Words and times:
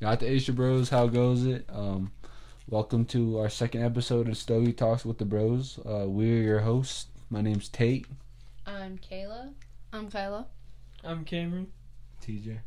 Got 0.00 0.20
the 0.20 0.30
Asia 0.30 0.54
Bros. 0.54 0.88
How 0.88 1.08
goes 1.08 1.44
it? 1.44 1.66
Um, 1.68 2.10
welcome 2.66 3.04
to 3.06 3.38
our 3.38 3.50
second 3.50 3.84
episode 3.84 4.28
of 4.28 4.38
Stogie 4.38 4.72
Talks 4.72 5.04
with 5.04 5.18
the 5.18 5.26
Bros. 5.26 5.78
Uh, 5.84 6.06
we're 6.06 6.42
your 6.42 6.60
hosts. 6.60 7.08
My 7.28 7.42
name's 7.42 7.68
Tate. 7.68 8.06
I'm 8.64 8.96
Kayla. 8.96 9.52
I'm 9.92 10.10
Kyla. 10.10 10.46
I'm 11.04 11.26
Cameron. 11.26 11.66
TJ. 12.24 12.60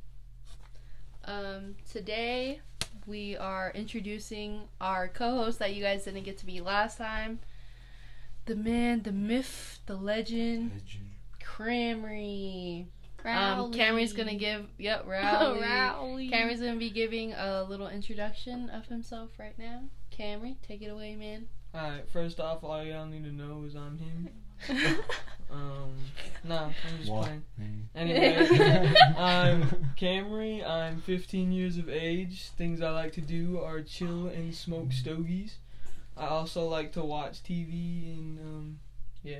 Um, 1.25 1.73
today 1.91 2.61
we 3.07 3.36
are 3.38 3.71
introducing 3.73 4.65
our 4.79 5.07
co-host 5.07 5.57
that 5.57 5.73
you 5.73 5.81
guys 5.81 6.04
didn't 6.04 6.25
get 6.25 6.38
to 6.38 6.45
meet 6.45 6.63
last 6.63 7.00
time. 7.00 7.39
The 8.45 8.55
man, 8.55 9.02
the 9.02 9.11
myth, 9.11 9.79
the 9.88 9.95
legend, 9.95 10.84
Camry. 11.43 12.86
Um, 13.26 13.71
Camry's 13.71 14.14
gonna 14.14 14.36
give 14.36 14.66
yep, 14.78 15.05
Rowley. 15.08 15.62
Rowley. 15.62 16.30
Camry's 16.30 16.60
gonna 16.60 16.76
be 16.76 16.90
giving 16.90 17.34
a 17.34 17.64
little 17.64 17.88
introduction 17.88 18.70
of 18.70 18.86
himself 18.88 19.30
right 19.40 19.58
now. 19.58 19.84
Camry, 20.18 20.55
take 20.68 20.81
it 20.81 20.88
away, 20.90 21.16
man. 21.16 21.48
Alright, 21.76 22.09
first 22.12 22.40
off, 22.40 22.64
all 22.64 22.84
y'all 22.84 23.05
need 23.08 23.23
to 23.23 23.31
know 23.31 23.64
is 23.66 23.76
I'm 23.76 23.98
him. 23.98 24.30
Um, 25.52 25.94
nah, 26.44 26.66
I'm 26.66 26.98
just 26.98 27.12
What? 27.12 27.30
playing. 27.58 27.90
Anyway, 27.95 28.91
I'm 29.17 29.64
Camry. 29.95 30.67
I'm 30.67 31.00
15 31.02 31.52
years 31.52 31.78
of 31.78 31.90
age. 31.90 32.50
Things 32.58 32.81
I 32.81 32.90
like 32.90 33.12
to 33.14 33.22
do 33.22 33.59
are 33.59 33.81
chill 33.81 34.26
and 34.28 34.55
smoke 34.55 34.92
stogies. 34.92 35.58
I 36.17 36.26
also 36.26 36.67
like 36.67 36.92
to 36.94 37.03
watch 37.03 37.44
TV 37.44 38.17
and, 38.17 38.40
um, 38.40 38.80
yeah. 39.23 39.40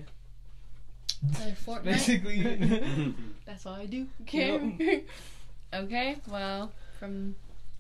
Play 1.32 1.56
Fortnite. 1.66 1.84
Basically, 1.84 3.14
That's 3.46 3.66
all 3.66 3.74
I 3.76 3.86
do. 3.86 4.08
Camry. 4.26 5.04
okay, 5.74 6.18
well, 6.30 6.72
from 7.00 7.36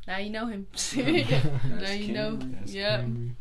now 0.08 0.18
you 0.18 0.30
know 0.30 0.48
him. 0.48 0.68
now 0.96 1.92
you 1.92 2.14
know. 2.14 2.36
That's 2.38 2.74
Yep. 2.74 3.02
Camry. 3.02 3.32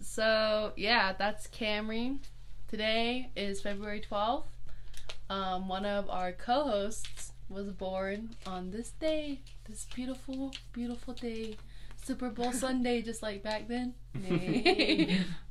So 0.00 0.72
yeah, 0.76 1.12
that's 1.18 1.46
Camry. 1.48 2.18
Today 2.68 3.30
is 3.36 3.60
February 3.60 4.00
twelfth. 4.00 4.48
Um, 5.28 5.68
one 5.68 5.84
of 5.84 6.08
our 6.08 6.32
co-hosts 6.32 7.32
was 7.48 7.66
born 7.72 8.30
on 8.46 8.70
this 8.70 8.90
day, 8.92 9.40
this 9.68 9.86
beautiful, 9.94 10.52
beautiful 10.72 11.14
day, 11.14 11.56
Super 12.04 12.28
Bowl 12.30 12.52
Sunday, 12.52 13.02
just 13.02 13.22
like 13.22 13.42
back 13.42 13.66
then. 13.68 13.94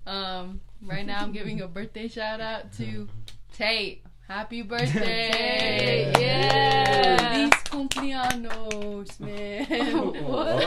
Um, 0.08 0.62
right 0.82 1.06
now 1.06 1.22
I'm 1.22 1.32
giving 1.32 1.62
a 1.62 1.68
birthday 1.68 2.08
shout 2.08 2.40
out 2.40 2.72
to 2.74 3.08
Tate. 3.56 4.04
Happy 4.28 4.62
birthday! 4.64 6.12
Tate. 6.12 6.20
Yeah, 6.22 7.22
Yeah. 7.22 7.34
these 7.38 7.54
cumpleaños, 7.64 9.20
man. 9.20 10.14
What? 10.26 10.64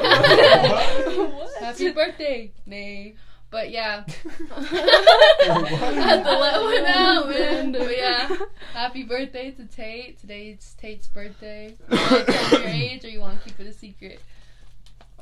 Happy 1.60 1.90
birthday, 1.90 2.52
Nay. 2.66 3.14
But 3.50 3.70
yeah, 3.70 4.04
I 4.06 4.62
had 4.62 6.22
to 6.22 6.38
let 6.38 6.62
one 6.62 6.84
out, 6.86 7.28
man. 7.30 7.72
But 7.72 7.96
yeah, 7.96 8.28
happy 8.74 9.04
birthday 9.04 9.50
to 9.52 9.64
Tate. 9.64 10.20
Today's 10.20 10.74
Tate's 10.80 11.06
birthday. 11.08 11.74
You 11.90 11.96
want 11.98 12.26
to 12.26 12.32
tell 12.32 12.60
your 12.60 12.68
age, 12.68 13.04
or 13.04 13.08
you 13.08 13.20
want 13.20 13.40
to 13.42 13.48
keep 13.48 13.58
it 13.58 13.66
a 13.66 13.72
secret 13.72 14.20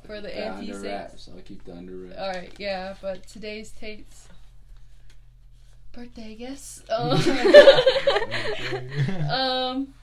for 0.05 0.21
the 0.21 0.29
Yeah, 0.31 0.55
anti-six? 0.57 0.83
wraps. 0.83 1.29
I'll 1.33 1.41
keep 1.43 1.65
the 1.65 1.73
under 1.77 1.97
wraps. 1.97 2.19
All 2.19 2.29
right, 2.33 2.53
yeah. 2.59 2.95
But 3.01 3.27
today's 3.29 3.71
Tate's 3.71 4.29
birthday, 5.97 6.31
I 6.31 6.35
guess. 6.35 6.83
Um, 6.91 7.19
um, 9.31 9.95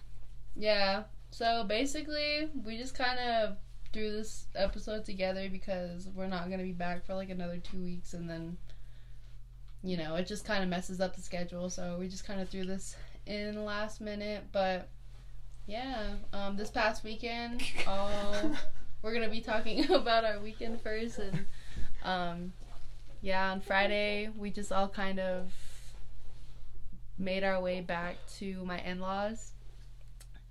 yeah. 0.55 1.03
So 1.29 1.63
basically, 1.63 2.49
we 2.65 2.77
just 2.77 2.95
kind 2.95 3.19
of 3.19 3.57
threw 3.93 4.11
this 4.11 4.47
episode 4.55 5.05
together 5.05 5.47
because 5.49 6.09
we're 6.15 6.27
not 6.27 6.49
gonna 6.49 6.63
be 6.63 6.71
back 6.71 7.05
for 7.05 7.13
like 7.13 7.29
another 7.29 7.57
two 7.57 7.77
weeks, 7.77 8.13
and 8.13 8.29
then, 8.29 8.57
you 9.83 9.97
know, 9.97 10.15
it 10.15 10.27
just 10.27 10.45
kind 10.45 10.63
of 10.63 10.69
messes 10.69 10.99
up 10.99 11.15
the 11.15 11.21
schedule. 11.21 11.69
So 11.69 11.97
we 11.99 12.07
just 12.07 12.25
kind 12.25 12.41
of 12.41 12.49
threw 12.49 12.65
this 12.65 12.95
in 13.27 13.63
last 13.63 14.01
minute, 14.01 14.45
but 14.51 14.89
yeah. 15.67 16.15
Um, 16.33 16.57
this 16.57 16.71
past 16.71 17.03
weekend, 17.03 17.61
all 17.87 18.35
we're 19.03 19.13
gonna 19.13 19.29
be 19.29 19.41
talking 19.41 19.91
about 19.91 20.25
our 20.25 20.39
weekend 20.39 20.81
first, 20.81 21.19
and 21.19 21.45
um, 22.03 22.53
yeah, 23.21 23.51
on 23.51 23.61
Friday 23.61 24.31
we 24.35 24.49
just 24.49 24.71
all 24.71 24.89
kind 24.89 25.19
of 25.19 25.53
made 27.17 27.43
our 27.43 27.59
way 27.61 27.81
back 27.81 28.15
to 28.39 28.63
my 28.65 28.79
in-laws. 28.79 29.51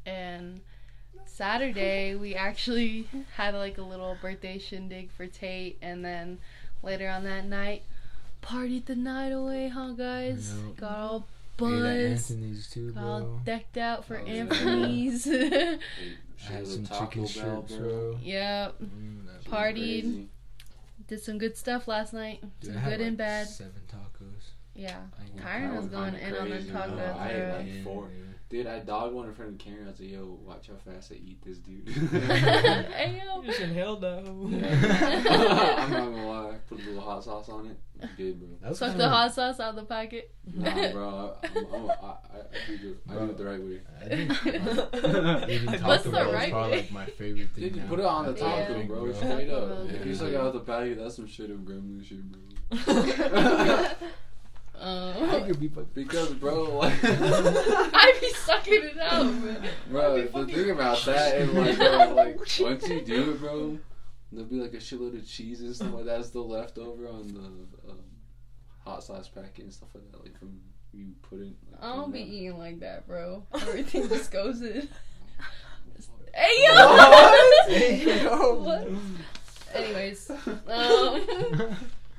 And 0.06 0.60
saturday 1.24 2.14
we 2.16 2.34
actually 2.34 3.06
had 3.36 3.54
like 3.54 3.78
a 3.78 3.82
little 3.82 4.16
birthday 4.20 4.58
shindig 4.58 5.10
for 5.12 5.26
tate. 5.26 5.78
And 5.82 6.04
then 6.04 6.38
later 6.82 7.08
on 7.08 7.24
that 7.24 7.44
night 7.46 7.82
partied 8.42 8.86
the 8.86 8.94
night 8.96 9.30
away 9.30 9.68
huh 9.68 9.92
guys? 9.92 10.52
Yep. 10.66 10.76
got 10.76 10.98
all 10.98 11.16
Ate 11.54 11.56
buzzed. 11.58 12.30
Anthony's 12.32 12.70
too, 12.70 12.92
got 12.92 13.04
all 13.04 13.40
decked 13.44 13.76
out 13.76 14.04
for 14.04 14.16
Oh, 14.18 14.24
anthony's. 14.26 15.24
Hey, 15.24 15.78
I 16.48 16.52
had 16.52 16.66
some 16.66 16.86
chicken 16.86 17.22
Bell, 17.22 17.28
strips, 17.28 17.72
bro. 17.76 17.88
bro. 17.88 18.18
yep. 18.22 18.74
Mm, 18.82 19.26
Partied. 19.48 20.26
did 21.06 21.20
some 21.22 21.38
good 21.38 21.56
stuff 21.56 21.86
last 21.86 22.12
night. 22.12 22.40
Dude, 22.60 22.70
some 22.72 22.78
I 22.78 22.80
had 22.80 22.90
good 22.90 23.00
like 23.00 23.08
and 23.08 23.16
bad. 23.16 23.46
Seven 23.46 23.72
tacos. 23.88 24.50
Yeah 24.74 25.00
Kyron 25.38 25.74
was 25.74 25.84
was 25.84 25.92
going 25.92 26.14
in 26.14 26.34
on 26.34 26.48
them 26.48 26.58
crazy, 26.58 26.70
tacos 26.70 26.96
bro. 26.96 27.16
I 27.18 27.28
ate 27.28 27.48
bro. 27.48 27.56
like 27.58 27.84
four. 27.84 28.10
Dude, 28.52 28.66
I 28.66 28.80
dogged 28.80 29.14
one 29.14 29.28
in 29.28 29.34
front 29.34 29.52
of 29.52 29.58
Karen. 29.58 29.86
I 29.86 29.90
was 29.92 29.98
like, 30.00 30.10
yo, 30.10 30.38
watch 30.44 30.68
how 30.68 30.74
fast 30.74 31.10
I 31.10 31.14
eat 31.14 31.42
this 31.42 31.56
dude. 31.56 31.88
hey 31.88 33.22
yo 33.24 33.40
you 33.40 33.46
just 33.46 33.60
inhaled 33.60 34.02
that 34.02 34.26
hoe. 34.26 34.44
I'm 35.82 35.90
not 35.90 36.04
gonna 36.04 36.28
lie. 36.28 36.56
Put 36.68 36.80
a 36.80 36.84
little 36.84 37.00
hot 37.00 37.24
sauce 37.24 37.48
on 37.48 37.68
it. 37.68 37.78
Good, 38.18 38.38
bro. 38.38 38.48
That 38.60 38.68
was 38.70 38.78
Suck 38.78 38.94
the 38.98 39.08
hot 39.08 39.32
sauce 39.32 39.58
out 39.58 39.70
of 39.70 39.76
the 39.76 39.84
packet. 39.84 40.34
Nah, 40.52 40.92
bro. 40.92 41.34
I, 41.42 41.46
I'm, 41.46 41.66
I'm, 41.72 41.90
I, 41.90 42.04
I, 42.04 42.08
I, 42.12 42.66
do 42.66 42.76
the, 42.76 42.96
I 43.10 43.18
do 43.18 43.24
it 43.30 43.38
the 43.38 43.44
right 43.44 43.62
way. 43.62 43.80
I 43.98 44.04
think 44.04 45.48
eating 45.48 45.82
What's 45.82 46.04
Taco 46.04 46.26
the 46.26 46.32
right 46.32 46.50
probably 46.50 46.70
way? 46.72 46.76
like 46.76 46.92
my 46.92 47.06
favorite 47.06 47.50
thing. 47.52 47.64
Dude, 47.64 47.76
you 47.76 47.82
now. 47.82 47.88
put 47.88 48.00
it 48.00 48.04
on 48.04 48.26
the 48.26 48.38
Yeah. 48.38 48.82
bro. 48.82 49.04
Bro. 49.04 49.12
Straight 49.14 49.48
up. 49.48 49.86
Yeah. 49.86 49.92
If 49.94 50.04
you 50.06 50.14
suck 50.14 50.34
out 50.34 50.52
the 50.52 50.60
patty, 50.60 50.92
that's 50.92 51.16
some 51.16 51.26
shit 51.26 51.50
of 51.50 51.58
gremlin 51.60 52.04
shit, 52.04 52.20
bro. 52.30 54.08
I 54.80 54.84
Um, 54.84 55.46
could 55.46 55.60
be 55.60 55.68
fucking- 55.68 55.90
Because, 55.94 56.32
bro, 56.34 56.64
like, 56.78 56.98
I 57.04 58.18
be 58.20 58.30
sucking 58.30 58.82
it 58.84 58.98
out, 58.98 59.26
man. 59.26 59.68
bro, 59.90 60.16
I'd 60.16 60.32
be 60.32 60.40
the 60.40 60.46
thing 60.46 60.70
about 60.70 61.02
that 61.06 61.36
is 61.36 61.52
like, 61.52 61.76
bro, 61.78 62.14
like 62.14 62.36
once 62.60 62.88
you 62.88 63.00
do 63.02 63.30
it, 63.32 63.40
bro, 63.40 63.78
there'll 64.32 64.48
be 64.48 64.56
like 64.56 64.72
a 64.74 64.78
shitload 64.78 65.16
of 65.16 65.26
cheese 65.28 65.60
and 65.60 65.74
stuff 65.76 65.92
like 65.92 66.06
that 66.06 66.24
still 66.24 66.48
left 66.48 66.78
over 66.78 67.06
on 67.08 67.28
the 67.28 67.90
um, 67.90 67.98
hot 68.84 69.04
sauce 69.04 69.28
packet 69.28 69.64
and 69.64 69.72
stuff 69.72 69.90
like 69.94 70.10
that, 70.10 70.22
like 70.22 70.38
from 70.38 70.58
you 70.92 71.12
put 71.22 71.40
it. 71.40 71.52
Like, 71.70 71.82
I 71.82 71.94
don't 71.96 72.12
be 72.12 72.18
that. 72.20 72.28
eating 72.28 72.58
like 72.58 72.80
that, 72.80 73.06
bro. 73.06 73.44
Everything 73.54 74.08
just 74.08 74.30
goes 74.32 74.60
in. 74.62 74.88
Hey 76.34 76.64
yo! 76.66 76.74
What? 76.74 77.68
Hey, 77.70 78.22
yo. 78.24 78.54
What? 78.62 78.88
Anyways, 79.74 80.30
um, 80.30 81.20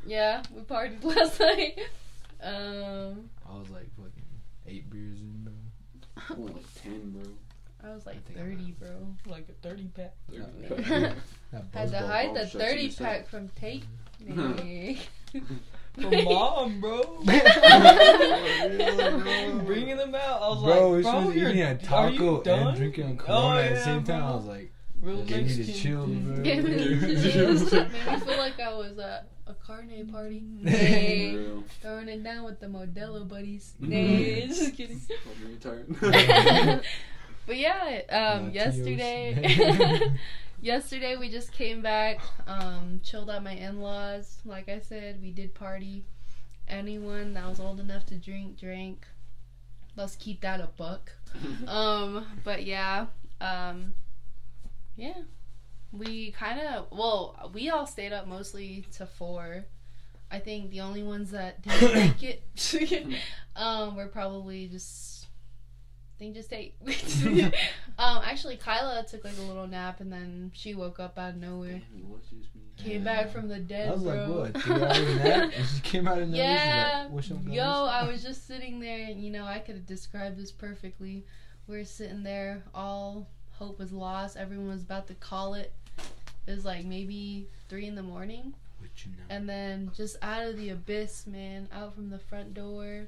yeah, 0.06 0.44
we 0.54 0.62
partied 0.62 1.04
last 1.04 1.40
night. 1.40 1.80
Um, 2.44 3.30
I 3.50 3.58
was 3.58 3.70
like 3.70 3.90
fucking 3.96 4.24
eight 4.68 4.90
beers 4.90 5.20
in, 5.22 5.44
bro. 5.44 5.54
I 6.30 6.34
went 6.38 6.56
like 6.56 6.82
ten, 6.82 7.12
bro. 7.12 7.24
I 7.86 7.94
was 7.94 8.06
like 8.06 8.18
I 8.30 8.40
30, 8.40 8.76
bro. 8.80 8.90
like 9.28 9.48
a 9.50 9.54
30 9.68 9.84
pack. 9.96 10.14
That 10.30 11.16
Had 11.74 11.92
to 11.92 12.00
hide 12.00 12.34
the 12.34 12.46
shut 12.48 12.54
you 12.54 12.60
30 12.68 12.82
yourself. 12.84 13.10
pack 13.10 13.28
from 13.28 13.50
Tate. 13.50 13.84
Nay. 14.26 15.00
From 16.00 16.24
mom, 16.24 16.80
bro. 16.80 17.02
Bringing 19.66 19.98
them 19.98 20.16
out. 20.16 20.42
I 20.42 20.48
was 20.50 20.64
Bro, 20.64 20.90
like, 20.92 21.04
she 21.04 21.12
bro, 21.12 21.26
was 21.28 21.36
you're, 21.36 21.50
eating 21.50 21.62
a 21.64 21.78
taco 21.78 22.42
and 22.42 22.78
drinking 22.78 23.04
a 23.10 23.12
Oh, 23.12 23.16
Corona 23.18 23.60
at 23.62 23.70
the 23.70 23.76
yeah, 23.76 23.84
same 23.84 24.04
time. 24.06 24.24
I 24.24 24.36
was 24.36 24.46
like, 24.46 24.72
Real 25.02 25.24
they 25.24 25.44
need 25.44 25.66
to 25.66 25.74
chill, 25.74 26.08
bro. 26.08 26.42
Gave 26.44 26.64
me 26.64 26.72
the 26.96 27.32
chills. 27.32 27.72
Made 27.74 27.92
me 27.92 28.20
feel 28.20 28.38
like 28.38 28.60
I 28.62 28.74
was 28.74 28.98
at 28.98 29.28
a 29.48 29.54
carne 29.54 30.08
party. 30.12 30.44
Nay. 30.62 31.38
Throwing 31.82 32.08
it 32.08 32.24
down 32.24 32.44
with 32.46 32.60
the 32.60 32.68
Modelo 32.68 33.28
buddies. 33.28 33.74
Mhm. 33.82 33.88
Nay, 33.88 34.48
just 34.48 34.76
kidding. 34.76 35.00
Fucking 35.00 35.58
retard. 35.58 36.84
but 37.46 37.58
yeah, 37.58 38.02
um, 38.10 38.52
yesterday, 38.52 40.00
yesterday 40.62 41.18
we 41.18 41.30
just 41.30 41.52
came 41.52 41.82
back, 41.82 42.22
um, 42.48 43.02
chilled 43.04 43.30
at 43.30 43.44
my 43.44 43.54
in-laws. 43.54 44.40
Like 44.46 44.70
I 44.70 44.80
said, 44.80 45.22
we 45.22 45.32
did 45.32 45.54
party. 45.54 46.06
Anyone 46.68 47.34
that 47.34 47.48
was 47.50 47.60
old 47.60 47.80
enough 47.82 48.06
to 48.08 48.16
drink, 48.16 48.58
drank. 48.60 49.06
Let's 49.98 50.16
keep 50.16 50.42
that 50.42 50.62
a 50.62 50.70
buck. 50.78 51.12
Um, 51.68 52.26
but 52.44 52.64
yeah, 52.66 53.08
um, 53.42 53.94
yeah, 54.96 55.14
we 55.94 56.32
kind 56.32 56.60
of 56.60 56.88
well, 56.92 57.52
we 57.54 57.70
all 57.70 57.86
stayed 57.86 58.12
up 58.12 58.28
mostly 58.28 58.86
to 58.94 59.06
four. 59.06 59.66
I 60.32 60.40
think 60.40 60.72
the 60.72 60.82
only 60.82 61.04
ones 61.04 61.32
that 61.32 61.62
didn't 61.62 61.94
make 62.22 62.24
it, 62.24 63.18
um, 63.56 63.96
were 63.96 64.08
probably 64.08 64.68
just 64.68 65.28
thing 66.24 66.34
just 66.34 66.50
take. 66.50 66.76
um, 68.00 68.22
actually, 68.24 68.58
Kyla 68.58 69.06
took 69.08 69.24
like 69.24 69.38
a 69.38 69.42
little 69.42 69.68
nap 69.68 70.00
and 70.00 70.12
then 70.12 70.52
she 70.54 70.74
woke 70.74 71.00
up 71.00 71.18
out 71.18 71.32
of 71.32 71.36
nowhere. 71.38 71.82
Damn, 71.92 72.00
it 72.00 72.06
was 72.06 72.22
just 72.24 72.56
me. 72.56 72.62
Came 72.78 73.04
back 73.04 73.32
from 73.32 73.48
the 73.48 73.60
dead, 73.60 73.90
I 73.90 73.94
was 73.94 74.04
bro. 74.04 74.14
like, 74.14 74.54
what? 74.54 74.64
Three 74.64 74.76
hours 74.76 75.16
nap? 75.18 75.52
And 75.58 75.68
she 75.68 75.82
came 75.82 76.08
out 76.08 76.20
of 76.20 76.30
nowhere. 76.30 76.46
Yeah, 76.46 77.08
like, 77.12 77.54
yo. 77.54 77.64
I 77.64 78.08
was 78.08 78.24
just 78.24 78.48
sitting 78.48 78.80
there, 78.80 79.06
and 79.06 79.24
you 79.24 79.32
know, 79.32 79.46
I 79.46 79.60
could 79.60 79.76
have 79.76 79.86
described 79.86 80.38
this 80.38 80.52
perfectly. 80.52 81.26
We're 81.68 81.86
sitting 81.86 82.24
there, 82.24 82.64
all 82.74 83.28
hope 83.52 83.80
was 83.80 83.92
lost. 83.92 84.36
Everyone 84.38 84.68
was 84.68 84.82
about 84.82 85.08
to 85.08 85.14
call 85.16 85.54
it. 85.54 85.74
It 86.48 86.52
was 86.52 86.66
like 86.66 86.86
maybe 86.86 87.48
three 87.70 87.88
in 87.88 87.96
the 87.96 88.04
morning, 88.04 88.54
What 88.80 88.90
you 89.06 89.12
know? 89.12 89.24
and 89.30 89.48
then 89.48 89.92
just 89.96 90.18
out 90.22 90.46
of 90.46 90.58
the 90.58 90.70
abyss, 90.70 91.26
man, 91.26 91.70
out 91.72 91.96
from 91.96 92.10
the 92.10 92.20
front 92.20 92.54
door, 92.54 93.08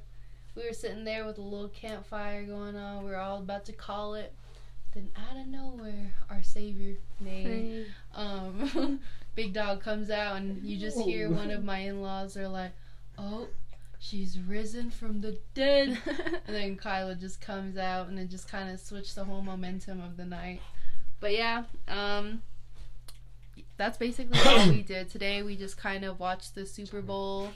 we 0.54 0.66
were 0.66 0.72
sitting 0.72 1.04
there 1.04 1.26
with 1.26 1.36
a 1.38 1.42
little 1.42 1.68
campfire 1.68 2.44
going 2.44 2.76
on. 2.76 3.04
We 3.04 3.10
were 3.10 3.18
all 3.18 3.38
about 3.38 3.66
to 3.66 3.72
call 3.72 4.14
it. 4.14 4.32
Then 4.94 5.10
out 5.14 5.36
of 5.38 5.46
nowhere, 5.48 6.14
our 6.30 6.42
savior, 6.42 6.96
Nay, 7.20 7.84
um, 8.14 9.00
Big 9.34 9.52
Dog 9.52 9.82
comes 9.82 10.08
out, 10.10 10.36
and 10.36 10.62
you 10.62 10.78
just 10.78 10.98
hear 10.98 11.28
one 11.30 11.50
of 11.50 11.62
my 11.62 11.80
in-laws 11.80 12.38
are 12.38 12.48
like, 12.48 12.72
"Oh, 13.18 13.48
she's 13.98 14.38
risen 14.38 14.90
from 14.90 15.20
the 15.20 15.38
dead," 15.52 15.98
and 16.46 16.56
then 16.56 16.76
Kyla 16.76 17.16
just 17.16 17.42
comes 17.42 17.76
out, 17.76 18.08
and 18.08 18.18
it 18.18 18.30
just 18.30 18.48
kind 18.48 18.70
of 18.70 18.80
switched 18.80 19.14
the 19.14 19.24
whole 19.24 19.42
momentum 19.42 20.00
of 20.02 20.16
the 20.16 20.24
night. 20.24 20.62
But 21.20 21.34
yeah, 21.34 21.64
um, 21.88 22.40
that's 23.76 23.98
basically 23.98 24.38
all 24.46 24.68
we 24.68 24.82
did 24.82 25.10
today. 25.10 25.42
We 25.42 25.56
just 25.56 25.76
kind 25.76 26.04
of 26.04 26.20
watched 26.20 26.54
the 26.54 26.64
Super 26.66 27.02
Bowl. 27.02 27.50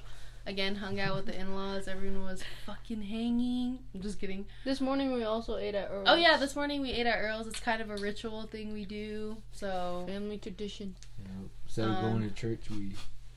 Again, 0.47 0.77
hung 0.77 0.99
out 0.99 1.17
with 1.17 1.27
the 1.27 1.39
in-laws. 1.39 1.87
Everyone 1.87 2.25
was 2.25 2.43
fucking 2.65 3.03
hanging. 3.03 3.79
I'm 3.95 4.01
just 4.01 4.19
kidding. 4.19 4.47
This 4.65 4.81
morning 4.81 5.13
we 5.13 5.23
also 5.23 5.59
ate 5.59 5.75
at 5.75 5.91
Earl's. 5.91 6.07
Oh 6.09 6.15
yeah, 6.17 6.39
this 6.39 6.57
morning 6.57 6.81
we 6.81 6.91
ate 6.93 7.07
at 7.07 7.19
Earl's. 7.19 7.47
It's 7.47 7.61
kind 7.61 7.83
of 7.83 7.91
a 7.91 7.97
ritual 7.97 8.45
thing 8.45 8.73
we 8.73 8.87
do. 8.87 9.37
So 9.53 10.05
family 10.09 10.39
tradition. 10.39 10.97
You 11.19 11.25
know, 11.25 11.51
instead 11.67 11.89
of 11.89 11.97
Um, 11.97 12.03
going 12.19 12.23
to 12.29 12.35
church, 12.35 12.71
we 12.71 12.93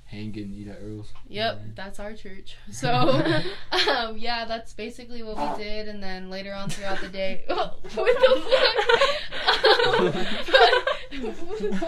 hang 0.05 0.33
and 0.37 0.53
eat 0.53 0.67
at 0.69 0.79
Earl's. 0.81 1.11
Yep, 1.27 1.55
Yeah. 1.55 1.59
that's 1.75 1.99
our 1.99 2.13
church. 2.13 2.55
So, 2.71 2.89
um, 2.93 4.17
yeah, 4.17 4.45
that's 4.45 4.71
basically 4.73 5.23
what 5.23 5.37
we 5.37 5.55
did. 5.63 5.89
And 5.89 6.01
then 6.01 6.29
later 6.29 6.53
on 6.53 6.69
throughout 6.69 7.01
the 7.01 7.09
day, 7.09 7.43
what 7.47 7.83
the 7.83 7.89
fuck? 7.89 8.07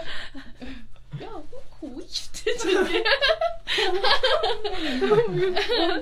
Yo, 1.18 1.42
who 1.80 1.88
queefed? 1.88 2.44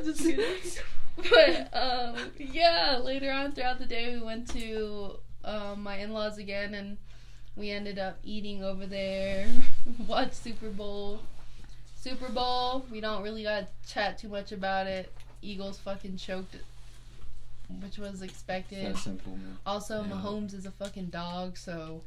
Just 0.05 0.21
kidding. 0.21 0.45
But 1.31 1.69
um, 1.73 2.17
yeah, 2.39 2.99
later 3.03 3.31
on 3.31 3.53
throughout 3.53 3.79
the 3.79 3.87
day, 3.87 4.15
we 4.17 4.23
went 4.23 4.49
to 4.51 5.19
um, 5.45 5.83
my 5.83 5.93
in-laws 6.05 6.39
again, 6.39 6.75
and 6.75 6.97
we 7.57 7.71
ended 7.71 7.99
up 7.99 8.19
eating 8.23 8.63
over 8.63 8.87
there. 8.87 9.49
Watched 10.07 10.35
Super 10.35 10.71
Bowl. 10.71 11.21
Super 12.01 12.29
Bowl. 12.29 12.85
We 12.91 13.01
don't 13.01 13.23
really 13.23 13.43
got 13.43 13.61
to 13.61 13.93
chat 13.93 14.19
too 14.19 14.29
much 14.29 14.53
about 14.53 14.87
it. 14.87 15.13
Eagles 15.43 15.79
fucking 15.79 16.17
choked, 16.19 16.57
which 17.83 17.99
was 17.99 18.23
expected. 18.23 18.97
Simple, 18.97 19.33
man. 19.33 19.59
Also, 19.67 20.03
Yeah. 20.03 20.11
Mahomes 20.11 20.55
is 20.55 20.67
a 20.67 20.71
fucking 20.71 21.07
dog, 21.07 21.57
so 21.59 22.03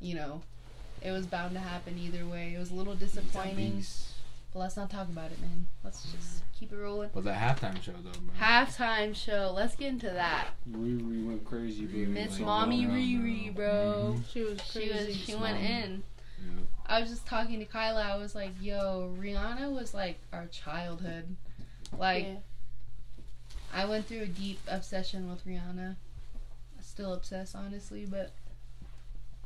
you 0.00 0.14
know 0.14 0.42
it 1.02 1.12
was 1.12 1.26
bound 1.26 1.54
to 1.54 1.60
happen 1.60 1.98
either 1.98 2.26
way. 2.26 2.54
It 2.54 2.58
was 2.58 2.70
a 2.70 2.74
little 2.74 2.94
disappointing, 2.94 3.84
but 4.52 4.58
let's 4.60 4.76
not 4.76 4.90
talk 4.90 5.08
about 5.08 5.30
it, 5.30 5.40
man. 5.40 5.66
Let's 5.84 6.02
just 6.04 6.42
keep 6.58 6.72
it 6.72 6.76
rolling. 6.76 7.10
But 7.12 7.24
the 7.24 7.30
halftime 7.32 7.82
show 7.82 7.92
though, 7.92 8.10
bro. 8.10 8.34
Halftime 8.40 9.14
show. 9.14 9.52
Let's 9.54 9.76
get 9.76 9.88
into 9.88 10.10
that. 10.10 10.48
Riri 10.70 11.26
went 11.26 11.44
crazy, 11.44 11.84
bro. 11.86 12.06
Miss 12.12 12.32
went 12.32 12.44
Mommy 12.46 12.84
all 12.86 12.92
around, 12.92 12.98
Riri, 12.98 13.54
bro. 13.54 14.16
She 14.32 14.42
was 14.42 14.60
She 14.70 14.88
was. 14.90 15.14
She 15.16 15.34
went 15.34 15.56
Mommy. 15.60 15.66
in. 15.82 16.02
Yeah. 16.40 16.62
I 16.86 17.00
was 17.00 17.10
just 17.10 17.26
talking 17.26 17.58
to 17.58 17.64
Kyla. 17.64 18.02
I 18.02 18.16
was 18.16 18.34
like, 18.34 18.52
"Yo, 18.60 19.14
Rihanna 19.18 19.70
was 19.72 19.92
like 19.92 20.18
our 20.32 20.46
childhood. 20.46 21.36
Like, 21.98 22.24
Yeah. 22.24 22.34
I 23.74 23.84
went 23.84 24.06
through 24.06 24.22
a 24.22 24.26
deep 24.26 24.58
obsession 24.68 25.28
with 25.28 25.44
Rihanna. 25.46 25.96
Still 26.80 27.12
obsessed, 27.12 27.54
honestly, 27.54 28.06
but 28.06 28.32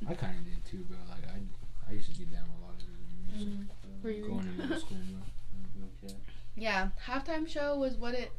I 0.08 0.14
kind 0.14 0.38
of 0.38 0.44
did 0.44 0.64
too, 0.64 0.84
bro. 0.88 0.96
Like 1.08 1.24
I, 1.28 1.90
I 1.90 1.94
used 1.94 2.10
to 2.12 2.18
get 2.18 2.32
down 2.32 2.42
with 2.44 2.62
a 2.62 2.64
lot 2.64 2.74
of 2.76 2.82
it. 2.82 3.48
mm, 3.48 3.58
Riri. 3.58 3.66
Going 4.02 4.38
into 4.40 4.62
middle 4.62 4.78
school, 4.78 4.96
bro. 6.02 6.10
Yeah, 6.56 6.88
halftime 7.06 7.48
show 7.48 7.76
was 7.78 7.96
what 7.96 8.14
it 8.14 8.32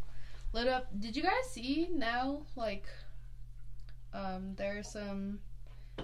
lit 0.53 0.67
up. 0.67 0.87
Did 0.99 1.15
you 1.15 1.23
guys 1.23 1.49
see 1.49 1.89
now? 1.91 2.41
Like, 2.55 2.85
um, 4.13 4.53
there 4.55 4.77
are 4.77 4.83
some 4.83 5.39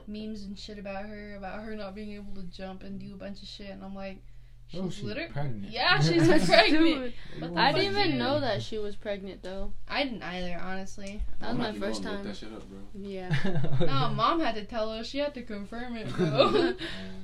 memes 0.08 0.44
and 0.44 0.58
shit 0.58 0.80
about 0.80 1.06
her, 1.06 1.36
about 1.36 1.62
her 1.64 1.76
not 1.76 1.94
being 1.96 2.14
able 2.14 2.34
to 2.36 2.44
jump 2.44 2.84
and 2.84 3.00
do 3.00 3.14
a 3.14 3.18
bunch 3.18 3.42
of 3.42 3.48
shit, 3.48 3.70
and 3.70 3.84
I'm 3.84 3.94
like, 3.94 4.24
she's, 4.68 4.80
Oh, 4.82 4.90
she's 4.90 5.04
literally. 5.04 5.32
pregnant. 5.32 5.72
Yeah, 5.72 6.00
she's 6.00 6.28
pregnant. 6.48 7.14
What 7.40 7.54
the 7.54 7.60
I 7.60 7.72
didn't 7.74 7.92
even 7.98 8.18
know 8.18 8.40
that 8.40 8.64
she 8.64 8.80
was 8.80 8.96
pregnant 8.96 9.44
though. 9.44 9.74
I 9.88 10.04
didn't 10.04 10.24
either, 10.24 10.60
honestly. 10.64 11.22
That 11.40 11.50
was 11.50 11.58
my 11.60 11.80
first 11.80 12.02
time. 12.02 12.24
That 12.24 12.36
shit 12.36 12.52
up, 12.54 12.68
bro. 12.70 12.80
Yeah. 13.00 13.32
No, 13.82 14.10
mom 14.10 14.40
had 14.40 14.56
to 14.56 14.66
tell 14.66 14.90
us. 14.90 15.06
She 15.08 15.20
had 15.20 15.34
to 15.36 15.44
confirm 15.44 15.96
it, 15.96 16.10
bro. 16.16 16.74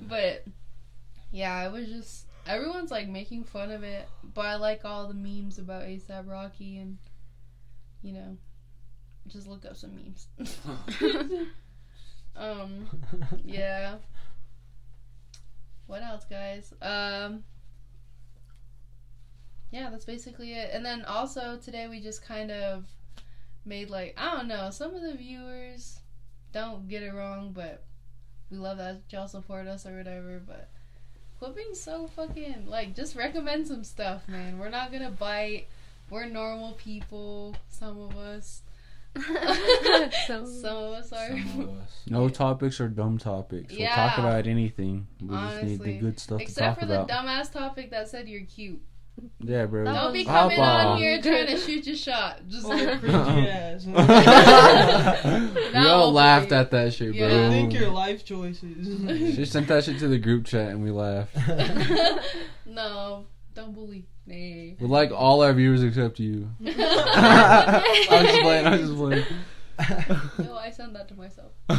but 0.07 0.45
yeah, 1.31 1.65
it 1.65 1.71
was 1.71 1.87
just 1.87 2.24
everyone's 2.45 2.91
like 2.91 3.07
making 3.07 3.43
fun 3.43 3.71
of 3.71 3.83
it. 3.83 4.07
But 4.33 4.45
I 4.45 4.55
like 4.55 4.85
all 4.85 5.07
the 5.07 5.13
memes 5.13 5.57
about 5.59 5.83
ASAP 5.83 6.27
Rocky 6.29 6.77
and 6.77 6.97
you 8.01 8.13
know, 8.13 8.37
just 9.27 9.47
look 9.47 9.65
up 9.65 9.75
some 9.75 9.95
memes. 9.95 10.27
um, 12.35 12.87
yeah. 13.43 13.95
What 15.87 16.03
else, 16.03 16.25
guys? 16.29 16.73
Um. 16.81 17.43
Yeah, 19.71 19.89
that's 19.89 20.05
basically 20.05 20.53
it. 20.53 20.69
And 20.71 20.85
then 20.85 21.03
also 21.03 21.57
today 21.57 21.87
we 21.87 21.99
just 21.99 22.23
kind 22.23 22.51
of 22.51 22.85
made 23.65 23.89
like 23.89 24.13
I 24.17 24.35
don't 24.35 24.47
know. 24.47 24.69
Some 24.69 24.93
of 24.93 25.01
the 25.01 25.15
viewers 25.15 25.99
don't 26.53 26.87
get 26.87 27.03
it 27.03 27.13
wrong, 27.13 27.51
but 27.53 27.83
we 28.49 28.57
love 28.57 28.77
that 28.77 29.01
y'all 29.09 29.27
support 29.27 29.67
us 29.67 29.85
or 29.85 29.97
whatever. 29.97 30.41
But 30.45 30.69
quit 31.39 31.55
being 31.55 31.73
so 31.75 32.07
fucking 32.07 32.65
like 32.67 32.95
just 32.95 33.15
recommend 33.15 33.67
some 33.67 33.83
stuff, 33.83 34.27
man. 34.27 34.57
We're 34.59 34.69
not 34.69 34.91
gonna 34.91 35.11
bite. 35.11 35.67
We're 36.09 36.25
normal 36.27 36.73
people. 36.73 37.55
Some 37.69 37.99
of 37.99 38.17
us. 38.17 38.61
so, 40.27 40.45
Some 40.45 40.75
of 40.75 40.93
us 40.93 41.13
are. 41.13 41.29
Some 41.29 41.59
of 41.61 41.69
us. 41.81 42.01
No 42.09 42.27
topics 42.29 42.79
or 42.81 42.89
dumb 42.89 43.17
topics. 43.17 43.73
We'll 43.73 43.87
talk 43.87 44.17
about 44.17 44.45
anything. 44.45 45.07
We 45.21 45.29
just 45.29 45.63
need 45.63 45.79
the 45.79 45.83
Honestly. 45.83 45.97
good 45.99 46.19
stuff 46.19 46.37
to 46.39 46.43
Except 46.43 46.65
talk 46.67 46.79
for 46.81 46.85
the 46.85 47.01
about. 47.03 47.25
dumbass 47.25 47.51
topic 47.51 47.91
that 47.91 48.09
said 48.09 48.27
you're 48.27 48.41
cute. 48.45 48.81
Yeah, 49.39 49.65
bro. 49.65 49.85
Don't 49.85 50.13
be 50.13 50.25
coming 50.25 50.59
on 50.59 50.85
on. 50.87 50.97
here 50.97 51.21
trying 51.21 51.47
to 51.47 51.57
shoot 51.57 51.85
your 51.85 51.95
shot. 51.95 52.41
Just 52.47 52.65
cringy 52.65 53.47
ass. 53.47 53.85
we 53.85 53.93
Not 55.73 55.87
all 55.87 56.01
all 56.03 56.11
laughed 56.11 56.51
at 56.51 56.71
that 56.71 56.93
shit, 56.93 57.15
bro. 57.17 57.27
Yeah. 57.27 57.49
Think 57.49 57.73
your 57.73 57.89
life 57.89 58.25
choices. 58.25 59.35
She 59.35 59.45
sent 59.45 59.67
that 59.67 59.83
shit 59.83 59.99
to 59.99 60.07
the 60.07 60.17
group 60.17 60.45
chat 60.45 60.69
and 60.71 60.83
we 60.83 60.91
laughed. 60.91 61.35
no, 62.65 63.25
don't 63.53 63.73
bully. 63.73 64.05
Nay. 64.27 64.75
We 64.79 64.87
like 64.87 65.11
all 65.11 65.43
our 65.43 65.53
viewers 65.53 65.83
except 65.83 66.19
you. 66.19 66.49
I'm 66.65 66.73
I'm 68.09 68.25
just 68.25 68.41
playing. 68.41 68.65
I'm 68.65 68.79
just 68.79 68.95
playing. 68.95 69.25
No, 70.39 70.57
I 70.57 70.71
sent 70.71 70.93
that 70.93 71.07
to 71.09 71.15
myself. 71.15 71.51
I 71.69 71.75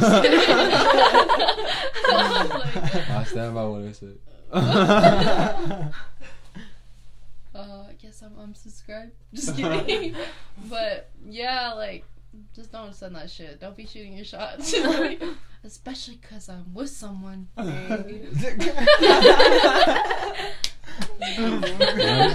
stand 3.27 3.53
by 3.53 3.65
what 3.65 3.81
I 3.83 3.91
said. 3.91 4.17
I 8.07 8.09
guess 8.09 8.21
I'm 8.21 8.35
unsubscribed. 8.35 9.11
Just 9.33 9.57
kidding. 9.57 10.15
but 10.69 11.09
yeah, 11.25 11.73
like, 11.73 12.05
just 12.55 12.71
don't 12.71 12.95
send 12.95 13.15
that 13.15 13.29
shit. 13.29 13.59
Don't 13.59 13.75
be 13.75 13.85
shooting 13.85 14.13
your 14.13 14.23
shots. 14.23 14.73
Especially 15.65 16.17
because 16.21 16.47
I'm 16.47 16.73
with 16.73 16.89
someone. 16.89 17.49
Why 17.55 17.65
did 17.97 18.21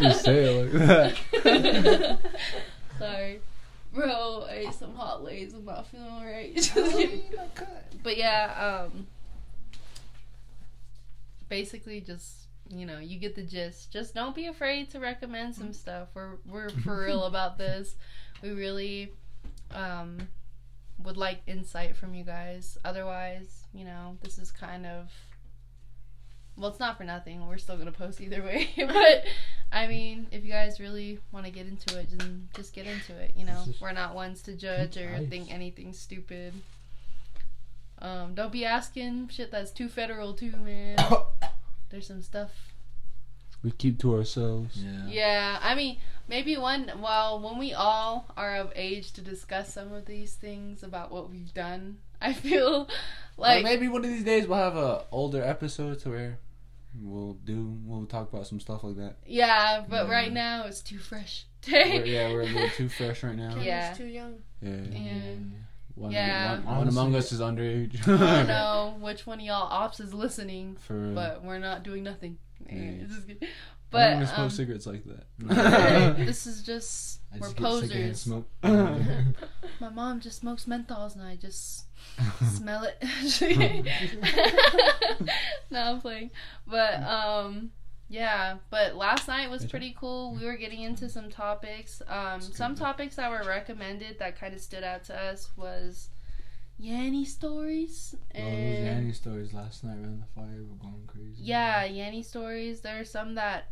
you 0.02 0.12
say 0.12 0.44
it 0.44 0.74
like 0.74 0.88
that? 1.42 2.18
Sorry. 2.98 3.40
Bro, 3.94 4.46
I 4.50 4.54
ate 4.54 4.74
some 4.74 4.94
hot 4.94 5.24
lays. 5.24 5.54
I'm 5.54 5.64
not 5.64 5.86
feeling 5.86 6.06
alright. 6.06 6.70
but 8.02 8.18
yeah, 8.18 8.88
um, 8.92 9.06
basically 11.48 12.02
just, 12.02 12.41
you 12.72 12.86
know, 12.86 12.98
you 12.98 13.18
get 13.18 13.34
the 13.34 13.42
gist. 13.42 13.92
Just 13.92 14.14
don't 14.14 14.34
be 14.34 14.46
afraid 14.46 14.90
to 14.90 15.00
recommend 15.00 15.54
some 15.54 15.72
stuff. 15.72 16.08
We're, 16.14 16.36
we're 16.46 16.70
for 16.70 17.02
real 17.04 17.24
about 17.26 17.58
this. 17.58 17.96
We 18.42 18.50
really, 18.50 19.12
um, 19.74 20.28
would 21.04 21.16
like 21.16 21.42
insight 21.46 21.96
from 21.96 22.14
you 22.14 22.24
guys. 22.24 22.78
Otherwise, 22.84 23.64
you 23.74 23.84
know, 23.84 24.16
this 24.22 24.38
is 24.38 24.50
kind 24.50 24.86
of 24.86 25.10
well, 26.56 26.68
it's 26.68 26.80
not 26.80 26.98
for 26.98 27.04
nothing. 27.04 27.46
We're 27.46 27.58
still 27.58 27.76
gonna 27.76 27.92
post 27.92 28.20
either 28.20 28.42
way, 28.42 28.70
but 28.76 29.24
I 29.72 29.86
mean, 29.86 30.26
if 30.30 30.44
you 30.44 30.50
guys 30.50 30.80
really 30.80 31.18
want 31.32 31.46
to 31.46 31.52
get 31.52 31.66
into 31.66 31.98
it, 31.98 32.08
then 32.10 32.48
just 32.54 32.74
get 32.74 32.86
into 32.86 33.14
it. 33.14 33.32
You 33.36 33.46
know, 33.46 33.64
we're 33.80 33.92
not 33.92 34.14
ones 34.14 34.42
to 34.42 34.54
judge 34.54 34.96
or 34.98 35.18
Nice. 35.18 35.28
think 35.28 35.52
anything 35.52 35.92
stupid. 35.92 36.52
Um, 38.00 38.34
don't 38.34 38.52
be 38.52 38.64
asking 38.64 39.28
shit 39.28 39.50
that's 39.50 39.70
too 39.70 39.88
federal 39.88 40.34
too, 40.34 40.52
man. 40.56 40.98
There's 41.92 42.06
some 42.08 42.22
stuff. 42.22 42.50
We 43.62 43.70
keep 43.70 44.00
to 44.00 44.16
ourselves. 44.16 44.76
Yeah. 44.82 45.06
Yeah, 45.06 45.58
I 45.62 45.76
mean, 45.76 45.98
maybe 46.26 46.56
one. 46.56 46.90
Well, 47.00 47.38
when 47.40 47.58
we 47.58 47.72
all 47.72 48.26
are 48.36 48.56
of 48.56 48.72
age 48.74 49.12
to 49.12 49.20
discuss 49.20 49.72
some 49.72 49.92
of 49.92 50.06
these 50.06 50.34
things 50.34 50.82
about 50.82 51.12
what 51.12 51.30
we've 51.30 51.54
done, 51.54 51.98
I 52.20 52.32
feel 52.32 52.88
Like 53.36 53.56
like 53.56 53.64
maybe 53.64 53.86
one 53.88 54.04
of 54.04 54.10
these 54.10 54.24
days 54.24 54.48
we'll 54.48 54.58
have 54.58 54.76
a 54.76 55.04
older 55.12 55.42
episode 55.44 56.00
to 56.00 56.08
where 56.10 56.38
we'll 57.00 57.34
do 57.44 57.78
we'll 57.84 58.06
talk 58.06 58.32
about 58.32 58.46
some 58.46 58.58
stuff 58.60 58.82
like 58.84 58.96
that. 58.96 59.16
yeah, 59.26 59.84
but 59.88 60.06
Yeah. 60.06 60.12
right 60.12 60.32
now 60.32 60.64
it's 60.66 60.80
too 60.82 60.98
fresh. 60.98 61.44
We're, 61.70 62.04
yeah, 62.04 62.28
we're 62.32 62.42
a 62.42 62.46
little 62.46 62.68
too 62.70 62.88
fresh 62.88 63.22
right 63.22 63.36
now. 63.44 63.50
Cameron's 63.50 63.66
Yeah. 63.66 63.94
too 63.94 64.06
young. 64.06 64.34
Yeah. 64.60 64.68
and 64.70 65.52
One, 65.94 66.10
Yeah. 66.12 66.60
one, 66.64 66.76
one 66.78 66.88
among 66.88 67.14
us 67.14 67.32
is 67.32 67.40
underage. 67.40 67.96
I 68.08 68.16
don't 68.38 68.46
know 68.48 68.96
which 69.00 69.26
one 69.26 69.38
of 69.40 69.44
y'all 69.44 69.68
ops 69.70 70.00
is 70.00 70.12
listening, 70.14 70.76
For 70.86 70.94
real. 70.98 71.14
but 71.14 71.44
we're 71.44 71.58
not 71.58 71.82
doing 71.82 72.02
nothing. 72.02 72.38
Yeah. 72.66 72.74
It's 73.02 73.14
just 73.14 73.26
kidding. 73.28 73.48
I 73.48 73.48
But 73.90 74.08
don't 74.08 74.16
want 74.18 74.28
smoke 74.28 74.38
um, 74.38 74.50
cigarettes 74.50 74.86
like 74.86 75.04
that. 75.04 76.16
this 76.16 76.46
is 76.46 76.62
just 76.62 77.20
I 77.30 77.38
we're 77.38 77.52
just 77.52 77.56
get 77.56 77.72
cigarette 77.72 77.92
and 77.92 78.02
posers. 78.02 78.20
smoke. 78.20 78.46
My 79.80 79.88
mom 79.90 80.20
just 80.20 80.38
smokes 80.40 80.64
menthols, 80.64 81.14
and 81.14 81.22
I 81.24 81.36
just 81.36 81.84
smell 82.56 82.84
it. 82.84 82.96
no, 85.70 85.80
I'm 85.82 86.00
playing. 86.00 86.30
But 86.66 87.02
um, 87.02 87.70
yeah. 88.12 88.58
But 88.70 88.94
last 88.94 89.26
night 89.26 89.48
was 89.50 89.64
pretty 89.64 89.94
cool. 89.98 90.34
We 90.38 90.44
were 90.44 90.56
getting 90.56 90.82
into 90.82 91.08
some 91.08 91.30
topics. 91.30 92.02
Um, 92.06 92.40
some 92.40 92.74
topics 92.74 93.16
that 93.16 93.30
were 93.30 93.42
recommended 93.48 94.18
that 94.18 94.38
kind 94.38 94.54
of 94.54 94.60
stood 94.60 94.84
out 94.84 95.04
to 95.04 95.18
us 95.20 95.48
was 95.56 96.08
Yanny 96.80 97.24
stories 97.26 98.14
Oh, 98.34 98.38
those 98.38 98.44
and 98.44 99.10
Yanny 99.10 99.14
stories 99.14 99.52
last 99.52 99.84
night 99.84 99.98
around 99.98 100.20
the 100.20 100.26
fire 100.40 100.62
were 100.68 100.76
going 100.76 101.04
crazy. 101.06 101.36
yeah, 101.42 101.86
Yanny 101.86 102.24
stories. 102.24 102.80
There 102.82 103.00
are 103.00 103.04
some 103.04 103.34
that 103.36 103.68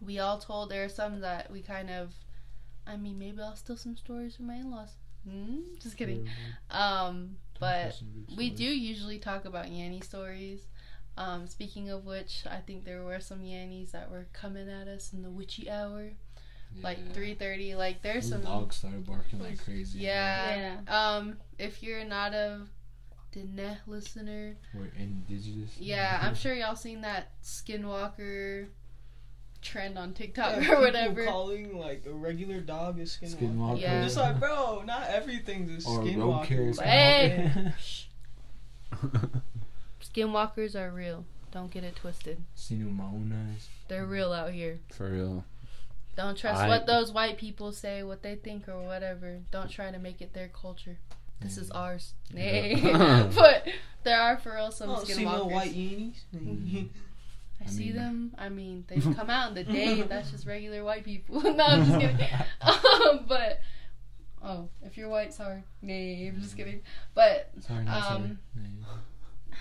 we 0.00 0.18
all 0.18 0.38
told. 0.38 0.70
There 0.70 0.84
are 0.84 0.88
some 0.88 1.20
that 1.20 1.50
we 1.50 1.62
kind 1.62 1.90
of. 1.90 2.12
I 2.86 2.96
mean, 2.96 3.18
maybe 3.18 3.40
I'll 3.40 3.56
steal 3.56 3.76
some 3.76 3.96
stories 3.96 4.36
from 4.36 4.46
my 4.48 4.56
in-laws. 4.56 4.90
Hmm? 5.28 5.60
Just 5.80 5.96
kidding. 5.96 6.28
Um, 6.70 7.36
but 7.60 8.00
we 8.36 8.50
do 8.50 8.64
usually 8.64 9.18
talk 9.20 9.44
about 9.44 9.66
Yanny 9.66 10.02
stories. 10.02 10.66
Um, 11.16 11.46
speaking 11.46 11.90
of 11.90 12.04
which, 12.06 12.44
I 12.50 12.56
think 12.56 12.84
there 12.84 13.02
were 13.04 13.20
some 13.20 13.42
Yannies 13.44 13.92
that 13.92 14.10
were 14.10 14.26
coming 14.32 14.68
at 14.70 14.88
us 14.88 15.12
in 15.12 15.22
the 15.22 15.30
witchy 15.30 15.70
hour, 15.70 16.10
like 16.82 17.12
three 17.12 17.34
thirty. 17.34 17.74
Like 17.74 18.00
there's 18.02 18.30
Those 18.30 18.42
some. 18.42 18.50
dogs 18.50 18.76
started 18.76 19.06
barking 19.06 19.40
like 19.40 19.62
crazy. 19.62 19.98
Yeah. 20.00 20.78
Um, 20.88 21.36
if 21.58 21.82
you're 21.82 22.04
not 22.04 22.32
a 22.32 22.62
Diné 23.34 23.76
listener, 23.86 24.56
We're 24.74 24.90
indigenous. 24.98 25.70
yeah, 25.78 26.18
I'm 26.22 26.34
sure 26.34 26.54
y'all 26.54 26.76
seen 26.76 27.02
that 27.02 27.30
Skinwalker 27.42 28.68
trend 29.62 29.96
on 29.98 30.12
TikTok 30.12 30.62
Yeah, 30.62 30.72
or 30.74 30.80
whatever. 30.80 31.24
calling 31.26 31.78
like 31.78 32.04
a 32.06 32.12
regular 32.12 32.60
dog 32.60 32.98
a 32.98 33.02
skinwalker. 33.02 33.36
Skinwalker. 33.38 33.80
Yeah. 33.80 33.94
I'm 33.98 34.02
just 34.04 34.16
like, 34.16 34.40
bro, 34.40 34.82
not 34.86 35.08
everything's 35.08 35.86
a 35.86 35.88
Or 35.88 36.00
skinwalker. 36.00 36.82
hey! 36.82 37.72
Skinwalkers 40.14 40.74
are 40.74 40.90
real. 40.90 41.24
Don't 41.52 41.70
get 41.70 41.84
it 41.84 41.96
twisted. 41.96 42.42
Sinumaonas. 42.56 43.66
They're 43.88 44.06
real 44.06 44.32
out 44.32 44.52
here. 44.52 44.78
For 44.92 45.10
real. 45.10 45.44
Don't 46.16 46.36
trust 46.36 46.60
I- 46.62 46.68
what 46.68 46.86
those 46.86 47.12
white 47.12 47.38
people 47.38 47.72
say, 47.72 48.02
what 48.02 48.22
they 48.22 48.34
think, 48.36 48.68
or 48.68 48.80
whatever. 48.82 49.40
Don't 49.50 49.70
try 49.70 49.90
to 49.90 49.98
make 49.98 50.20
it 50.20 50.32
their 50.34 50.48
culture. 50.48 50.98
This 51.40 51.58
is 51.58 51.70
ours. 51.70 52.14
Yeah. 52.32 53.28
but 53.34 53.66
there 54.04 54.20
are 54.20 54.38
for 54.38 54.54
real 54.54 54.70
some 54.70 54.90
Oh, 54.90 55.02
see 55.04 55.24
no 55.24 55.30
skinwalkers. 55.30 55.52
white 55.52 55.72
yeenies. 55.74 56.20
Mhm. 56.34 56.88
I, 57.60 57.64
I 57.64 57.66
see 57.68 57.84
mean- 57.86 57.94
them. 57.96 58.34
I 58.38 58.48
mean, 58.48 58.84
they've 58.88 59.16
come 59.16 59.30
out 59.30 59.48
in 59.50 59.54
the 59.54 59.64
day. 59.64 60.02
That's 60.02 60.30
just 60.30 60.46
regular 60.46 60.82
white 60.84 61.04
people. 61.04 61.40
no, 61.42 61.64
I'm 61.64 61.84
just 61.84 62.00
kidding. 62.00 62.28
um, 62.60 63.24
but 63.28 63.60
oh, 64.42 64.68
if 64.82 64.96
you're 64.96 65.08
white, 65.08 65.32
sorry. 65.34 65.62
Nay, 65.80 66.28
I'm 66.34 66.40
just 66.40 66.56
kidding. 66.56 66.82
But 67.14 67.50
Sorry, 67.60 67.84
not 67.84 68.04
sorry. 68.04 68.36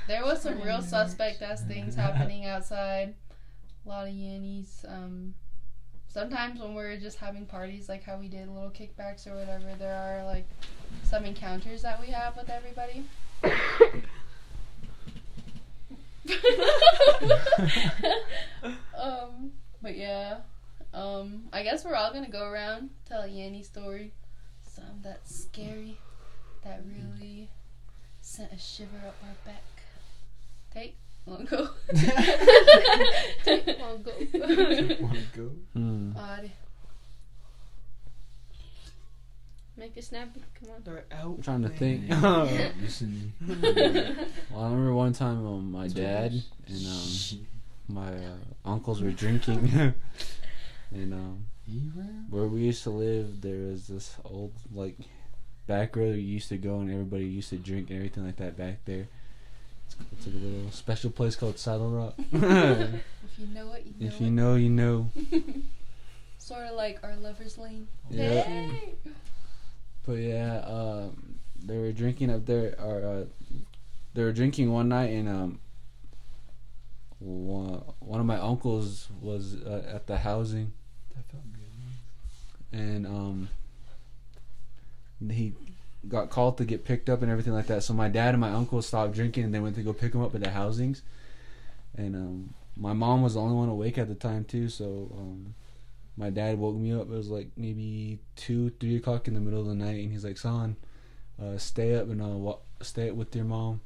There 0.07 0.23
was 0.23 0.41
some 0.41 0.61
real 0.61 0.81
suspect 0.81 1.41
ass 1.41 1.63
things 1.63 1.95
happening 1.95 2.45
outside. 2.45 3.15
A 3.85 3.89
lot 3.89 4.07
of 4.07 4.13
yannies. 4.13 4.85
Um, 4.87 5.33
sometimes 6.07 6.59
when 6.59 6.73
we're 6.73 6.97
just 6.97 7.17
having 7.17 7.45
parties, 7.45 7.87
like 7.89 8.03
how 8.03 8.17
we 8.17 8.27
did 8.27 8.47
little 8.49 8.69
kickbacks 8.69 9.27
or 9.27 9.35
whatever, 9.35 9.73
there 9.77 9.95
are 9.95 10.25
like 10.25 10.47
some 11.03 11.25
encounters 11.25 11.81
that 11.83 11.99
we 11.99 12.07
have 12.07 12.35
with 12.35 12.49
everybody. 12.49 13.05
um, 18.99 19.51
but 19.81 19.95
yeah, 19.97 20.37
um, 20.93 21.43
I 21.51 21.63
guess 21.63 21.83
we're 21.85 21.95
all 21.95 22.13
gonna 22.13 22.29
go 22.29 22.45
around 22.45 22.91
tell 23.05 23.21
a 23.21 23.27
Yanny 23.27 23.63
story. 23.65 24.13
Some 24.63 25.01
that's 25.03 25.43
scary, 25.43 25.97
that 26.63 26.83
really 26.85 27.49
sent 28.21 28.51
a 28.51 28.57
shiver 28.59 28.97
up 29.07 29.15
our 29.23 29.35
back. 29.45 29.80
Take, 30.73 30.95
wanna 31.25 31.43
go? 31.55 31.69
Take, 33.43 33.67
wanna 33.79 33.97
go? 33.99 34.11
Wanna 35.01 35.19
go? 35.35 35.51
Hmm. 35.73 36.11
Alrighty. 36.13 36.51
Make 39.77 39.97
it 39.97 40.03
snappy. 40.03 40.41
Come 40.59 40.69
on. 40.75 40.81
They're 40.83 41.05
out. 41.11 41.35
I'm 41.37 41.41
trying 41.41 41.61
to 41.63 41.69
think. 41.69 42.07
man. 42.09 42.73
Listening. 42.81 43.33
Well, 44.51 44.63
I 44.63 44.65
remember 44.65 44.93
one 44.93 45.13
time 45.13 45.45
um, 45.47 45.71
my 45.71 45.87
dad 45.87 46.33
and 46.67 46.85
um, 46.87 47.47
my 47.87 48.13
uh, 48.13 48.35
uncles 48.65 49.01
were 49.01 49.11
drinking, 49.11 49.93
and 50.91 51.13
um, 51.13 51.45
where 52.29 52.45
we 52.47 52.61
used 52.61 52.83
to 52.83 52.89
live, 52.89 53.39
there 53.41 53.71
was 53.71 53.87
this 53.87 54.17
old 54.25 54.51
like 54.73 54.97
back 55.67 55.95
road 55.95 56.15
you 56.15 56.21
used 56.21 56.49
to 56.49 56.57
go, 56.57 56.79
and 56.79 56.91
everybody 56.91 57.25
used 57.25 57.49
to 57.49 57.57
drink 57.57 57.89
and 57.89 57.97
everything 57.97 58.25
like 58.25 58.35
that 58.37 58.57
back 58.57 58.83
there. 58.85 59.07
It's, 60.11 60.25
it's 60.25 60.27
a 60.27 60.29
little 60.37 60.71
special 60.71 61.09
place 61.11 61.35
called 61.35 61.57
Saddle 61.59 61.89
Rock. 61.91 62.13
If 63.33 63.39
you 63.39 63.47
know 63.47 63.71
it, 63.73 63.85
you 63.85 63.93
know 63.99 64.07
if 64.13 64.21
you 64.21 64.29
know, 64.29 64.55
you 64.55 64.69
know. 64.69 65.09
sort 66.37 66.67
of 66.67 66.75
like 66.75 66.99
our 67.03 67.15
lover's 67.15 67.57
lane. 67.57 67.87
Yeah. 68.09 68.41
Hey! 68.43 68.93
But 70.05 70.13
yeah, 70.13 70.57
um, 70.67 71.35
they 71.63 71.77
were 71.77 71.91
drinking 71.93 72.29
up 72.29 72.45
there, 72.45 72.75
or 72.79 73.03
uh, 73.05 73.25
they 74.13 74.23
were 74.23 74.33
drinking 74.33 74.71
one 74.71 74.89
night, 74.89 75.11
and 75.11 75.29
um, 75.29 75.59
one, 77.19 77.81
one 77.99 78.19
of 78.19 78.25
my 78.25 78.37
uncles 78.37 79.07
was 79.21 79.55
uh, 79.65 79.83
at 79.93 80.07
the 80.07 80.17
housing, 80.17 80.73
That 81.15 81.25
felt 81.31 81.43
good. 81.53 82.79
and 82.79 83.05
um, 83.07 83.49
he 85.29 85.53
got 86.07 86.29
called 86.29 86.57
to 86.57 86.65
get 86.65 86.85
picked 86.85 87.09
up 87.09 87.21
and 87.21 87.31
everything 87.31 87.53
like 87.53 87.67
that. 87.67 87.83
So 87.83 87.93
my 87.93 88.09
dad 88.09 88.33
and 88.33 88.41
my 88.41 88.49
uncle 88.51 88.81
stopped 88.81 89.13
drinking, 89.13 89.45
and 89.45 89.53
they 89.53 89.59
went 89.59 89.75
to 89.75 89.83
go 89.83 89.93
pick 89.93 90.13
him 90.13 90.21
up 90.21 90.33
at 90.35 90.41
the 90.43 90.51
housings, 90.51 91.01
and 91.95 92.15
um, 92.15 92.53
my 92.77 92.93
mom 92.93 93.21
was 93.21 93.35
the 93.35 93.41
only 93.41 93.55
one 93.55 93.69
awake 93.69 93.97
at 93.97 94.07
the 94.07 94.15
time 94.15 94.43
too. 94.45 94.69
So 94.69 95.11
um, 95.17 95.53
my 96.17 96.29
dad 96.29 96.57
woke 96.57 96.75
me 96.75 96.93
up. 96.93 97.03
It 97.03 97.09
was 97.09 97.29
like 97.29 97.49
maybe 97.55 98.19
two, 98.35 98.71
three 98.79 98.97
o'clock 98.97 99.27
in 99.27 99.33
the 99.33 99.39
middle 99.39 99.61
of 99.61 99.67
the 99.67 99.75
night, 99.75 99.99
and 100.03 100.11
he's 100.11 100.25
like, 100.25 100.37
"Son, 100.37 100.75
uh, 101.41 101.57
stay 101.57 101.95
up 101.95 102.09
and 102.09 102.21
uh, 102.21 102.27
wa- 102.27 102.59
stay 102.81 103.09
up 103.09 103.15
with 103.15 103.35
your 103.35 103.45
mom. 103.45 103.81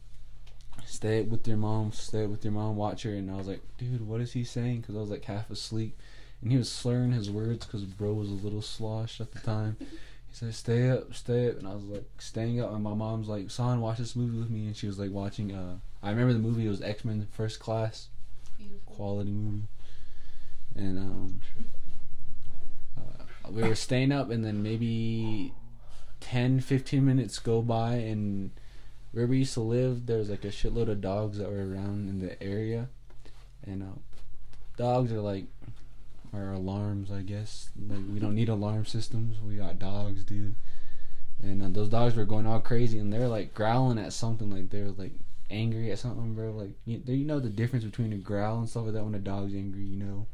Stay 0.86 1.22
up 1.22 1.28
with 1.28 1.48
your 1.48 1.58
mom. 1.58 1.92
Stay 1.92 2.26
up 2.26 2.30
with 2.30 2.44
your 2.44 2.54
mom. 2.54 2.76
Watch 2.76 3.04
her." 3.04 3.12
And 3.12 3.30
I 3.30 3.36
was 3.36 3.48
like, 3.48 3.62
"Dude, 3.78 4.08
what 4.08 4.22
is 4.22 4.34
he 4.34 4.44
saying?" 4.44 4.82
Because 4.82 4.96
I 4.96 5.00
was 5.00 5.10
like 5.10 5.26
half 5.26 5.50
asleep, 5.50 5.98
and 6.42 6.52
he 6.52 6.58
was 6.58 6.72
slurring 6.72 7.12
his 7.12 7.30
words 7.30 7.66
because 7.66 7.84
bro 7.84 8.14
was 8.14 8.30
a 8.30 8.34
little 8.34 8.62
sloshed 8.62 9.20
at 9.20 9.32
the 9.32 9.40
time. 9.40 9.78
Said, 10.36 10.54
"Stay 10.54 10.90
up, 10.90 11.14
stay 11.14 11.50
up," 11.50 11.60
and 11.60 11.66
I 11.66 11.74
was 11.74 11.86
like 11.86 12.10
staying 12.20 12.60
up, 12.60 12.74
and 12.74 12.84
my 12.84 12.94
mom's 12.94 13.30
like, 13.30 13.50
"Son, 13.50 13.80
watch 13.80 14.00
this 14.00 14.18
movie 14.18 14.38
with 14.38 14.50
me," 14.50 14.66
and 14.66 14.76
she 14.76 14.86
was 14.86 15.00
like 15.00 15.12
watching. 15.12 15.56
Uh, 15.56 15.78
I 16.04 16.10
remember 16.10 16.34
the 16.34 16.40
movie. 16.40 16.66
It 16.66 16.70
was 16.70 16.82
X 16.82 17.06
Men 17.06 17.26
First 17.32 17.62
Class 17.62 18.10
Beautiful. 18.58 18.96
quality 18.96 19.32
movie. 19.32 19.68
And 20.76 21.00
um, 21.00 21.42
uh, 22.98 23.24
we 23.50 23.64
were 23.64 23.76
staying 23.76 24.12
up, 24.12 24.30
and 24.30 24.44
then 24.44 24.62
maybe 24.62 25.54
10, 26.20 26.60
15 26.60 27.06
minutes 27.06 27.40
go 27.40 27.62
by, 27.62 27.94
and 27.94 28.52
where 29.14 29.28
we 29.28 29.38
used 29.38 29.54
to 29.54 29.62
live, 29.62 30.06
there 30.06 30.18
was 30.18 30.30
like 30.30 30.44
a 30.44 30.50
shitload 30.50 30.90
of 30.90 31.00
dogs 31.00 31.38
that 31.38 31.50
were 31.50 31.66
around 31.66 32.10
in 32.10 32.20
the 32.20 32.44
area, 32.44 32.90
and 33.66 33.84
uh, 33.84 34.00
dogs 34.76 35.14
are 35.14 35.22
like 35.22 35.46
our 36.36 36.52
alarms, 36.54 37.12
I 37.12 37.22
guess. 37.22 37.70
Like 37.88 38.00
we 38.12 38.20
don't 38.20 38.36
need 38.36 38.50
alarm 38.50 38.86
systems. 38.86 39.38
We 39.42 39.58
got 39.58 39.80
dogs, 39.80 40.24
dude. 40.24 40.56
And 41.42 41.62
uh, 41.64 41.70
those 41.70 41.90
dogs 41.90 42.16
were 42.16 42.26
going 42.26 42.48
all 42.48 42.60
crazy, 42.60 43.00
and 43.00 43.12
they're 43.12 43.28
like 43.28 43.54
growling 43.54 44.00
at 44.00 44.14
something, 44.14 44.50
like 44.50 44.70
they're 44.70 44.92
like 44.92 45.14
angry 45.50 45.92
at 45.92 46.00
something, 46.00 46.34
bro. 46.34 46.52
Like 46.52 46.72
you, 46.86 47.02
you 47.06 47.26
know 47.26 47.40
the 47.40 47.50
difference 47.50 47.86
between 47.86 48.14
a 48.14 48.18
growl 48.18 48.60
and 48.60 48.70
stuff 48.70 48.86
like 48.86 48.94
that 48.94 49.04
when 49.04 49.16
a 49.16 49.20
dog's 49.20 49.54
angry, 49.54 49.84
you 49.84 49.98
know. 49.98 50.28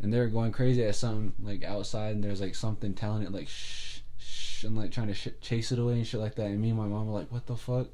and 0.00 0.12
they 0.12 0.18
were 0.18 0.28
going 0.28 0.52
crazy 0.52 0.84
at 0.84 0.94
something 0.94 1.32
like 1.42 1.64
outside, 1.64 2.14
and 2.14 2.22
there's 2.24 2.40
like 2.40 2.54
something 2.54 2.94
telling 2.94 3.22
it 3.22 3.32
like 3.32 3.48
shh, 3.48 4.00
shh, 4.18 4.64
and 4.64 4.76
like 4.76 4.92
trying 4.92 5.08
to 5.08 5.14
sh- 5.14 5.28
chase 5.40 5.72
it 5.72 5.78
away 5.78 5.94
and 5.94 6.06
shit 6.06 6.20
like 6.20 6.34
that. 6.36 6.46
And 6.46 6.60
me 6.60 6.70
and 6.70 6.78
my 6.78 6.86
mom 6.86 7.06
were 7.08 7.18
like, 7.18 7.32
"What 7.32 7.46
the 7.46 7.56
fuck?" 7.56 7.88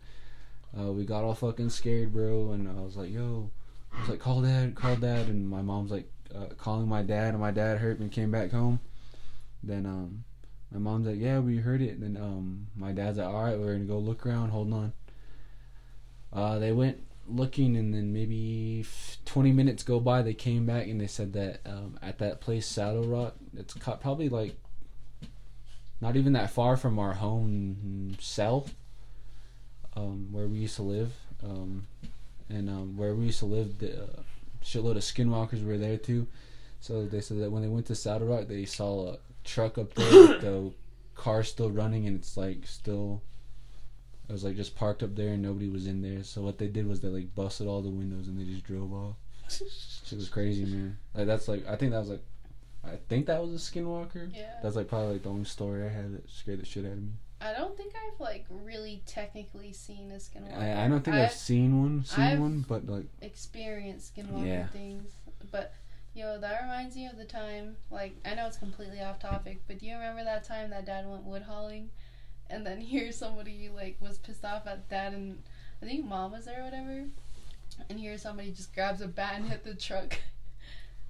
Uh, 0.79 0.93
we 0.93 1.05
got 1.05 1.25
all 1.25 1.35
fucking 1.35 1.71
scared, 1.71 2.13
bro, 2.13 2.51
and 2.53 2.69
I 2.69 2.81
was 2.83 2.97
like, 2.97 3.11
"Yo," 3.11 3.51
I 3.93 4.01
was 4.01 4.09
like, 4.11 4.21
"Call 4.21 4.43
dad, 4.43 4.75
call 4.75 4.97
dad," 4.97 5.29
and 5.29 5.49
my 5.49 5.63
mom's 5.63 5.91
like 5.91 6.11
uh, 6.35 6.55
calling 6.57 6.89
my 6.89 7.03
dad, 7.03 7.29
and 7.29 7.41
my 7.41 7.51
dad 7.51 7.79
hurt 7.79 7.99
and 7.99 8.13
came 8.13 8.31
back 8.31 8.53
home. 8.53 8.81
Then 9.63 9.87
um, 9.87 10.25
my 10.71 10.79
mom's 10.79 11.07
like, 11.07 11.19
"Yeah, 11.19 11.41
we 11.41 11.57
heard 11.59 11.83
it." 11.83 11.99
And 11.99 12.03
then 12.17 12.23
um, 12.23 12.67
my 12.77 12.93
dad's 12.93 13.19
like, 13.19 13.27
"All 13.27 13.45
right, 13.45 13.59
we're 13.59 13.73
gonna 13.73 13.85
go 13.85 13.99
look 13.99 14.27
around. 14.27 14.51
Hold 14.51 14.73
on." 14.73 14.93
Uh, 16.33 16.59
they 16.59 16.73
went 16.73 17.01
looking, 17.29 17.77
and 17.77 17.95
then 17.95 18.13
maybe 18.13 18.81
f- 18.81 19.19
20 19.25 19.53
minutes 19.53 19.83
go 19.83 20.01
by. 20.01 20.23
They 20.23 20.35
came 20.35 20.67
back 20.67 20.87
and 20.87 21.01
they 21.01 21.07
said 21.07 21.33
that 21.35 21.61
um, 21.65 21.99
at 22.03 22.19
that 22.19 22.41
place, 22.41 22.67
Saddle 22.67 23.05
Rock, 23.05 23.35
it's 23.57 23.75
probably 23.75 24.29
like 24.29 24.57
not 26.01 26.17
even 26.17 26.33
that 26.35 26.51
far 26.51 26.77
from 26.77 26.99
our 26.99 27.15
home 27.15 28.17
cell, 28.21 28.67
um, 29.97 30.29
where 30.33 30.47
we 30.47 30.59
used 30.59 30.77
to 30.77 30.83
live. 30.83 31.13
Um, 31.43 31.87
and 32.49 32.69
um, 32.69 32.97
where 32.97 33.15
we 33.15 33.27
used 33.27 33.39
to 33.41 33.47
live, 33.47 33.79
the 33.79 34.03
uh, 34.03 34.23
shitload 34.65 34.97
of 34.97 35.03
skinwalkers 35.03 35.65
were 35.65 35.79
there 35.79 35.97
too. 35.99 36.27
So 36.81 37.07
they 37.07 37.21
said 37.21 37.41
that 37.41 37.51
when 37.51 37.63
they 37.63 37.69
went 37.69 37.87
to 37.87 37.95
Saddle 37.95 38.29
Rock, 38.29 38.49
they 38.49 38.65
saw 38.65 39.13
a 39.15 39.19
truck 39.45 39.79
up 39.79 39.95
there 39.95 40.11
with 40.11 40.41
the 40.41 40.73
car 41.15 41.43
still 41.43 41.71
running, 41.71 42.07
and 42.07 42.19
it's 42.19 42.37
like 42.37 42.67
still. 42.67 43.23
It 44.29 44.33
was 44.33 44.45
like 44.45 44.57
just 44.57 44.75
parked 44.75 45.03
up 45.03 45.15
there 45.15 45.35
and 45.35 45.43
nobody 45.43 45.69
was 45.69 45.87
in 45.87 46.01
there. 46.01 46.25
So 46.25 46.41
what 46.41 46.57
they 46.57 46.67
did 46.67 46.87
was 46.89 47.01
they 47.01 47.09
like 47.09 47.35
busted 47.35 47.67
all 47.67 47.83
the 47.83 47.91
windows 47.91 48.27
and 48.27 48.39
they 48.39 48.45
just 48.45 48.65
drove 48.65 48.91
off. 48.91 49.17
Shit 49.51 50.17
was 50.17 50.31
crazy, 50.31 50.65
man. 50.65 50.97
Like 51.13 51.27
that's 51.27 51.47
like 51.47 51.67
I 51.69 51.77
think 51.77 51.93
that 51.93 51.99
was 51.99 52.09
like 52.09 52.23
I 52.87 52.97
think 53.09 53.27
that 53.27 53.43
was 53.43 53.53
a 53.53 53.59
skinwalker. 53.59 54.35
Yeah. 54.35 54.55
That's 54.63 54.77
like 54.77 54.89
probably 54.89 55.15
like 55.15 55.25
the 55.25 55.29
only 55.29 55.45
story 55.45 55.85
I 55.85 55.91
had 55.91 56.15
that 56.15 56.31
scared 56.31 56.61
the 56.61 56.65
shit 56.65 56.87
out 56.87 56.93
of 56.93 57.03
me. 57.03 57.11
I 57.45 57.53
don't 57.53 57.77
think 57.77 57.93
I've 57.95 58.19
like 58.21 58.47
really 58.49 59.03
technically 59.07 59.73
seen 59.73 60.11
a 60.11 60.15
skinwalker. 60.15 60.59
I, 60.59 60.85
I 60.85 60.89
don't 60.89 61.03
think 61.05 61.17
I've, 61.17 61.25
I've 61.27 61.33
seen 61.33 61.81
one, 61.83 62.05
seen 62.05 62.25
I've- 62.25 62.41
one, 62.41 62.65
but 62.67 62.87
like 62.89 63.05
experienced 63.21 64.17
skinwalker 64.17 64.47
Yeah. 64.47 64.67
things. 64.69 65.13
But 65.53 65.73
yo, 66.15 66.39
that 66.41 66.63
reminds 66.63 66.97
me 66.97 67.07
of 67.07 67.17
the 67.19 67.25
time. 67.25 67.77
Like 67.91 68.17
I 68.25 68.35
know 68.35 68.47
it's 68.47 68.57
completely 68.57 69.01
off 69.03 69.19
topic, 69.19 69.61
but 69.67 69.79
do 69.79 69.87
you 69.87 69.93
remember 69.95 70.25
that 70.25 70.45
time 70.45 70.71
that 70.71 70.87
dad 70.87 71.07
went 71.09 71.25
wood 71.25 71.43
hauling, 71.43 71.91
and 72.49 72.65
then 72.67 72.81
here 72.93 73.13
somebody 73.13 73.69
like 73.69 73.97
was 74.01 74.19
pissed 74.19 74.45
off 74.45 74.67
at 74.67 74.89
dad 74.89 75.13
and 75.13 75.43
I 75.83 75.87
think 75.87 76.05
mom 76.07 76.33
was 76.33 76.47
there 76.47 76.61
or 76.63 76.65
whatever, 76.65 77.05
and 77.91 78.01
here 78.01 78.17
somebody 78.17 78.53
just 78.53 78.75
grabs 78.75 79.03
a 79.03 79.07
bat 79.09 79.35
and 79.37 79.47
hit 79.51 79.65
the 79.65 79.75
truck. 79.75 80.17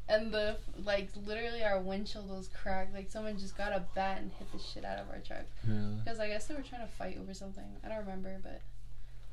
And 0.09 0.33
the 0.33 0.57
like 0.85 1.09
literally 1.27 1.65
our 1.65 1.81
windshield 1.81 2.29
was 2.29 2.49
cracked. 2.49 2.95
Like 2.95 3.11
someone 3.11 3.39
just 3.39 3.57
got 3.57 3.73
a 3.73 3.85
bat 3.95 4.21
and 4.21 4.31
hit 4.33 4.53
the 4.53 4.59
shit 4.59 4.85
out 4.85 4.99
of 4.99 5.09
our 5.11 5.19
truck. 5.19 5.47
Really? 5.67 5.97
Because 6.05 6.21
I 6.21 6.29
guess 6.29 6.47
they 6.47 6.55
were 6.55 6.63
trying 6.63 6.87
to 6.87 6.93
fight 6.93 7.19
over 7.21 7.33
something. 7.33 7.65
I 7.85 7.89
don't 7.89 7.99
remember, 7.99 8.39
but 8.43 8.61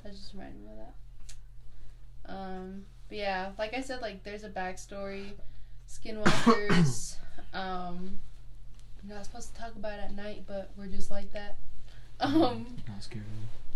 that 0.04 0.14
just 0.14 0.34
reminded 0.34 0.62
me 0.62 0.70
of 0.70 0.78
that. 0.78 2.34
Um, 2.34 2.86
but 3.10 3.18
yeah, 3.18 3.52
like 3.60 3.74
I 3.74 3.82
said, 3.82 4.02
like 4.02 4.24
there's 4.24 4.44
a 4.44 4.50
backstory. 4.50 5.32
Skinwalkers. 5.90 7.18
um, 7.54 8.20
you're 9.06 9.16
not 9.16 9.26
supposed 9.26 9.54
to 9.54 9.60
talk 9.60 9.76
about 9.76 10.00
it 10.00 10.04
at 10.06 10.16
night, 10.16 10.44
but 10.48 10.72
we're 10.78 10.88
just 10.88 11.12
like 11.12 11.34
that. 11.34 11.58
Um, 12.22 12.78
Not 12.88 13.04
scared 13.04 13.24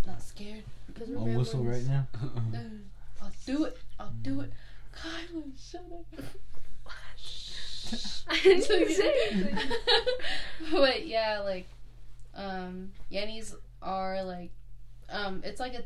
not 0.06 0.22
scared. 0.22 0.64
Because 0.88 1.10
I'll 1.16 1.26
whistle 1.26 1.64
right 1.64 1.86
now. 1.86 2.08
I'll 3.22 3.32
do 3.46 3.66
it. 3.66 3.78
I'll 4.00 4.14
do 4.22 4.42
it. 4.42 4.52
Kyla, 4.92 5.44
shut 5.58 5.84
up. 5.92 6.24
I 8.28 8.40
didn't 8.42 8.64
say 8.64 9.14
anything. 9.32 9.58
but 10.72 11.08
yeah, 11.08 11.42
like, 11.44 11.68
um, 12.36 12.92
Yenis 13.12 13.56
are 13.82 14.24
like, 14.24 14.52
um, 15.10 15.42
it's 15.44 15.60
like 15.60 15.74
a, 15.74 15.84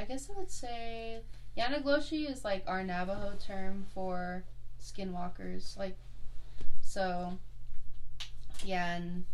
I 0.00 0.04
guess 0.04 0.28
I 0.34 0.38
would 0.38 0.50
say, 0.50 1.20
Yanagloshi 1.56 2.30
is 2.30 2.44
like 2.44 2.64
our 2.66 2.82
Navajo 2.82 3.32
term 3.44 3.86
for 3.94 4.44
skinwalkers. 4.82 5.76
Like, 5.78 5.96
so, 6.82 7.38
yeah, 8.64 8.96
and 8.96 9.24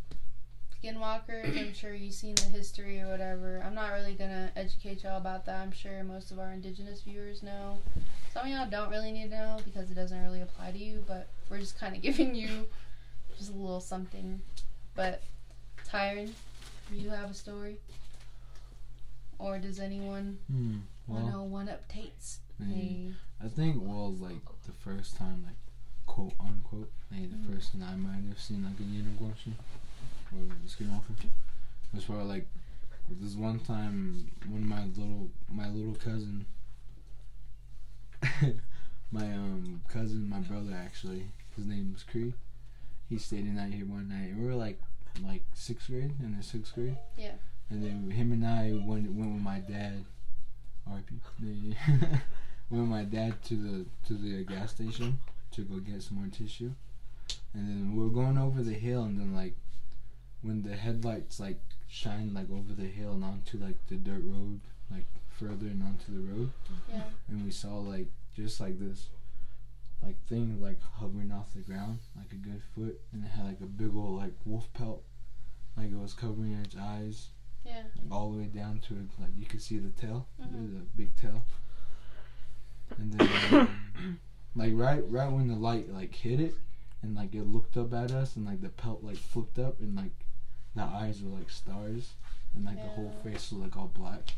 skinwalkers, 0.82 1.58
I'm 1.58 1.72
sure 1.74 1.94
you've 1.94 2.14
seen 2.14 2.34
the 2.36 2.44
history 2.44 3.00
or 3.00 3.08
whatever. 3.08 3.62
I'm 3.64 3.74
not 3.74 3.92
really 3.92 4.14
gonna 4.14 4.50
educate 4.56 5.02
y'all 5.02 5.18
about 5.18 5.46
that. 5.46 5.60
I'm 5.60 5.72
sure 5.72 6.02
most 6.04 6.30
of 6.30 6.38
our 6.38 6.52
indigenous 6.52 7.02
viewers 7.02 7.42
know. 7.42 7.78
Some 8.32 8.46
of 8.46 8.52
y'all 8.52 8.70
don't 8.70 8.90
really 8.90 9.12
need 9.12 9.30
to 9.30 9.36
know 9.36 9.58
because 9.64 9.90
it 9.90 9.94
doesn't 9.94 10.22
really 10.22 10.40
apply 10.40 10.72
to 10.72 10.78
you, 10.78 11.04
but 11.06 11.28
we're 11.50 11.58
just 11.58 11.78
kind 11.78 11.94
of 11.96 12.02
giving 12.02 12.34
you 12.34 12.66
just 13.36 13.50
a 13.50 13.52
little 13.52 13.80
something. 13.80 14.40
But 14.94 15.22
Tyron, 15.84 16.32
do 16.88 16.96
you 16.96 17.10
have 17.10 17.30
a 17.30 17.34
story? 17.34 17.78
Or 19.38 19.58
does 19.58 19.78
anyone 19.80 20.38
Hmm. 20.48 20.78
want 21.06 21.26
Well, 21.26 21.42
to 21.44 21.50
one 21.50 21.66
updates? 21.68 22.38
maybe. 22.58 23.14
I 23.42 23.48
think 23.48 23.82
well, 23.82 24.12
like 24.12 24.42
the 24.66 24.72
first 24.72 25.16
time, 25.16 25.44
like 25.46 25.56
quote 26.06 26.34
unquote, 26.38 26.90
like 27.10 27.30
the 27.30 27.36
Mhm. 27.36 27.54
first 27.54 27.72
time 27.72 27.82
I 27.82 27.94
might 27.96 28.28
have 28.28 28.40
seen 28.40 28.64
like 28.64 28.78
a 28.78 28.82
unicorn 28.82 29.34
or 30.32 30.40
a 30.42 30.68
skinwalker 30.68 31.30
was 31.92 32.04
probably 32.04 32.24
like 32.26 32.46
this 33.08 33.34
one 33.34 33.58
time 33.60 34.30
when 34.48 34.66
my 34.66 34.84
little 34.84 35.30
my 35.50 35.68
little 35.68 35.94
cousin, 35.94 36.46
my 39.10 39.32
um 39.34 39.82
cousin, 39.88 40.28
my 40.28 40.40
brother 40.40 40.72
actually, 40.74 41.24
his 41.60 41.68
name 41.68 41.92
was 41.92 42.02
Cree. 42.02 42.32
He 43.08 43.18
stayed 43.18 43.46
the 43.46 43.50
night 43.50 43.72
here 43.74 43.84
one 43.86 44.08
night. 44.08 44.32
We 44.36 44.44
were 44.46 44.54
like 44.54 44.80
like 45.24 45.42
sixth 45.52 45.88
grade 45.88 46.14
in 46.20 46.36
the 46.36 46.42
sixth 46.42 46.74
grade. 46.74 46.96
Yeah. 47.16 47.32
And 47.68 47.82
then 47.84 48.10
him 48.10 48.32
and 48.32 48.46
I 48.46 48.72
went 48.84 49.10
went 49.12 49.32
with 49.32 49.42
my 49.42 49.58
dad. 49.60 50.04
R.I.P. 50.90 51.14
Went 52.70 52.82
with 52.82 52.90
my 52.90 53.04
dad 53.04 53.42
to 53.44 53.54
the 53.54 53.86
to 54.08 54.14
the 54.14 54.42
gas 54.44 54.70
station 54.72 55.18
to 55.52 55.62
go 55.62 55.76
get 55.78 56.02
some 56.02 56.18
more 56.18 56.28
tissue, 56.32 56.70
and 57.52 57.68
then 57.68 57.94
we 57.96 58.02
were 58.02 58.10
going 58.10 58.38
over 58.38 58.62
the 58.62 58.72
hill, 58.74 59.02
and 59.04 59.18
then 59.18 59.34
like 59.34 59.54
when 60.42 60.62
the 60.62 60.74
headlights 60.76 61.38
like 61.40 61.58
shine 61.88 62.32
like 62.32 62.50
over 62.50 62.72
the 62.72 62.86
hill 62.88 63.12
and 63.12 63.24
onto 63.24 63.58
like 63.58 63.76
the 63.88 63.96
dirt 63.96 64.22
road, 64.24 64.60
like 64.90 65.04
further 65.38 65.66
and 65.66 65.82
onto 65.82 66.12
the 66.14 66.32
road, 66.32 66.50
Yeah. 66.88 67.02
and 67.28 67.44
we 67.44 67.50
saw 67.50 67.76
like 67.78 68.06
just 68.36 68.60
like 68.60 68.78
this 68.78 69.08
like 70.02 70.16
thing 70.28 70.60
like 70.60 70.78
hovering 70.98 71.30
off 71.30 71.52
the 71.54 71.60
ground 71.60 71.98
like 72.16 72.32
a 72.32 72.36
good 72.36 72.62
foot 72.74 72.98
and 73.12 73.24
it 73.24 73.28
had 73.28 73.44
like 73.46 73.60
a 73.60 73.66
big 73.66 73.94
old 73.94 74.18
like 74.18 74.32
wolf 74.44 74.72
pelt. 74.72 75.02
Like 75.76 75.90
it 75.92 75.98
was 75.98 76.14
covering 76.14 76.52
its 76.54 76.76
eyes. 76.76 77.28
Yeah. 77.64 77.82
like, 77.96 78.10
all 78.10 78.30
the 78.32 78.38
way 78.38 78.44
down 78.46 78.80
to 78.88 78.94
it 78.94 79.20
like 79.20 79.30
you 79.36 79.46
could 79.46 79.60
see 79.62 79.78
the 79.78 79.90
tail. 79.90 80.26
Mhm. 80.40 80.62
Was 80.62 80.72
a 80.74 80.96
big 80.96 81.14
tail. 81.16 81.42
And 82.98 83.12
then 83.12 83.28
um, 83.52 84.18
like 84.56 84.72
right 84.74 85.02
right 85.10 85.30
when 85.30 85.48
the 85.48 85.54
light 85.56 85.92
like 85.92 86.14
hit 86.14 86.40
it 86.40 86.54
and 87.02 87.14
like 87.14 87.34
it 87.34 87.46
looked 87.46 87.76
up 87.76 87.92
at 87.92 88.10
us 88.10 88.36
and 88.36 88.46
like 88.46 88.60
the 88.62 88.68
pelt 88.68 89.02
like 89.02 89.16
flipped 89.16 89.58
up 89.58 89.80
and 89.80 89.94
like 89.96 90.12
the 90.74 90.82
eyes 90.82 91.22
were 91.22 91.36
like 91.36 91.50
stars 91.50 92.12
and 92.54 92.64
like 92.64 92.76
the 92.76 92.88
whole 92.88 93.12
face 93.22 93.52
was 93.52 93.60
like 93.60 93.76
all 93.76 93.90
black. 93.94 94.32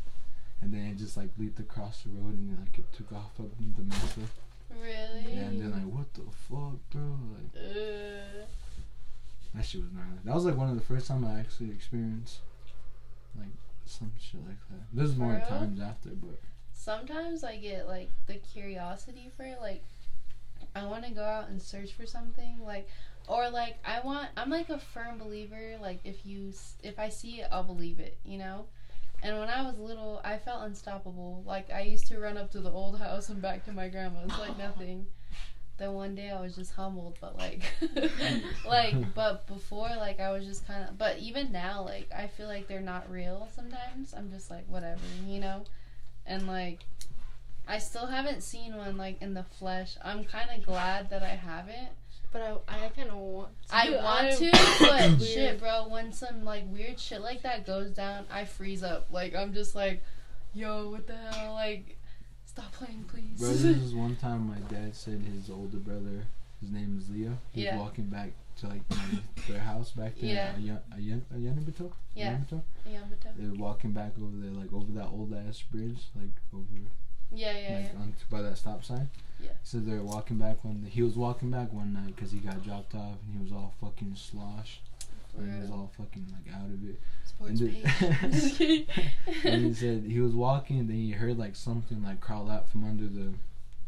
And 0.61 0.73
then 0.73 0.85
it 0.85 0.97
just 0.97 1.17
like 1.17 1.29
leaped 1.37 1.59
across 1.59 2.03
the 2.03 2.09
road 2.09 2.37
and 2.37 2.57
like 2.59 2.77
it 2.77 2.91
took 2.93 3.11
off 3.11 3.39
up 3.39 3.49
the 3.57 3.83
mesa 3.83 4.21
Really? 4.81 5.35
yeah 5.35 5.41
and 5.43 5.61
then 5.61 5.71
like 5.71 5.85
what 5.85 6.13
the 6.13 6.21
fuck 6.47 6.79
bro 6.91 7.17
like 7.33 7.55
Uh, 7.55 8.45
that 9.55 9.65
shit 9.65 9.81
was 9.81 9.91
gnarly 9.91 10.17
that 10.23 10.33
was 10.33 10.45
like 10.45 10.57
one 10.57 10.69
of 10.69 10.75
the 10.75 10.81
first 10.81 11.07
time 11.07 11.25
I 11.25 11.39
actually 11.39 11.71
experienced 11.71 12.39
like 13.37 13.53
some 13.85 14.11
shit 14.19 14.41
like 14.45 14.57
that 14.69 14.87
there's 14.93 15.15
more 15.15 15.33
real? 15.33 15.45
times 15.45 15.79
after 15.79 16.09
but 16.09 16.39
sometimes 16.73 17.43
I 17.43 17.57
get 17.57 17.87
like 17.87 18.09
the 18.27 18.35
curiosity 18.35 19.31
for 19.37 19.43
it. 19.43 19.57
Like, 19.61 19.83
I 20.75 20.85
want 20.85 21.05
to 21.05 21.11
go 21.11 21.23
out 21.23 21.49
and 21.49 21.61
search 21.61 21.93
for 21.93 22.05
something. 22.05 22.59
Like, 22.63 22.89
or 23.27 23.49
like 23.49 23.77
I 23.85 24.01
want. 24.05 24.29
I'm 24.35 24.49
like 24.49 24.69
a 24.69 24.77
firm 24.79 25.17
believer. 25.17 25.77
Like, 25.81 25.99
if 26.03 26.25
you 26.25 26.51
if 26.81 26.99
I 26.99 27.09
see 27.09 27.41
it, 27.41 27.47
I'll 27.51 27.63
believe 27.63 27.99
it. 27.99 28.17
You 28.25 28.37
know. 28.39 28.65
And 29.23 29.39
when 29.39 29.49
I 29.49 29.61
was 29.63 29.79
little, 29.79 30.19
I 30.23 30.37
felt 30.37 30.63
unstoppable. 30.63 31.43
Like 31.45 31.71
I 31.71 31.81
used 31.81 32.07
to 32.07 32.19
run 32.19 32.37
up 32.37 32.51
to 32.51 32.59
the 32.59 32.69
old 32.69 32.99
house 32.99 33.29
and 33.29 33.41
back 33.41 33.63
to 33.65 33.71
my 33.71 33.87
grandma's 33.87 34.37
like 34.37 34.57
nothing. 34.57 35.07
Then 35.77 35.93
one 35.93 36.13
day 36.13 36.29
I 36.29 36.39
was 36.39 36.55
just 36.55 36.73
humbled, 36.73 37.17
but 37.19 37.35
like, 37.37 37.63
like, 38.67 39.15
but 39.15 39.47
before, 39.47 39.89
like, 39.97 40.19
I 40.19 40.31
was 40.31 40.45
just 40.45 40.67
kind 40.67 40.87
of, 40.87 40.99
but 40.99 41.17
even 41.17 41.51
now, 41.51 41.83
like, 41.83 42.11
I 42.15 42.27
feel 42.27 42.47
like 42.47 42.67
they're 42.67 42.79
not 42.79 43.09
real 43.09 43.49
sometimes. 43.55 44.13
I'm 44.15 44.29
just 44.29 44.51
like, 44.51 44.65
whatever, 44.67 45.01
you 45.25 45.39
know? 45.39 45.63
And 46.27 46.45
like, 46.45 46.85
I 47.67 47.79
still 47.79 48.05
haven't 48.05 48.43
seen 48.43 48.77
one, 48.77 48.97
like, 48.97 49.19
in 49.19 49.33
the 49.33 49.45
flesh. 49.57 49.97
I'm 50.03 50.23
kind 50.25 50.49
of 50.55 50.63
glad 50.63 51.09
that 51.09 51.23
I 51.23 51.35
haven't. 51.35 51.89
But 52.33 52.41
I, 52.67 52.85
I 52.85 52.89
kind 52.89 53.09
of 53.11 53.17
want 53.17 53.49
to. 53.69 53.75
I 53.75 53.89
want 53.91 54.05
I'm- 54.05 54.37
to, 54.37 54.51
but 55.19 55.21
shit, 55.25 55.59
bro, 55.59 55.87
when 55.87 56.11
some, 56.11 56.43
like, 56.43 56.63
weird 56.67 56.99
shit 56.99 57.21
like 57.21 57.43
that 57.43 57.65
goes 57.65 57.91
down, 57.91 58.25
I 58.31 58.43
freeze 58.45 58.81
up. 58.83 59.07
Like, 59.11 59.35
I'm 59.35 59.53
just 59.53 59.75
like, 59.75 60.03
yo, 60.53 60.89
what 60.89 61.05
the 61.07 61.15
hell? 61.15 61.53
Like, 61.53 61.97
stop 62.45 62.71
playing, 62.73 63.05
please. 63.07 63.39
Bro, 63.39 63.49
this 63.49 63.63
is 63.63 63.93
one 64.05 64.15
time 64.15 64.47
my 64.47 64.57
dad 64.75 64.95
said 64.95 65.21
his 65.21 65.49
older 65.51 65.77
brother, 65.77 66.25
his 66.59 66.71
name 66.71 66.97
is 66.99 67.09
Leo. 67.09 67.37
He's 67.51 67.65
Yeah. 67.65 67.77
walking 67.77 68.05
back 68.05 68.31
to 68.57 68.67
like 68.67 68.81
their 69.47 69.59
house 69.59 69.91
back 69.91 70.13
there. 70.19 70.33
Yeah. 70.33 70.51
Yeah. 70.59 70.77
Ayan- 70.97 71.21
Ayanabito? 71.35 71.91
Yeah. 72.15 72.33
Ayanabito? 72.33 72.61
Yeah, 72.89 72.99
but 73.09 73.27
uh, 73.29 73.31
They 73.37 73.47
were 73.49 73.55
walking 73.63 73.91
back 73.91 74.11
over 74.21 74.35
there, 74.37 74.51
like 74.51 74.71
over 74.73 74.91
that 74.93 75.07
old 75.07 75.33
ass 75.47 75.61
bridge, 75.71 75.99
like 76.15 76.29
over 76.53 76.65
yeah, 77.33 77.57
yeah, 77.57 77.75
like 77.77 77.91
yeah. 77.93 77.99
on 78.01 78.13
by 78.29 78.41
that 78.41 78.57
stop 78.57 78.83
sign. 78.83 79.09
Yeah. 79.39 79.49
So 79.63 79.79
they're 79.79 80.01
walking 80.01 80.37
back 80.37 80.63
when 80.63 80.85
he 80.89 81.01
was 81.01 81.15
walking 81.15 81.51
back 81.51 81.73
one 81.73 81.93
night 81.93 82.15
because 82.15 82.31
he 82.31 82.37
got 82.39 82.63
dropped 82.63 82.95
off 82.95 83.17
and 83.25 83.37
he 83.37 83.43
was 83.43 83.51
all 83.51 83.73
fucking 83.81 84.15
sloshed. 84.15 84.81
And 85.37 85.51
he 85.53 85.61
was 85.61 85.71
all 85.71 85.91
fucking 85.97 86.27
like 86.31 86.55
out 86.55 86.67
of 86.67 86.87
it. 86.87 86.99
Sports 87.25 87.59
and 87.61 87.69
the- 88.59 88.85
and 89.45 89.65
he 89.65 89.73
said 89.73 90.03
he 90.07 90.19
was 90.19 90.33
walking 90.33 90.79
and 90.79 90.89
then 90.89 90.95
he 90.97 91.11
heard 91.11 91.37
like 91.37 91.55
something 91.55 92.03
like 92.03 92.19
crawl 92.21 92.49
out 92.51 92.69
from 92.69 92.83
under 92.85 93.07
the 93.07 93.33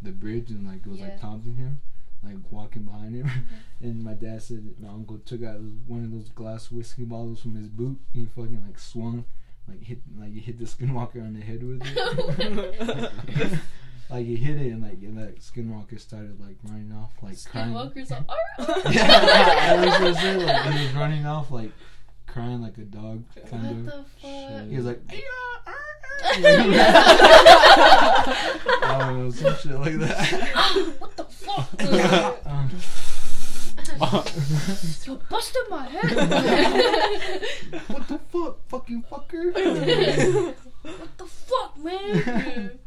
the 0.01 0.11
bridge 0.11 0.49
and 0.49 0.67
like 0.67 0.85
it 0.85 0.87
was 0.89 0.99
Yeah. 0.99 1.05
like 1.05 1.21
taunting 1.21 1.55
him 1.55 1.79
like 2.23 2.35
walking 2.51 2.83
behind 2.83 3.15
him 3.15 3.25
Mm-hmm. 3.27 3.55
and 3.85 4.03
my 4.03 4.13
dad 4.13 4.41
said 4.41 4.73
my 4.79 4.89
uncle 4.89 5.19
took 5.25 5.43
out 5.43 5.59
one 5.87 6.03
of 6.03 6.11
those 6.11 6.29
glass 6.29 6.71
whiskey 6.71 7.03
bottles 7.03 7.41
from 7.41 7.55
his 7.55 7.67
boot 7.67 7.99
and 8.13 8.23
he 8.23 8.25
fucking 8.25 8.63
like 8.65 8.79
swung 8.79 9.25
like 9.67 9.81
hit 9.83 9.99
like 10.19 10.31
he 10.33 10.39
hit 10.39 10.57
the 10.59 10.65
skinwalker 10.65 11.21
on 11.23 11.33
the 11.33 11.41
head 11.41 11.63
with 11.63 11.81
it 11.83 13.59
like 14.09 14.25
you 14.25 14.37
hit 14.37 14.57
it 14.61 14.71
and 14.71 14.81
like 14.83 15.01
and 15.01 15.17
that 15.17 15.39
skinwalker 15.39 15.99
started 15.99 16.39
like 16.39 16.57
running 16.69 16.91
off 16.93 17.11
like 17.21 17.37
crying 17.45 17.73
Skinwalker's 17.73 18.11
like, 18.11 18.23
"Arr!" 18.29 18.37
yeah 18.91 19.71
I 19.71 19.85
was 19.85 19.97
gonna 19.97 20.13
say 20.15 20.35
like 20.45 20.73
he 20.73 20.85
was 20.85 20.93
running 20.93 21.25
off 21.25 21.49
like 21.51 21.71
crying 22.27 22.61
like 22.61 22.77
a 22.77 22.81
dog 22.81 23.23
kind 23.49 23.63
What 23.63 23.71
of 23.71 23.85
the 23.85 24.05
fuck? 24.21 24.67
he 24.69 24.75
was 24.77 24.85
like 24.85 25.01
I 25.09 25.15
uh, 25.15 25.69
uh. 25.69 25.71
uh. 25.71 25.75
I 28.85 28.97
don't 28.99 29.17
know, 29.19 29.29
some 29.31 29.55
shit 29.57 29.71
like 29.79 29.95
that. 29.99 30.95
what 30.99 31.15
the 31.17 31.23
fuck? 31.25 32.45
Um, 32.45 32.69
You 35.05 35.19
busted 35.29 35.63
my 35.69 35.85
head. 35.87 36.11
what 37.87 38.07
the 38.07 38.19
fuck, 38.29 38.57
fucking 38.67 39.03
fucker? 39.11 40.53
what 40.83 41.17
the 41.17 41.25
fuck, 41.25 41.77
man? 41.77 42.79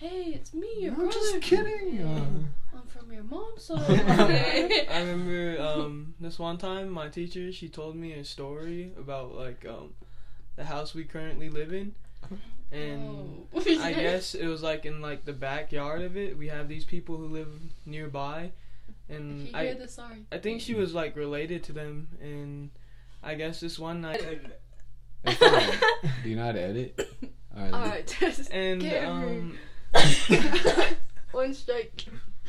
hey, 0.00 0.32
it's 0.34 0.52
me, 0.54 0.68
your 0.80 0.92
I'm 0.92 0.98
brother. 0.98 1.12
just 1.12 1.40
kidding. 1.42 2.00
Uh, 2.02 2.76
I'm 2.76 2.86
from 2.88 3.12
your 3.12 3.22
mom's 3.24 3.62
side. 3.64 3.80
I 4.90 5.00
remember 5.00 5.60
um, 5.60 6.14
this 6.20 6.38
one 6.38 6.58
time 6.58 6.90
my 6.90 7.08
teacher 7.08 7.52
she 7.52 7.68
told 7.68 7.96
me 7.96 8.12
a 8.14 8.24
story 8.24 8.92
about 8.98 9.34
like 9.34 9.64
um, 9.68 9.94
the 10.56 10.64
house 10.64 10.94
we 10.94 11.04
currently 11.04 11.48
live 11.48 11.72
in, 11.72 11.94
and 12.72 13.46
Oh. 13.54 13.60
I 13.80 13.92
guess 13.92 14.34
it 14.34 14.46
was 14.46 14.62
like 14.62 14.84
in 14.84 15.00
like 15.00 15.24
the 15.24 15.32
backyard 15.32 16.02
of 16.02 16.16
it. 16.16 16.36
We 16.36 16.48
have 16.48 16.68
these 16.68 16.84
people 16.84 17.16
who 17.16 17.28
live 17.28 17.48
nearby, 17.86 18.44
If 18.46 18.52
and 19.08 19.40
you 19.40 19.46
hear 19.46 19.56
I 19.56 19.74
this, 19.74 19.94
sorry. 19.94 20.26
I 20.32 20.38
think 20.38 20.60
she 20.60 20.74
was 20.74 20.94
like 20.94 21.16
related 21.16 21.62
to 21.64 21.72
them, 21.72 22.08
and 22.20 22.70
I 23.22 23.34
guess 23.34 23.60
this 23.60 23.78
one 23.78 24.00
night 24.00 24.20
Do 25.24 26.28
you 26.28 26.36
know 26.36 26.44
how 26.46 26.52
to 26.52 26.60
edit? 26.60 27.08
Alright. 27.56 27.72
Alright, 27.74 28.16
just 28.20 28.50
and 28.52 28.80
get 28.80 29.04
um 29.04 29.58
one 31.32 31.54
strike. 31.54 32.04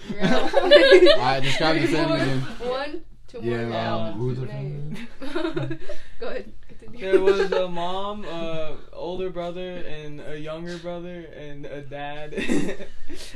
You're 0.10 0.22
out. 0.24 0.54
Alright, 0.54 1.44
describe 1.44 1.80
the 1.82 1.88
family 1.88 2.20
then. 2.20 2.40
One, 2.70 3.02
two 3.28 3.42
more. 3.42 3.52
Yeah, 3.58 3.68
Yeah. 3.70 3.96
um, 3.96 4.14
who's 4.14 4.40
the 4.40 4.46
Name. 4.46 5.08
family? 5.20 5.78
Go 6.20 6.28
ahead. 6.28 6.54
Continue. 6.68 7.00
there 7.12 7.22
was 7.22 7.52
a 7.52 7.68
mom, 7.68 8.26
a 8.26 8.78
older 8.94 9.30
brother, 9.32 9.78
and 9.78 10.22
a 10.22 10.40
younger 10.40 10.78
brother, 10.78 11.22
and 11.36 11.66
a 11.66 11.82
dad, 11.82 12.34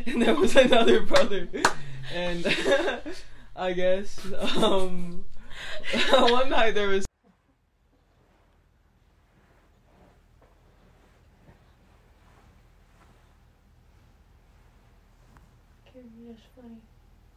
and 0.05 0.21
there 0.21 0.35
was 0.35 0.55
another 0.55 1.01
brother, 1.01 1.47
and 2.13 2.45
I 3.55 3.73
guess 3.73 4.19
um, 4.39 5.25
one 6.11 6.49
night 6.49 6.73
there 6.75 6.87
was. 6.89 7.05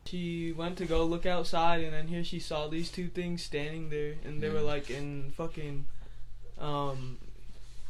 She 0.07 0.53
went 0.53 0.77
to 0.79 0.87
go 0.87 1.05
look 1.05 1.27
outside, 1.27 1.83
and 1.83 1.93
then 1.93 2.09
here 2.09 2.23
she 2.25 2.39
saw 2.39 2.69
these 2.69 2.91
two 2.91 3.09
things 3.09 3.43
standing 3.43 3.91
there, 3.91 4.15
and 4.25 4.43
they 4.43 4.51
were 4.51 4.61
like 4.61 4.91
in 4.91 5.33
fucking 5.37 5.87
um, 6.59 7.19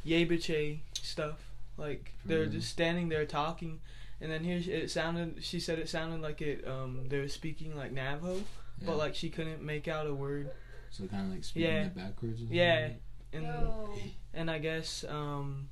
Yebiche 0.06 0.78
stuff. 1.02 1.38
Like 1.76 2.12
they're 2.24 2.46
Mhm. 2.46 2.52
just 2.52 2.70
standing 2.70 3.08
there 3.08 3.26
talking, 3.26 3.80
and 4.24 4.32
then 4.32 4.42
here 4.42 4.56
it 4.80 4.90
sounded. 4.90 5.44
She 5.44 5.60
said 5.60 5.78
it 5.78 5.88
sounded 5.88 6.20
like 6.22 6.40
it. 6.40 6.66
Um, 6.66 7.04
they 7.10 7.20
were 7.20 7.28
speaking 7.28 7.76
like 7.76 7.92
Navajo, 7.92 8.36
Yeah. 8.36 8.86
but 8.86 8.96
like 8.96 9.14
she 9.14 9.28
couldn't 9.28 9.62
make 9.62 9.86
out 9.86 10.06
a 10.06 10.14
word. 10.14 10.50
So 10.90 11.04
kind 11.06 11.26
of 11.28 11.32
like 11.34 11.44
speaking 11.44 11.70
Yeah. 11.70 11.84
it 11.86 11.94
backwards. 11.94 12.40
Or 12.42 12.46
Yeah, 12.54 12.88
and 13.34 13.42
Yo. 13.44 13.94
and 14.32 14.50
I 14.50 14.58
guess 14.58 15.04
um, 15.08 15.68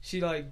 she 0.00 0.20
like 0.20 0.46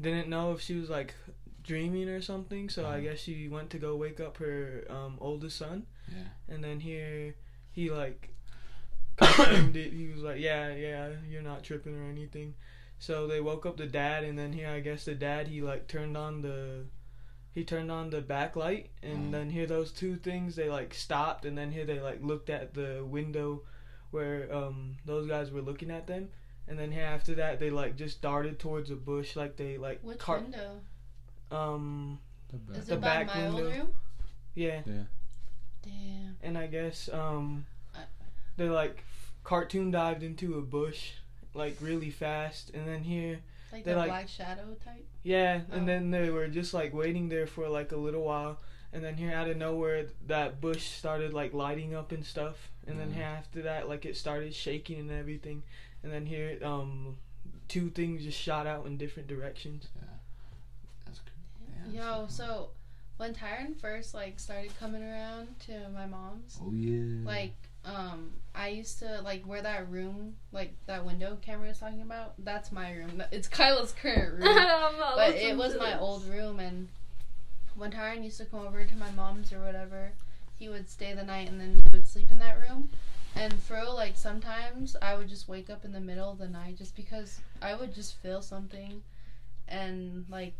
didn't 0.00 0.28
know 0.28 0.52
if 0.52 0.60
she 0.60 0.74
was 0.74 0.90
like 0.90 1.14
dreaming 1.62 2.08
or 2.08 2.20
something. 2.20 2.68
So 2.68 2.84
I 2.84 2.88
Uh-huh. 2.88 3.00
guess 3.00 3.18
she 3.20 3.48
went 3.48 3.70
to 3.70 3.78
go 3.78 3.96
wake 3.96 4.20
up 4.20 4.38
her 4.38 4.84
um, 4.90 5.16
oldest 5.20 5.56
son. 5.58 5.86
Yeah. 6.10 6.24
And 6.54 6.64
then 6.64 6.80
here 6.80 7.34
he 7.70 7.90
like 7.90 8.30
confirmed 9.16 9.76
it. 9.76 9.92
He 9.92 10.08
was 10.08 10.22
like, 10.22 10.40
"Yeah, 10.40 10.74
yeah, 10.74 11.10
you're 11.28 11.42
not 11.42 11.62
tripping 11.62 11.94
or 11.96 12.08
anything." 12.08 12.54
So 12.98 13.26
they 13.26 13.40
woke 13.40 13.64
up 13.66 13.76
the 13.76 13.86
dad, 13.86 14.24
and 14.24 14.38
then 14.38 14.52
here 14.52 14.68
I 14.68 14.80
guess 14.80 15.04
the 15.04 15.14
dad 15.14 15.48
he 15.48 15.62
like 15.62 15.86
turned 15.86 16.16
on 16.16 16.42
the 16.42 16.84
he 17.54 17.64
turned 17.64 17.90
on 17.90 18.10
the 18.10 18.20
backlight, 18.22 18.86
and 19.02 19.26
Mhm. 19.28 19.30
then 19.32 19.50
here 19.50 19.66
those 19.66 19.92
two 19.92 20.16
things 20.16 20.54
they 20.56 20.68
like 20.68 20.94
stopped, 20.94 21.44
and 21.44 21.56
then 21.56 21.70
here 21.72 21.84
they 21.86 22.00
like 22.00 22.22
looked 22.22 22.50
at 22.50 22.74
the 22.74 23.04
window 23.04 23.62
where 24.10 24.52
um 24.54 24.96
those 25.04 25.26
guys 25.28 25.50
were 25.50 25.60
looking 25.62 25.90
at 25.90 26.06
them, 26.06 26.28
and 26.66 26.78
then 26.78 26.90
here 26.92 27.04
after 27.04 27.34
that 27.36 27.58
they 27.60 27.70
like 27.70 27.96
just 27.96 28.20
darted 28.20 28.58
towards 28.58 28.90
a 28.90 28.96
bush 28.96 29.36
like 29.36 29.56
they 29.56 29.78
like 29.78 30.00
Which 30.02 30.18
car- 30.18 30.40
window? 30.40 30.80
um 31.50 32.18
The 32.50 32.56
back- 32.58 32.78
Is 32.78 32.86
The 32.86 32.94
it 32.94 33.00
by 33.00 33.06
back 33.24 33.26
my 33.28 33.46
old 33.46 33.54
window. 33.56 33.70
room? 33.78 33.94
yeah 34.54 34.82
Damn. 35.82 36.36
and 36.42 36.58
I 36.58 36.66
guess 36.66 37.08
um 37.10 37.66
I- 37.94 38.04
they 38.56 38.68
like 38.68 39.04
cartoon 39.44 39.90
dived 39.90 40.22
into 40.22 40.58
a 40.58 40.62
bush 40.62 41.12
like 41.58 41.76
really 41.80 42.10
fast 42.10 42.70
and 42.74 42.86
then 42.88 43.02
here 43.02 43.40
Like 43.72 43.84
They 43.84 43.92
the 43.92 43.98
like- 43.98 44.08
Black 44.08 44.28
Shadow 44.28 44.74
type? 44.84 45.04
yeah 45.22 45.60
Oh. 45.70 45.76
and 45.76 45.86
then 45.88 46.10
they 46.10 46.30
were 46.30 46.48
just 46.48 46.72
like 46.72 46.94
waiting 46.94 47.28
there 47.28 47.46
for 47.46 47.68
like 47.68 47.92
a 47.92 47.96
little 47.96 48.22
while 48.24 48.58
and 48.92 49.04
then 49.04 49.16
here 49.18 49.32
out 49.32 49.50
of 49.50 49.56
nowhere 49.58 50.06
that 50.28 50.60
bush 50.62 50.84
started 50.88 51.34
like 51.34 51.52
lighting 51.52 51.94
up 51.94 52.12
and 52.12 52.24
stuff 52.24 52.70
and 52.86 52.98
then 52.98 53.08
Yeah. 53.10 53.16
here 53.16 53.24
after 53.24 53.62
that 53.62 53.88
like 53.88 54.06
it 54.06 54.16
started 54.16 54.54
shaking 54.54 55.00
and 55.00 55.10
everything 55.10 55.62
and 56.02 56.10
then 56.12 56.24
here 56.24 56.58
um 56.62 57.18
two 57.68 57.90
things 57.90 58.22
just 58.24 58.38
shot 58.40 58.66
out 58.66 58.86
in 58.86 58.96
different 58.96 59.28
directions 59.28 59.88
Yeah, 59.96 60.02
That's 61.04 61.18
cr- 61.18 61.92
yeah, 61.92 62.20
Yo, 62.20 62.26
so 62.28 62.70
when 63.18 63.34
Tyron 63.34 63.76
first 63.78 64.14
like 64.14 64.38
started 64.40 64.70
coming 64.78 65.02
around 65.02 65.48
to 65.66 65.72
my 65.92 66.06
mom's, 66.06 66.56
Oh 66.62 66.72
yeah. 66.72 67.26
like 67.26 67.52
um 67.88 68.30
I 68.54 68.68
used 68.68 68.98
to 68.98 69.20
like 69.22 69.44
where 69.44 69.62
that 69.62 69.88
room 69.90 70.34
like 70.52 70.74
that 70.86 71.04
window 71.04 71.38
camera 71.40 71.70
is 71.70 71.78
talking 71.78 72.02
about, 72.02 72.34
that's 72.44 72.72
my 72.72 72.92
room. 72.92 73.22
It's 73.30 73.48
Kyla's 73.48 73.92
current 73.92 74.34
room. 74.42 74.56
But 75.14 75.34
it 75.36 75.56
was 75.56 75.76
my 75.78 75.92
this. 75.92 76.00
old 76.00 76.24
room 76.26 76.58
and 76.60 76.88
when 77.76 77.92
Tyron 77.92 78.24
used 78.24 78.38
to 78.38 78.44
come 78.44 78.60
over 78.66 78.84
to 78.84 78.96
my 78.96 79.10
mom's 79.12 79.52
or 79.52 79.60
whatever, 79.60 80.10
he 80.58 80.68
would 80.68 80.90
stay 80.90 81.14
the 81.14 81.22
night 81.22 81.48
and 81.48 81.60
then 81.60 81.80
we 81.84 81.98
would 81.98 82.08
sleep 82.08 82.32
in 82.32 82.40
that 82.40 82.58
room. 82.58 82.90
And 83.36 83.54
for 83.54 83.80
like 83.84 84.16
sometimes 84.16 84.96
I 85.00 85.14
would 85.14 85.28
just 85.28 85.48
wake 85.48 85.70
up 85.70 85.84
in 85.84 85.92
the 85.92 86.00
middle 86.00 86.30
of 86.30 86.38
the 86.38 86.48
night 86.48 86.76
just 86.78 86.96
because 86.96 87.40
I 87.62 87.74
would 87.74 87.94
just 87.94 88.16
feel 88.16 88.42
something 88.42 89.02
and 89.68 90.24
like 90.28 90.54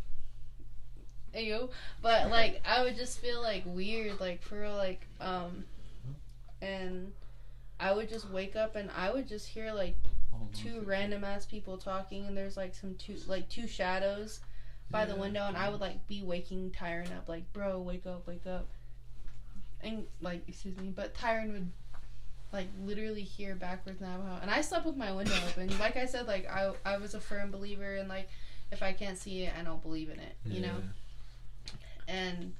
ayo 1.34 1.70
but 2.00 2.30
like 2.30 2.60
I 2.66 2.82
would 2.82 2.96
just 2.96 3.18
feel 3.20 3.42
like 3.42 3.62
weird 3.66 4.20
like 4.20 4.42
for 4.42 4.60
real 4.60 4.76
like 4.76 5.06
um 5.20 5.64
and 6.60 7.12
I 7.80 7.92
would 7.92 8.08
just 8.08 8.28
wake 8.30 8.56
up 8.56 8.76
and 8.76 8.90
I 8.96 9.12
would 9.12 9.28
just 9.28 9.48
hear 9.48 9.72
like 9.72 9.96
two 10.52 10.82
random 10.84 11.24
ass 11.24 11.46
people 11.46 11.76
talking 11.76 12.26
and 12.26 12.36
there's 12.36 12.56
like 12.56 12.74
some 12.74 12.94
two 12.96 13.16
like 13.26 13.48
two 13.48 13.66
shadows 13.66 14.40
by 14.90 15.04
the 15.04 15.14
window 15.14 15.46
and 15.46 15.56
I 15.56 15.68
would 15.68 15.80
like 15.80 16.06
be 16.06 16.22
waking 16.22 16.70
Tyron 16.70 17.16
up 17.16 17.28
like 17.28 17.52
bro 17.52 17.78
wake 17.80 18.06
up 18.06 18.26
wake 18.26 18.46
up. 18.46 18.68
And 19.80 20.06
like 20.20 20.42
excuse 20.48 20.76
me 20.76 20.88
but 20.88 21.14
Tyron 21.14 21.52
would 21.52 21.70
like 22.52 22.68
literally 22.82 23.22
hear 23.22 23.54
backwards 23.54 24.00
Navajo 24.00 24.38
and 24.40 24.50
I 24.50 24.60
slept 24.60 24.86
with 24.86 24.96
my 24.96 25.12
window 25.12 25.34
open. 25.48 25.70
Like 25.78 25.96
I 25.96 26.06
said 26.06 26.26
like 26.26 26.48
I 26.50 26.72
I 26.84 26.96
was 26.98 27.14
a 27.14 27.20
firm 27.20 27.50
believer 27.50 27.96
in 27.96 28.08
like 28.08 28.28
if 28.72 28.82
I 28.82 28.92
can't 28.92 29.18
see 29.18 29.44
it 29.44 29.52
I 29.58 29.62
don't 29.62 29.82
believe 29.82 30.10
in 30.10 30.18
it 30.18 30.36
you 30.44 30.60
know? 30.60 30.82
And 32.08 32.54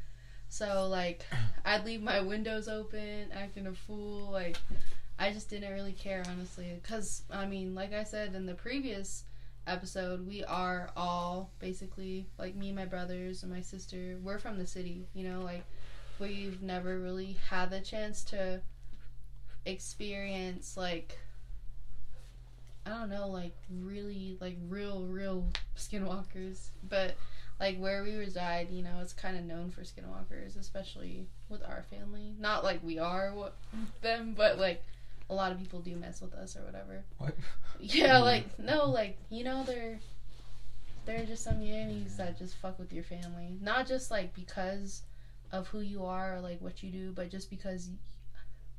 so 0.49 0.89
like 0.89 1.25
I'd 1.65 1.85
leave 1.85 2.03
my 2.03 2.21
windows 2.21 2.69
open, 2.69 3.31
acting 3.33 3.67
a 3.67 3.73
fool. 3.73 4.31
Like 4.31 4.57
I 5.19 5.33
just 5.33 5.51
didn't 5.51 5.73
really 5.73 5.93
care 5.93 6.23
honestly, 6.31 6.79
because 6.83 7.23
I 7.31 7.47
mean, 7.47 7.75
like 7.75 7.93
I 7.93 8.05
said 8.05 8.35
in 8.35 8.47
the 8.47 8.55
previous 8.55 9.25
episode, 9.67 10.27
we 10.27 10.45
are 10.45 10.91
all 10.97 11.51
basically 11.59 12.27
like 12.39 12.55
me, 12.55 12.73
my 12.73 12.87
brothers, 12.87 13.43
and 13.43 13.53
my 13.53 13.61
sister. 13.61 14.17
We're 14.23 14.39
from 14.39 14.59
the 14.59 14.67
city, 14.67 15.07
you 15.15 15.29
know, 15.29 15.41
like 15.43 15.65
we've 16.19 16.63
never 16.63 16.99
really 16.99 17.37
had 17.49 17.71
the 17.71 17.81
chance 17.81 18.25
to 18.25 18.61
experience 19.67 20.77
like 20.77 21.19
I 22.87 22.91
don't 22.91 23.11
know, 23.11 23.29
like 23.29 23.55
really 23.71 24.39
like 24.41 24.57
real 24.69 25.05
real 25.05 25.47
skinwalkers. 25.77 26.69
But 26.89 27.17
like 27.61 27.79
where 27.79 28.03
we 28.05 28.15
reside, 28.17 28.71
you 28.71 28.83
know, 28.83 28.99
it's 29.03 29.13
kind 29.13 29.37
of 29.37 29.45
known 29.45 29.71
for 29.71 29.83
skinwalkers, 29.83 30.59
especially 30.59 31.27
with 31.49 31.63
our 31.63 31.85
family. 31.91 32.35
Not 32.39 32.65
like 32.65 32.83
we 32.83 32.99
are 32.99 33.33
what 33.35 33.57
them, 34.01 34.35
but 34.37 34.59
like 34.59 34.83
a 35.31 35.35
lot 35.35 35.53
of 35.53 35.59
people 35.59 35.81
do 35.81 35.97
mess 35.97 36.21
with 36.21 36.35
us 36.35 36.57
or 36.57 36.63
whatever. 36.63 37.05
What? 37.19 37.35
Yeah, 37.81 38.19
like 38.19 38.59
no, 38.59 38.87
like 38.87 39.19
you 39.31 39.45
know 39.45 39.63
they're 39.63 40.01
they're 41.07 41.25
just 41.25 41.45
some 41.45 41.63
yannies 41.63 42.17
that 42.17 42.37
just 42.37 42.57
fuck 42.57 42.77
with 42.77 42.93
your 42.93 43.05
family. 43.05 43.57
Not 43.63 43.87
just 43.87 44.11
like 44.11 44.35
because 44.35 45.03
of 45.53 45.69
who 45.69 45.79
you 45.81 46.05
are 46.05 46.35
or 46.35 46.41
like 46.41 46.61
what 46.61 46.83
you 46.83 46.91
do, 46.91 47.13
but 47.13 47.31
just 47.31 47.51
because 47.51 47.91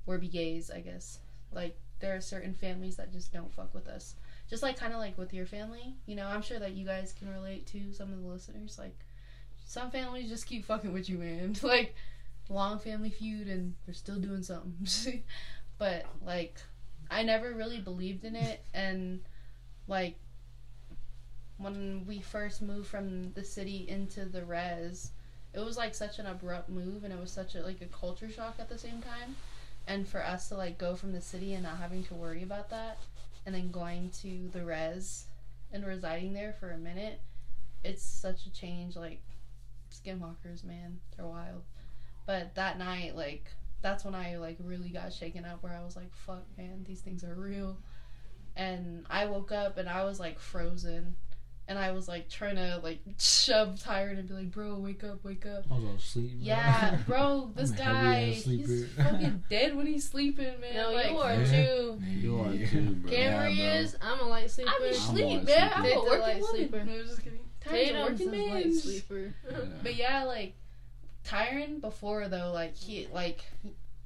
we're 0.06 0.18
be 0.18 0.28
gays, 0.28 0.70
I 0.70 0.82
guess. 0.82 1.20
Like 1.54 1.78
there 2.02 2.16
are 2.16 2.22
certain 2.22 2.54
families 2.54 2.98
that 2.98 3.14
just 3.14 3.32
don't 3.32 3.54
fuck 3.54 3.74
with 3.74 3.88
us. 3.88 4.16
Just 4.50 4.64
like 4.64 4.78
kind 4.78 4.94
of 4.94 5.00
like 5.00 5.18
with 5.18 5.34
your 5.34 5.46
family, 5.46 5.96
you 6.08 6.16
know. 6.16 6.26
I'm 6.26 6.42
sure 6.42 6.60
that 6.60 6.74
you 6.74 6.86
guys 6.86 7.14
can 7.18 7.30
relate 7.30 7.68
to 7.68 7.94
some 7.94 8.12
of 8.12 8.22
the 8.22 8.28
listeners. 8.28 8.78
Like 8.80 8.98
some 9.66 9.92
families 9.92 10.30
just 10.30 10.48
keep 10.48 10.66
fucking 10.66 10.92
with 10.92 11.08
you, 11.08 11.20
man. 11.20 11.56
like 11.64 11.96
long 12.50 12.80
family 12.80 13.12
feud, 13.12 13.48
and 13.48 13.76
they're 13.86 13.94
still 13.94 14.20
doing 14.20 14.42
something. 14.42 15.24
but 15.78 16.06
like 16.26 16.56
I 17.12 17.24
never 17.24 17.54
really 17.54 17.80
believed 17.80 18.26
in 18.26 18.36
it, 18.36 18.64
and 18.74 19.20
like 19.88 20.16
when 21.58 22.06
we 22.08 22.20
first 22.20 22.62
moved 22.62 22.88
from 22.88 23.34
the 23.34 23.44
city 23.44 23.86
into 23.88 24.26
the 24.26 24.46
res, 24.46 25.12
it 25.54 25.60
was 25.60 25.78
like 25.78 25.94
such 25.94 26.18
an 26.18 26.26
abrupt 26.26 26.70
move, 26.70 27.04
and 27.04 27.14
it 27.14 27.20
was 27.20 27.32
such 27.32 27.54
a 27.54 27.62
like 27.62 27.82
a 27.82 27.86
culture 27.86 28.32
shock 28.32 28.56
at 28.60 28.70
the 28.70 28.78
same 28.78 29.02
time. 29.02 29.36
And 29.88 30.08
for 30.08 30.24
us 30.24 30.50
to 30.50 30.56
like 30.56 30.78
go 30.78 30.96
from 30.96 31.14
the 31.14 31.22
city 31.22 31.54
and 31.54 31.64
not 31.64 31.78
having 31.78 32.04
to 32.06 32.14
worry 32.14 32.44
about 32.44 32.70
that, 32.70 32.98
and 33.50 33.56
then 33.56 33.72
going 33.72 34.12
to 34.12 34.48
the 34.54 34.64
res 34.64 35.26
and 35.72 35.84
residing 35.84 36.34
there 36.34 36.54
for 36.60 36.70
a 36.70 36.78
minute, 36.78 37.20
it's 37.84 38.04
such 38.04 38.46
a 38.46 38.52
change. 38.52 38.96
Like 38.96 39.24
skinwalkers, 39.92 40.64
man, 40.64 41.00
they're 41.18 41.26
wild. 41.26 41.64
But 42.28 42.54
that 42.54 42.78
night, 42.78 43.16
like 43.16 43.50
that's 43.82 44.06
when 44.06 44.14
I 44.14 44.38
like 44.38 44.58
really 44.64 44.90
got 44.90 45.12
shaken 45.12 45.46
up 45.46 45.64
where 45.64 45.76
I 45.76 45.84
was 45.84 45.96
like, 45.96 46.14
fuck 46.14 46.44
man, 46.60 46.86
these 46.88 47.02
things 47.02 47.24
are 47.24 47.34
real. 47.34 47.78
And 48.56 49.08
I 49.10 49.26
woke 49.26 49.52
up 49.52 49.80
and 49.80 49.90
I 49.90 50.04
was 50.04 50.20
like 50.20 50.40
frozen. 50.40 51.16
And 51.70 51.78
I 51.78 51.92
was 51.92 52.08
like 52.08 52.28
trying 52.30 52.56
to 52.56 52.80
like 52.84 53.00
shove 53.20 53.80
tired 53.80 54.18
and 54.18 54.28
be 54.28 54.34
like, 54.34 54.50
bro, 54.52 54.76
wake 54.80 55.04
up, 55.04 55.24
wake 55.24 55.46
up. 55.46 55.66
I 55.72 55.76
was 55.76 55.84
all 55.86 55.96
asleep. 55.98 56.32
bro. 56.32 56.40
Yeah, 56.42 56.98
bro, 57.08 57.52
this 57.56 57.70
guy, 57.70 58.32
he's 58.32 58.88
fucking 58.98 59.44
dead 59.52 59.76
when 59.78 59.86
he's 59.86 60.10
sleeping, 60.10 60.60
man. 60.60 60.74
No, 60.74 60.92
like, 60.92 61.12
you 61.12 61.18
are 61.20 61.34
Yeah. 61.36 61.46
too. 61.66 62.00
You 62.08 62.40
are 62.42 62.52
Yeah. 62.54 62.70
too, 62.70 62.82
bro. 62.96 63.12
Camry 63.12 63.56
Yeah, 63.56 63.72
bro. 63.72 63.80
is. 63.82 63.96
I'm 64.02 64.20
a 64.20 64.24
light 64.24 64.50
sleeper. 64.50 64.72
I 64.72 64.80
be 64.80 64.88
I'm 64.88 64.94
sleep, 64.96 65.44
man. 65.44 65.72
I'm 65.76 65.86
a 65.86 66.04
working 66.04 66.44
sleeper. 66.44 66.84
No, 66.84 67.04
just 67.04 67.22
kidding. 67.24 67.40
Tyron's 67.64 67.72
a 67.72 67.94
Tatum's 67.94 68.10
working 68.20 68.28
a 68.28 68.32
man. 68.32 68.50
light 68.56 68.74
sleeper. 68.74 69.34
Yeah. 69.52 69.58
But 69.84 69.96
yeah, 69.96 70.24
like 70.24 70.54
Tyron 71.26 71.82
before 71.82 72.28
though, 72.30 72.52
like 72.54 72.76
he 72.76 73.08
like 73.14 73.44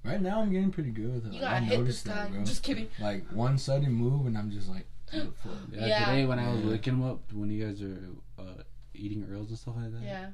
Right 0.03 0.21
now, 0.21 0.41
I'm 0.41 0.51
getting 0.51 0.69
pretty 0.71 0.89
good 0.89 1.13
with 1.13 1.25
it. 1.27 1.33
you 1.33 1.39
Like, 1.41 1.49
gotta 1.49 1.55
I 1.55 1.59
hit 1.61 1.69
this 1.69 1.77
noticed 1.79 2.05
guy. 2.07 2.13
that, 2.15 2.33
bro. 2.33 2.43
Just 2.43 2.63
kidding. 2.63 2.87
Like 2.99 3.25
one 3.31 3.57
sudden 3.57 3.93
move, 3.93 4.25
and 4.25 4.37
I'm 4.37 4.51
just 4.51 4.67
like, 4.67 4.85
what? 5.21 5.55
Yeah, 5.71 5.85
Yeah. 5.87 6.05
Today 6.05 6.25
when 6.25 6.39
I 6.39 6.51
was 6.53 6.61
Yeah. 6.63 6.69
waking 6.71 6.93
him 6.93 7.03
up, 7.03 7.31
when 7.33 7.49
you 7.49 7.65
guys 7.65 7.81
are 7.81 7.99
uh, 8.39 8.63
eating 8.93 9.25
earls 9.31 9.49
and 9.49 9.57
stuff 9.57 9.75
like 9.77 9.91
that, 9.91 10.01
Yeah. 10.03 10.29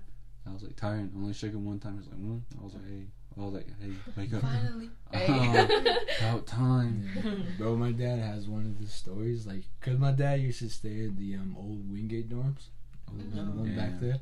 I 0.47 0.53
was 0.53 0.63
like 0.63 0.75
tired. 0.75 1.11
I 1.13 1.17
only 1.17 1.33
shook 1.33 1.51
him 1.53 1.65
one 1.65 1.79
time. 1.79 1.93
He 1.93 1.99
was 1.99 2.07
like, 2.07 2.19
mm. 2.19 2.41
I 2.59 2.63
was 2.63 2.73
like, 2.73 2.87
hey. 2.87 3.05
I 3.37 3.41
was 3.45 3.53
like, 3.53 3.67
hey, 3.79 3.91
wake 4.17 4.33
up. 4.33 4.41
Finally. 4.41 4.89
Oh, 5.13 5.67
about 6.19 6.45
time. 6.47 7.09
Yeah. 7.15 7.35
Bro, 7.57 7.75
my 7.77 7.91
dad 7.91 8.19
has 8.19 8.47
one 8.47 8.61
of 8.65 8.79
the 8.81 8.87
stories, 8.87 9.45
like, 9.47 9.63
cause 9.81 9.97
my 9.97 10.11
dad 10.11 10.41
used 10.41 10.59
to 10.59 10.69
stay 10.69 11.05
at 11.05 11.17
the 11.17 11.35
um 11.35 11.55
old 11.57 11.89
Wingate 11.91 12.29
dorms, 12.29 12.63
Mhm. 13.11 13.33
the 13.33 13.41
one 13.51 13.67
Yeah. 13.69 13.75
back 13.75 13.99
there, 13.99 14.17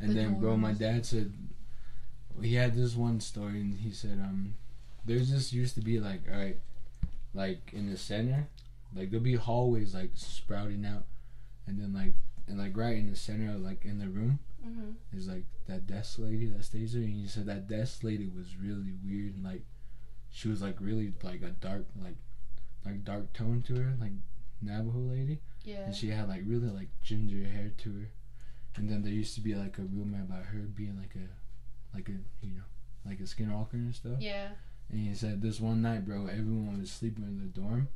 and 0.00 0.10
The 0.10 0.14
then 0.14 0.40
bro, 0.40 0.56
my 0.56 0.72
dad 0.72 1.04
said 1.06 1.32
he 2.40 2.54
had 2.54 2.74
this 2.74 2.94
one 2.96 3.20
story, 3.20 3.60
and 3.60 3.78
he 3.78 3.90
said 3.92 4.18
um 4.20 4.54
there's 5.04 5.30
this 5.30 5.52
used 5.52 5.74
to 5.74 5.80
be 5.80 6.00
like 6.00 6.22
alright, 6.30 6.58
like 7.34 7.72
in 7.72 7.90
the 7.90 7.96
center, 7.96 8.46
like 8.94 9.10
there'll 9.10 9.24
be 9.24 9.34
hallways 9.36 9.94
like 9.94 10.10
sprouting 10.14 10.84
out, 10.86 11.04
and 11.66 11.78
then 11.80 11.92
like 11.94 12.14
and 12.48 12.58
like 12.58 12.76
right 12.76 12.96
in 12.96 13.08
the 13.10 13.16
center, 13.16 13.54
of, 13.54 13.60
like 13.60 13.84
in 13.84 13.98
the 13.98 14.08
room, 14.08 14.38
hmm 14.62 14.90
is 15.12 15.28
like 15.28 15.44
that 15.68 15.86
desk 15.86 16.18
lady 16.18 16.46
that 16.46 16.64
stays 16.64 16.92
there, 16.92 17.02
and 17.02 17.14
he 17.14 17.26
said 17.26 17.46
that 17.46 17.68
desk 17.68 18.02
lady 18.04 18.28
was 18.28 18.56
really 18.56 18.92
weird, 19.04 19.34
and 19.34 19.44
like 19.44 19.62
she 20.30 20.48
was 20.48 20.60
like 20.62 20.76
really 20.80 21.12
like 21.22 21.42
a 21.42 21.50
dark 21.50 21.86
like 22.02 22.16
like 22.84 23.04
dark 23.04 23.32
tone 23.32 23.62
to 23.62 23.74
her, 23.76 23.94
like 24.00 24.12
Navajo 24.60 24.98
lady, 24.98 25.40
Yeah. 25.64 25.84
and 25.84 25.94
she 25.94 26.08
had 26.08 26.28
like 26.28 26.42
really 26.46 26.68
like 26.68 26.88
ginger 27.02 27.44
hair 27.48 27.72
to 27.78 27.92
her, 27.92 28.08
and 28.76 28.88
then 28.90 29.02
there 29.02 29.12
used 29.12 29.34
to 29.36 29.40
be 29.40 29.54
like 29.54 29.78
a 29.78 29.82
rumor 29.82 30.20
about 30.22 30.46
her 30.46 30.58
being 30.60 30.96
like 30.98 31.14
a 31.16 31.96
like 31.96 32.08
a 32.08 32.12
you 32.44 32.54
know 32.54 32.62
like 33.06 33.20
a 33.20 33.24
skinwalker 33.24 33.74
and 33.74 33.94
stuff. 33.94 34.20
Yeah. 34.20 34.48
And 34.90 35.00
he 35.08 35.14
said 35.14 35.40
this 35.42 35.58
one 35.60 35.80
night, 35.82 36.04
bro, 36.04 36.26
everyone 36.26 36.78
was 36.78 36.90
sleeping 36.90 37.24
in 37.24 37.38
the 37.38 37.46
dorm, 37.46 37.88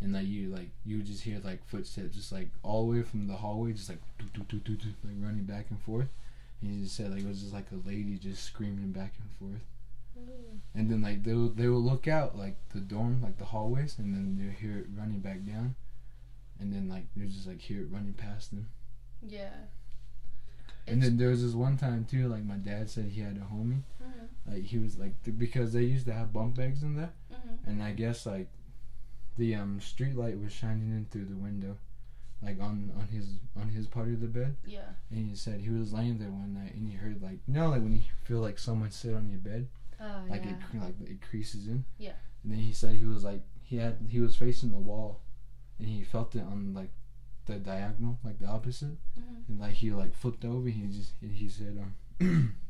and 0.00 0.12
like 0.12 0.26
you 0.26 0.48
like 0.50 0.68
you 0.84 0.98
would 0.98 1.06
just 1.06 1.22
hear 1.22 1.40
like 1.42 1.64
footsteps 1.66 2.14
just 2.14 2.30
like 2.32 2.48
all 2.62 2.86
the 2.86 2.96
way 2.98 3.02
from 3.02 3.26
the 3.26 3.34
hallway, 3.36 3.72
just 3.72 3.88
like 3.88 4.00
doo, 4.18 4.26
doo, 4.34 4.42
doo, 4.48 4.58
doo, 4.60 4.76
doo, 4.76 4.94
like 5.04 5.16
running 5.20 5.44
back 5.44 5.66
and 5.70 5.80
forth. 5.80 6.08
And 6.60 6.70
he 6.74 6.82
just 6.82 6.96
said 6.96 7.10
like 7.10 7.20
it 7.22 7.26
was 7.28 7.40
just 7.40 7.52
like 7.54 7.66
a 7.72 7.88
lady 7.88 8.18
just 8.18 8.42
screaming 8.44 8.92
back 8.92 9.14
and 9.20 9.30
forth. 9.32 9.62
And 10.74 10.90
then 10.90 11.00
like 11.02 11.22
they 11.24 11.32
will 11.34 11.48
they 11.50 11.68
will 11.68 11.80
look 11.82 12.06
out 12.08 12.36
like 12.36 12.56
the 12.74 12.80
dorm 12.80 13.22
like 13.22 13.38
the 13.38 13.44
hallways, 13.46 13.98
and 13.98 14.14
then 14.14 14.36
they'll 14.38 14.50
hear 14.58 14.78
it 14.78 14.86
running 14.96 15.20
back 15.20 15.44
down, 15.46 15.74
and 16.60 16.72
then 16.72 16.88
like 16.88 17.06
they 17.16 17.26
just 17.26 17.46
like 17.46 17.60
hear 17.60 17.80
it 17.82 17.90
running 17.90 18.12
past 18.14 18.50
them. 18.50 18.68
Yeah. 19.26 19.50
And 20.86 20.98
It's- 20.98 21.02
then 21.08 21.16
there 21.18 21.30
was 21.30 21.42
this 21.42 21.54
one 21.54 21.76
time 21.76 22.04
too, 22.04 22.28
like 22.28 22.44
my 22.44 22.56
dad 22.56 22.88
said 22.90 23.06
he 23.06 23.20
had 23.22 23.36
a 23.36 23.40
homie, 23.52 23.82
Mhm. 24.02 24.28
like 24.46 24.62
he 24.64 24.78
was 24.78 24.98
like 24.98 25.20
th- 25.24 25.36
because 25.38 25.72
they 25.72 25.82
used 25.84 26.06
to 26.06 26.12
have 26.12 26.32
bunk 26.32 26.54
beds 26.56 26.82
in 26.82 26.96
there. 26.96 27.12
Mhm. 27.32 27.58
and 27.66 27.82
I 27.82 27.92
guess 27.92 28.24
like 28.26 28.48
the 29.36 29.54
um 29.54 29.80
street 29.80 30.16
light 30.16 30.40
was 30.40 30.52
shining 30.52 30.90
in 30.90 31.06
through 31.10 31.26
the 31.26 31.36
window, 31.36 31.76
like 32.42 32.60
on 32.60 32.90
on 32.98 33.08
his 33.08 33.38
on 33.56 33.68
his 33.68 33.86
part 33.86 34.08
of 34.08 34.20
the 34.20 34.26
bed. 34.26 34.56
Yeah. 34.66 34.90
And 35.10 35.28
he 35.28 35.36
said 35.36 35.60
he 35.60 35.70
was 35.70 35.92
laying 35.92 36.18
there 36.18 36.30
one 36.30 36.54
night 36.54 36.74
and 36.74 36.88
he 36.88 36.94
heard 36.96 37.22
like 37.22 37.38
you 37.46 37.54
know 37.54 37.68
like 37.70 37.82
when 37.82 37.94
you 37.96 38.02
feel 38.24 38.40
like 38.40 38.58
someone 38.58 38.90
sit 38.90 39.14
on 39.14 39.28
your 39.30 39.40
bed, 39.40 39.68
Oh 40.00 40.22
like 40.28 40.44
yeah. 40.44 40.50
it 40.74 40.80
like 40.82 40.94
it 41.10 41.20
creases 41.28 41.66
in. 41.68 41.84
Yeah. 41.98 42.12
And 42.42 42.52
then 42.52 42.58
he 42.60 42.72
said 42.72 42.94
he 42.96 43.04
was 43.04 43.24
like 43.24 43.42
he 43.62 43.76
had 43.78 43.98
he 44.08 44.20
was 44.20 44.36
facing 44.36 44.70
the 44.70 44.78
wall, 44.78 45.20
and 45.78 45.88
he 45.88 46.02
felt 46.04 46.34
it 46.34 46.42
on 46.42 46.72
like 46.74 46.90
the 47.46 47.54
diagonal, 47.56 48.18
like 48.24 48.38
the 48.38 48.46
opposite, 48.46 48.96
Mhm. 49.18 49.48
and 49.48 49.60
like 49.60 49.74
he 49.74 49.90
like 49.90 50.14
flipped 50.14 50.44
over. 50.44 50.66
And 50.68 50.74
he 50.74 50.86
just 50.98 51.12
and 51.22 51.32
he 51.32 51.48
said 51.48 51.78
um. 52.20 52.54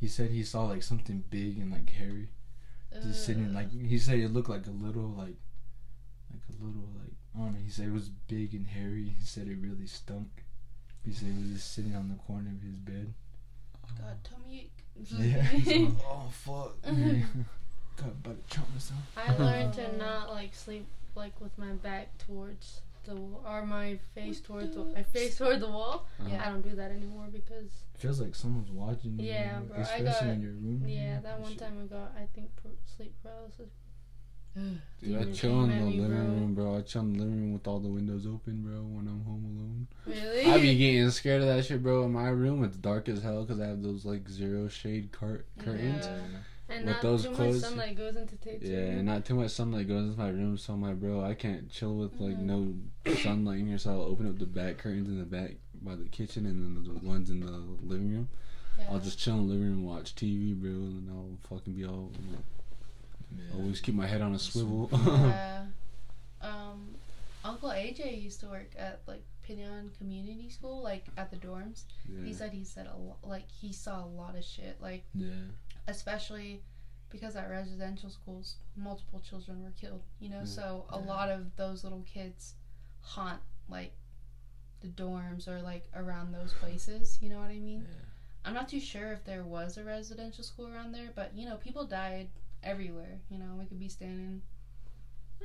He 0.00 0.08
said 0.08 0.30
he 0.30 0.42
saw 0.42 0.64
like 0.66 0.82
something 0.82 1.24
big 1.30 1.56
and 1.58 1.70
like 1.72 1.88
hairy 1.88 2.28
just 3.02 3.26
sitting 3.26 3.52
like 3.52 3.70
he 3.70 3.98
said 3.98 4.18
it 4.18 4.32
looked 4.32 4.48
like 4.48 4.66
a 4.66 4.70
little 4.70 5.08
like 5.16 5.36
like 6.30 6.42
a 6.48 6.64
little 6.64 6.88
like 7.00 7.14
I 7.34 7.38
don't 7.38 7.52
know. 7.52 7.58
He 7.64 7.70
said 7.70 7.86
it 7.86 7.92
was 7.92 8.10
big 8.28 8.54
and 8.54 8.66
hairy. 8.66 9.12
He 9.18 9.24
said 9.24 9.48
it 9.48 9.58
really 9.60 9.86
stunk. 9.86 10.44
He 11.04 11.12
said 11.12 11.28
it 11.28 11.42
was 11.42 11.52
just 11.52 11.74
sitting 11.74 11.96
on 11.96 12.08
the 12.08 12.14
corner 12.14 12.50
of 12.50 12.62
his 12.62 12.76
bed. 12.76 13.12
God, 13.98 14.16
oh. 14.16 14.16
tummy 14.22 14.60
ache. 14.60 14.84
Yeah. 14.96 15.42
He's 15.42 15.66
like, 15.66 15.88
oh 16.06 16.28
fuck. 16.30 16.76
Got 17.96 18.08
about 18.08 18.48
to 18.48 18.56
chomp 18.56 18.72
myself. 18.72 19.00
I 19.16 19.36
learned 19.36 19.74
to 19.74 19.96
not 19.96 20.30
like 20.30 20.54
sleep 20.54 20.86
like 21.14 21.40
with 21.40 21.56
my 21.58 21.72
back 21.72 22.16
towards 22.18 22.80
the 23.04 23.12
or 23.14 23.64
my 23.66 23.98
face 24.14 24.40
towards 24.40 24.74
the 24.74 24.92
I 24.96 25.02
face 25.02 25.36
toward 25.38 25.60
the 25.60 25.68
wall. 25.68 26.06
Yeah. 26.26 26.42
I 26.46 26.50
don't 26.50 26.62
do 26.62 26.74
that 26.76 26.90
anymore 26.90 27.28
because 27.32 27.66
it 27.94 27.98
Feels 28.00 28.20
like 28.20 28.34
someone's 28.34 28.70
watching 28.70 29.18
you. 29.18 29.26
Yeah, 29.26 29.58
bro, 29.60 29.66
bro, 29.68 29.76
I 29.78 29.80
Especially 29.82 30.26
got- 30.28 30.34
in 30.34 30.42
your 30.42 30.52
room. 30.52 30.84
yeah, 30.86 31.20
that 31.20 31.40
one 31.40 31.50
shit. 31.52 31.60
time 31.60 31.78
I 31.82 31.86
got 31.86 32.12
I 32.16 32.26
think 32.34 32.50
par- 32.62 32.72
sleep 32.96 33.14
paralysis. 33.22 33.70
Dude, 35.02 35.18
I 35.18 35.32
chill 35.32 35.64
in 35.64 35.70
the 35.70 35.84
living 35.84 36.08
bro. 36.10 36.18
room, 36.34 36.54
bro. 36.54 36.76
I 36.78 36.82
chill 36.82 37.00
in 37.02 37.12
the 37.14 37.18
living 37.24 37.40
room 37.40 37.52
with 37.54 37.66
all 37.66 37.80
the 37.80 37.88
windows 37.88 38.24
open, 38.26 38.62
bro, 38.62 38.82
when 38.82 39.08
I'm 39.08 39.24
home 39.24 39.44
alone. 39.44 39.88
Really? 40.06 40.44
I 40.50 40.58
be 40.60 40.76
getting 40.76 41.10
scared 41.10 41.42
of 41.42 41.48
that 41.48 41.64
shit, 41.64 41.82
bro. 41.82 42.04
In 42.04 42.12
my 42.12 42.28
room, 42.28 42.62
it's 42.62 42.76
dark 42.76 43.08
as 43.08 43.20
hell 43.22 43.42
because 43.44 43.60
I 43.60 43.66
have 43.66 43.82
those 43.82 44.04
like 44.04 44.28
zero 44.28 44.68
shade 44.68 45.10
cart 45.12 45.46
curtains. 45.58 46.06
Yeah. 46.06 46.18
and 46.68 46.84
with 46.86 46.94
not 46.94 47.02
those 47.02 47.24
too 47.24 47.30
clothes- 47.32 47.62
much 47.62 47.70
sunlight 47.70 47.96
goes 47.96 48.14
into 48.16 48.36
Tate's 48.36 48.64
Yeah, 48.64 48.78
room. 48.78 48.90
and 48.98 49.06
not 49.06 49.24
too 49.24 49.34
much 49.34 49.50
sunlight 49.50 49.88
goes 49.88 50.04
into 50.06 50.18
my 50.18 50.28
room, 50.28 50.56
so 50.56 50.72
I'm 50.72 50.82
like, 50.82 51.00
bro, 51.00 51.22
I 51.22 51.34
can't 51.34 51.68
chill 51.68 51.96
with 51.96 52.18
like 52.20 52.36
Mhm. 52.38 52.42
no 52.42 52.74
sunlight 53.12 53.58
in 53.60 53.66
here. 53.66 53.78
So 53.78 53.90
I'll 53.90 54.02
open 54.02 54.28
up 54.28 54.38
the 54.38 54.46
back 54.46 54.78
curtains 54.78 55.08
in 55.08 55.18
the 55.18 55.24
back 55.24 55.52
by 55.82 55.94
the 55.96 56.04
kitchen, 56.04 56.46
and 56.46 56.62
then 56.86 56.94
the 56.94 57.06
ones 57.06 57.30
in 57.30 57.40
the 57.40 57.50
living 57.86 58.10
room. 58.12 58.28
Yeah. 58.78 58.86
I'll 58.90 58.98
just 58.98 59.18
chill 59.18 59.34
in 59.34 59.46
the 59.46 59.52
living 59.52 59.66
room, 59.68 59.78
and 59.78 59.86
watch 59.86 60.14
TV, 60.14 60.54
bro, 60.54 60.70
and 60.70 61.06
then 61.08 61.14
I'll 61.14 61.38
fucking 61.56 61.74
be 61.74 61.84
all 61.84 62.10
like, 62.30 62.40
Yeah. 63.36 63.56
always 63.60 63.80
keep 63.80 63.94
my 63.94 64.06
head 64.06 64.20
on 64.22 64.34
a 64.34 64.38
swivel. 64.38 64.88
yeah. 64.92 65.66
Um, 66.40 66.94
Uncle 67.42 67.70
AJ 67.70 68.22
used 68.22 68.40
to 68.40 68.46
work 68.48 68.70
at 68.78 69.00
like 69.06 69.22
Pinion 69.42 69.90
Community 69.96 70.50
School, 70.50 70.82
like 70.82 71.06
at 71.16 71.30
the 71.30 71.38
dorms. 71.38 71.84
Yeah. 72.06 72.22
He 72.26 72.34
said 72.34 72.52
he 72.52 72.64
said 72.64 72.86
a 72.86 72.96
lot, 72.98 73.16
like 73.22 73.50
he 73.50 73.72
saw 73.72 74.04
a 74.04 74.06
lot 74.06 74.36
of 74.36 74.44
shit, 74.44 74.76
like 74.80 75.04
Yeah. 75.14 75.28
especially 75.88 76.60
because 77.08 77.34
at 77.36 77.48
residential 77.48 78.10
schools, 78.10 78.56
multiple 78.76 79.20
children 79.20 79.62
were 79.62 79.70
killed. 79.80 80.02
You 80.20 80.28
know, 80.30 80.40
Yeah. 80.40 80.44
so 80.44 80.84
a 80.90 80.98
Yeah. 80.98 81.06
lot 81.06 81.30
of 81.30 81.56
those 81.56 81.82
little 81.82 82.02
kids 82.02 82.54
haunt 83.04 83.40
like 83.68 83.92
the 84.80 84.88
dorms 84.88 85.48
or 85.48 85.60
like 85.62 85.84
around 85.94 86.32
those 86.32 86.52
places. 86.54 87.18
You 87.20 87.30
know 87.30 87.38
what 87.38 87.50
I 87.50 87.58
mean? 87.58 87.86
Yeah. 87.88 88.04
I'm 88.44 88.54
not 88.54 88.68
too 88.68 88.80
sure 88.80 89.12
if 89.12 89.24
there 89.24 89.42
was 89.42 89.78
a 89.78 89.84
residential 89.84 90.44
school 90.44 90.68
around 90.68 90.92
there, 90.92 91.10
but 91.14 91.32
you 91.34 91.46
know, 91.46 91.56
people 91.56 91.84
died 91.84 92.28
everywhere. 92.62 93.20
You 93.30 93.38
know, 93.38 93.54
we 93.58 93.64
could 93.66 93.80
be 93.80 93.88
standing 93.88 94.42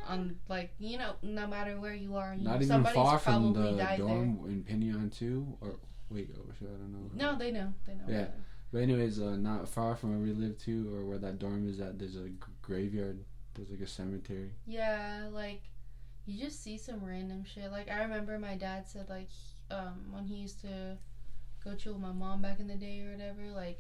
on 0.08 0.36
like 0.48 0.72
you 0.80 0.98
know, 0.98 1.14
no 1.22 1.48
matter 1.48 1.80
where 1.80 1.94
you 1.94 2.16
are, 2.16 2.34
you 2.34 2.44
Not 2.44 2.52
know, 2.52 2.56
even 2.58 2.68
somebody's 2.68 2.96
far 2.96 3.20
from 3.20 3.54
the 3.54 3.72
died 3.72 4.00
dorm 4.00 4.40
in 4.48 4.64
Pinion 4.64 5.10
too, 5.10 5.46
or 5.62 5.76
wait, 6.10 6.30
oh 6.38 6.52
shit, 6.58 6.68
I 6.68 6.78
don't 6.78 6.92
know. 6.92 7.10
No, 7.14 7.38
they 7.38 7.52
know. 7.52 7.74
They 7.86 7.94
know. 7.94 8.04
Yeah. 8.08 8.28
But 8.72 8.84
anyways, 8.84 9.20
uh, 9.20 9.36
not 9.36 9.68
far 9.68 9.96
from 9.96 10.12
where 10.12 10.20
we 10.20 10.34
live 10.34 10.58
too, 10.60 10.94
or 10.96 11.04
where 11.04 11.18
that 11.18 11.40
dorm 11.40 11.68
is 11.68 11.80
at. 11.80 11.98
There's 11.98 12.16
a 12.16 12.30
g- 12.30 12.36
graveyard. 12.62 13.20
There's 13.56 13.70
like 13.72 13.80
a 13.82 13.88
cemetery. 13.88 14.52
Yeah, 14.68 15.28
like 15.32 15.64
you 16.30 16.38
just 16.38 16.62
see 16.62 16.78
some 16.78 17.04
random 17.04 17.44
shit. 17.44 17.72
Like 17.72 17.90
I 17.90 18.02
remember 18.02 18.38
my 18.38 18.56
dad 18.56 18.88
said 18.88 19.10
like 19.10 19.28
um 19.72 20.12
when 20.12 20.26
he 20.26 20.36
used 20.36 20.60
to 20.62 20.98
go 21.64 21.76
chill 21.76 21.94
with 21.94 22.02
my 22.02 22.12
mom 22.12 22.42
back 22.42 22.60
in 22.60 22.68
the 22.68 22.76
day 22.76 23.02
or 23.02 23.12
whatever, 23.12 23.52
like 23.52 23.78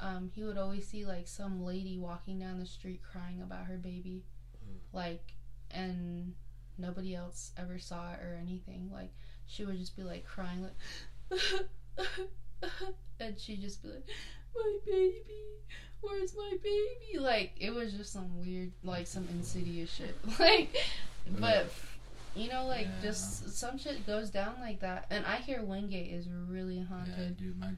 um 0.00 0.28
he 0.34 0.42
would 0.42 0.56
always 0.56 0.86
see 0.86 1.04
like 1.04 1.26
some 1.26 1.62
lady 1.64 1.98
walking 1.98 2.38
down 2.38 2.58
the 2.58 2.66
street 2.66 3.00
crying 3.02 3.40
about 3.40 3.64
her 3.64 3.78
baby. 3.78 4.22
Like 4.92 5.34
and 5.70 6.32
nobody 6.78 7.14
else 7.14 7.52
ever 7.56 7.78
saw 7.78 8.12
it 8.12 8.20
or 8.20 8.34
anything. 8.34 8.90
Like 8.92 9.10
she 9.46 9.64
would 9.64 9.78
just 9.78 9.96
be 9.96 10.02
like 10.02 10.24
crying 10.24 10.62
like 10.62 11.40
and 13.20 13.38
she'd 13.38 13.60
just 13.60 13.82
be 13.82 13.88
like, 13.88 14.08
My 14.54 14.76
baby, 14.86 15.60
where's 16.00 16.34
my 16.36 16.52
baby? 16.62 17.18
Like 17.18 17.52
it 17.60 17.74
was 17.74 17.92
just 17.92 18.12
some 18.12 18.38
weird 18.38 18.72
like 18.82 19.06
some 19.06 19.26
insidious 19.30 19.90
shit. 19.92 20.16
Like 20.38 20.74
but 21.38 21.66
you 22.34 22.48
know, 22.48 22.66
like 22.66 22.86
Yeah. 22.86 23.02
just 23.10 23.56
some 23.58 23.78
shit 23.78 24.06
goes 24.06 24.30
down 24.30 24.54
like 24.60 24.80
that. 24.80 25.06
And 25.10 25.24
I 25.26 25.36
hear 25.36 25.62
Wingate 25.62 26.12
is 26.12 26.28
really 26.48 26.76
Yeah, 26.76 26.84
haunted. 26.84 27.36
dude. 27.36 27.58
My, 27.58 27.70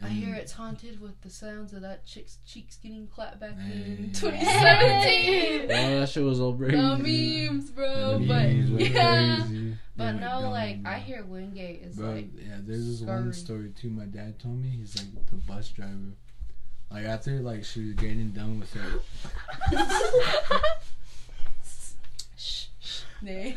I 0.00 0.08
hear 0.08 0.34
it's 0.36 0.52
haunted 0.52 1.00
with 1.00 1.20
the 1.22 1.28
sounds 1.30 1.72
of 1.72 1.82
that 1.82 2.06
chick's 2.06 2.38
cheeks 2.46 2.76
getting 2.76 3.08
clapped 3.08 3.40
back 3.40 3.58
Hey. 3.58 3.96
in 3.98 4.12
2017. 4.12 5.62
Oh, 5.64 6.00
that 6.00 6.08
shit 6.08 6.22
was 6.24 6.40
all 6.40 6.52
the 6.52 6.66
crazy. 6.68 7.48
memes, 7.48 7.70
bro. 7.70 8.18
the 8.18 8.26
but 8.26 8.42
memes 8.48 8.70
were 8.70 8.80
yeah. 8.80 9.36
crazy. 9.38 9.74
But 9.96 10.04
went 10.04 10.20
no, 10.20 10.26
dumb, 10.42 10.50
like 10.52 10.82
bro. 10.84 10.92
I 10.92 10.98
hear 11.00 11.24
Wingate 11.24 11.82
is 11.82 11.96
Bro, 11.96 12.12
like 12.12 12.28
yeah, 12.36 12.58
there's 12.60 12.86
this 12.86 13.00
one 13.00 13.32
story 13.32 13.70
too. 13.70 13.90
My 13.90 14.04
dad 14.04 14.38
told 14.38 14.62
me 14.62 14.68
he's 14.68 14.96
like 14.96 15.26
the 15.26 15.36
bus 15.36 15.68
driver. 15.70 16.14
Like 16.90 17.04
after 17.04 17.32
like 17.40 17.64
she 17.64 17.84
was 17.86 17.94
getting 17.94 18.30
done 18.30 18.60
with 18.60 18.72
her, 18.74 19.00
shh, 22.36 22.66
shh, 22.80 23.02
nay. 23.22 23.56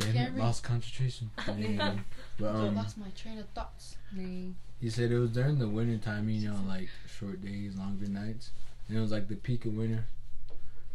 Damn 0.00 0.16
it, 0.16 0.36
lost 0.36 0.62
concentration. 0.62 1.30
Yeah, 1.58 1.94
but 2.38 2.54
I 2.54 2.68
um, 2.68 2.74
lost 2.76 2.98
my 2.98 3.08
train 3.16 3.38
of 3.38 3.48
thoughts. 3.50 3.96
Nay. 4.12 4.52
he 4.80 4.88
said 4.90 5.10
it 5.10 5.18
was 5.18 5.30
during 5.30 5.58
the 5.58 5.68
winter 5.68 5.98
time. 6.02 6.28
You 6.28 6.48
know, 6.50 6.58
like 6.66 6.88
short 7.18 7.42
days, 7.42 7.76
longer 7.76 8.06
nights, 8.06 8.50
and 8.88 8.96
it 8.96 9.00
was 9.00 9.10
like 9.12 9.28
the 9.28 9.36
peak 9.36 9.64
of 9.66 9.74
winter. 9.74 10.04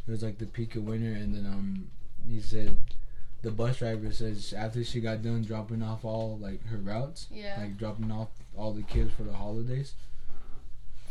It 0.08 0.12
was 0.12 0.24
like 0.24 0.38
the 0.40 0.46
peak 0.46 0.76
of 0.76 0.84
winter, 0.84 1.12
and 1.12 1.34
then 1.36 1.46
um, 1.46 1.88
he 2.28 2.40
said 2.40 2.76
the 3.42 3.52
bus 3.52 3.78
driver 3.80 4.12
says 4.12 4.54
after 4.58 4.84
she 4.84 5.00
got 5.02 5.22
done 5.22 5.44
dropping 5.44 5.84
off 5.84 6.06
all 6.06 6.38
like 6.42 6.66
her 6.68 6.78
routes, 6.78 7.28
Yeah. 7.32 7.56
like 7.60 7.78
dropping 7.78 8.12
off 8.12 8.30
all 8.58 8.74
the 8.74 8.84
kids 8.84 9.12
for 9.16 9.24
the 9.24 9.34
holidays. 9.34 9.94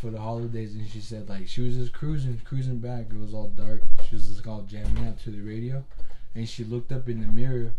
For 0.02 0.10
the 0.10 0.18
holidays, 0.18 0.74
and 0.74 0.90
she 0.90 0.98
said 0.98 1.28
like 1.28 1.46
she 1.46 1.60
was 1.60 1.76
just 1.76 1.92
cruising, 1.92 2.40
cruising 2.44 2.78
back. 2.78 3.06
It 3.10 3.20
was 3.20 3.34
all 3.34 3.50
dark. 3.50 3.82
She 4.08 4.16
was 4.16 4.26
just 4.26 4.44
all 4.48 4.62
jamming 4.62 5.06
out 5.06 5.20
to 5.20 5.30
the 5.30 5.40
radio, 5.40 5.84
and 6.34 6.48
she 6.48 6.64
looked 6.64 6.90
up 6.90 7.08
in 7.08 7.20
the 7.20 7.28
mirror, 7.28 7.72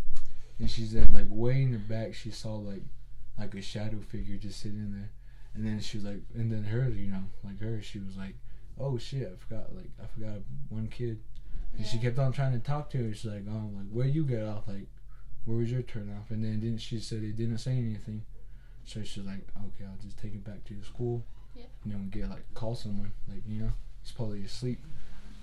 and 0.58 0.70
she 0.70 0.86
said 0.86 1.12
like 1.12 1.26
way 1.28 1.64
in 1.64 1.72
the 1.72 1.78
back 1.78 2.14
she 2.14 2.30
saw 2.30 2.54
like 2.54 2.80
like 3.38 3.54
a 3.54 3.60
shadow 3.60 3.98
figure 4.00 4.38
just 4.38 4.58
sitting 4.58 4.90
there, 4.90 5.10
and 5.54 5.66
then 5.66 5.80
she 5.80 5.98
was 5.98 6.06
like, 6.06 6.22
and 6.34 6.50
then 6.50 6.64
her, 6.64 6.88
you 6.88 7.10
know, 7.10 7.24
like 7.44 7.60
her, 7.60 7.82
she 7.82 7.98
was 7.98 8.16
like, 8.16 8.36
oh 8.80 8.96
shit, 8.96 9.30
I 9.30 9.36
forgot 9.36 9.76
like 9.76 9.90
I 10.02 10.06
forgot 10.06 10.40
one 10.70 10.88
kid, 10.88 11.20
and 11.76 11.84
she 11.84 11.98
kept 11.98 12.18
on 12.18 12.32
trying 12.32 12.52
to 12.52 12.58
talk 12.58 12.88
to 12.92 13.04
her. 13.04 13.12
She's 13.12 13.26
like, 13.26 13.44
oh, 13.50 13.70
like 13.76 13.90
where 13.92 14.06
you 14.06 14.24
get 14.24 14.44
off, 14.44 14.66
like 14.66 14.86
where 15.44 15.58
was 15.58 15.70
your 15.70 15.82
turn 15.82 16.10
off? 16.18 16.30
And 16.30 16.42
then 16.42 16.60
didn't 16.60 16.80
she 16.80 17.00
said 17.00 17.22
it 17.22 17.36
didn't 17.36 17.58
say 17.58 17.72
anything. 17.72 18.24
So 18.86 19.02
she's 19.02 19.26
like, 19.26 19.46
okay, 19.58 19.84
I'll 19.84 20.02
just 20.02 20.16
take 20.16 20.32
it 20.32 20.42
back 20.42 20.64
to 20.64 20.74
the 20.74 20.86
school. 20.86 21.22
Yeah. 21.54 21.64
And 21.84 21.92
then 21.92 22.10
we 22.12 22.20
get 22.20 22.30
like 22.30 22.52
call 22.54 22.74
someone, 22.74 23.12
like 23.28 23.42
you 23.46 23.60
know, 23.62 23.72
he's 24.02 24.12
probably 24.12 24.44
asleep. 24.44 24.80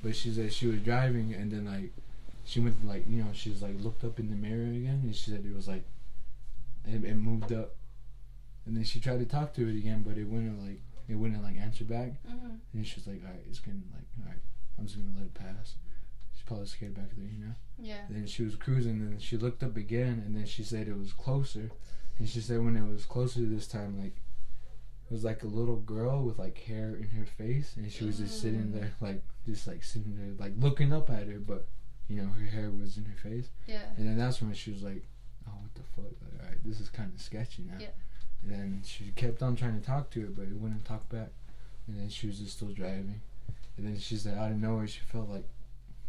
But 0.03 0.15
she 0.15 0.31
said 0.31 0.51
she 0.51 0.67
was 0.67 0.79
driving, 0.81 1.33
and 1.33 1.51
then 1.51 1.65
like 1.65 1.91
she 2.43 2.59
went 2.59 2.85
like 2.87 3.05
you 3.07 3.23
know 3.23 3.29
she's 3.33 3.61
like 3.61 3.79
looked 3.81 4.03
up 4.03 4.19
in 4.19 4.29
the 4.29 4.35
mirror 4.35 4.65
again, 4.65 5.01
and 5.03 5.15
she 5.15 5.29
said 5.31 5.45
it 5.45 5.55
was 5.55 5.67
like 5.67 5.85
it, 6.85 7.03
it 7.03 7.15
moved 7.15 7.51
up, 7.53 7.75
and 8.65 8.75
then 8.75 8.83
she 8.83 8.99
tried 8.99 9.19
to 9.19 9.25
talk 9.25 9.53
to 9.53 9.67
it 9.67 9.77
again, 9.77 10.03
but 10.05 10.17
it 10.17 10.27
wouldn't 10.27 10.61
like 10.61 10.81
it 11.07 11.15
wouldn't 11.15 11.43
like 11.43 11.57
answer 11.57 11.83
back. 11.83 12.13
hmm 12.27 12.55
And 12.73 12.85
she's 12.85 13.05
like, 13.07 13.21
all 13.23 13.31
right, 13.31 13.43
it's 13.49 13.59
gonna 13.59 13.77
like 13.93 14.07
all 14.23 14.29
right, 14.29 14.41
I'm 14.79 14.85
just 14.85 14.97
gonna 14.97 15.13
let 15.15 15.25
it 15.25 15.33
pass. 15.33 15.75
She's 16.33 16.43
probably 16.43 16.65
scared 16.65 16.95
back 16.95 17.11
there, 17.15 17.25
you 17.27 17.45
know. 17.45 17.53
Yeah. 17.77 18.01
Then 18.09 18.25
she 18.25 18.43
was 18.43 18.55
cruising, 18.55 19.01
and 19.01 19.21
she 19.21 19.37
looked 19.37 19.61
up 19.63 19.77
again, 19.77 20.23
and 20.25 20.35
then 20.35 20.45
she 20.45 20.63
said 20.63 20.87
it 20.87 20.97
was 20.97 21.13
closer. 21.13 21.69
And 22.17 22.27
she 22.27 22.39
said 22.41 22.63
when 22.63 22.75
it 22.75 22.87
was 22.91 23.05
closer 23.05 23.41
this 23.45 23.67
time, 23.67 23.99
like 23.99 24.15
it 25.11 25.13
was 25.13 25.25
like 25.25 25.43
a 25.43 25.47
little 25.47 25.75
girl 25.75 26.23
with 26.23 26.39
like 26.39 26.57
hair 26.57 26.95
in 26.95 27.09
her 27.09 27.25
face, 27.25 27.73
and 27.75 27.91
she 27.91 28.05
was 28.05 28.19
just 28.19 28.41
sitting 28.41 28.71
there, 28.71 28.93
like 29.01 29.21
just 29.45 29.67
like 29.67 29.83
sitting 29.83 30.15
there, 30.15 30.33
like 30.39 30.53
looking 30.57 30.93
up 30.93 31.09
at 31.09 31.27
her, 31.27 31.37
but 31.37 31.67
you 32.07 32.21
know 32.21 32.29
her 32.29 32.45
hair 32.45 32.71
was 32.71 32.95
in 32.95 33.03
her 33.03 33.17
face. 33.17 33.49
Yeah. 33.67 33.81
And 33.97 34.07
then 34.07 34.17
that's 34.17 34.41
when 34.41 34.53
she 34.53 34.71
was 34.71 34.83
like, 34.83 35.03
"Oh, 35.45 35.51
what 35.59 35.75
the 35.75 35.81
fuck? 35.81 36.13
Like, 36.21 36.41
all 36.41 36.47
right, 36.47 36.63
this 36.63 36.79
is 36.79 36.87
kind 36.87 37.11
of 37.13 37.19
sketchy 37.19 37.63
now." 37.63 37.75
Yeah. 37.77 37.89
And 38.41 38.51
then 38.51 38.81
she 38.85 39.11
kept 39.17 39.43
on 39.43 39.57
trying 39.57 39.77
to 39.77 39.85
talk 39.85 40.11
to 40.11 40.21
it, 40.21 40.33
but 40.33 40.43
it 40.43 40.55
wouldn't 40.55 40.85
talk 40.85 41.09
back. 41.09 41.31
And 41.87 41.99
then 41.99 42.07
she 42.07 42.27
was 42.27 42.39
just 42.39 42.55
still 42.55 42.69
driving. 42.71 43.19
And 43.75 43.85
then 43.85 43.99
she 43.99 44.15
said 44.15 44.37
out 44.37 44.51
of 44.51 44.57
nowhere 44.61 44.87
she 44.87 45.01
felt 45.01 45.27
like 45.27 45.49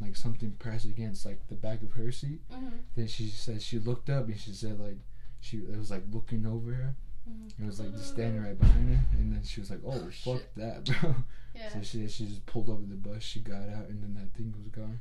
like 0.01 0.15
something 0.15 0.53
pressed 0.61 0.85
against 0.85 1.27
like 1.27 1.41
the 1.49 1.57
back 1.57 1.83
of 1.83 1.93
her 1.95 2.12
seat. 2.12 2.41
Mm-hmm. 2.53 2.77
Then 2.97 3.09
she 3.09 3.27
said 3.27 3.62
she 3.62 3.81
looked 3.81 4.11
up 4.11 4.29
and 4.29 4.38
she 4.38 4.53
said 4.53 4.79
like 4.79 4.99
she 5.41 5.57
it 5.57 5.77
was 5.77 5.91
like 5.91 6.05
looking 6.12 6.47
over 6.47 6.73
her. 6.73 6.95
Mhm. 7.29 7.53
It 7.61 7.67
was 7.67 7.79
like 7.81 7.93
just 7.93 8.09
standing 8.15 8.43
right 8.43 8.59
behind 8.59 8.89
her. 8.97 9.05
And 9.13 9.33
then 9.33 9.43
she 9.45 9.61
was 9.61 9.71
like, 9.71 9.81
"Oh, 9.85 9.93
Oh, 9.93 10.11
fuck 10.11 10.13
shit. 10.41 10.55
that, 10.57 10.85
bro." 10.85 11.15
Yeah. 11.55 11.69
So 11.69 11.83
she 11.83 12.09
she 12.09 12.25
just 12.27 12.47
pulled 12.47 12.71
over 12.71 12.83
the 12.87 12.95
bus. 12.97 13.23
She 13.23 13.41
got 13.41 13.69
out 13.69 13.89
and 13.91 14.03
then 14.03 14.15
that 14.15 14.33
thing 14.37 14.55
was 14.57 14.69
gone. 14.69 15.01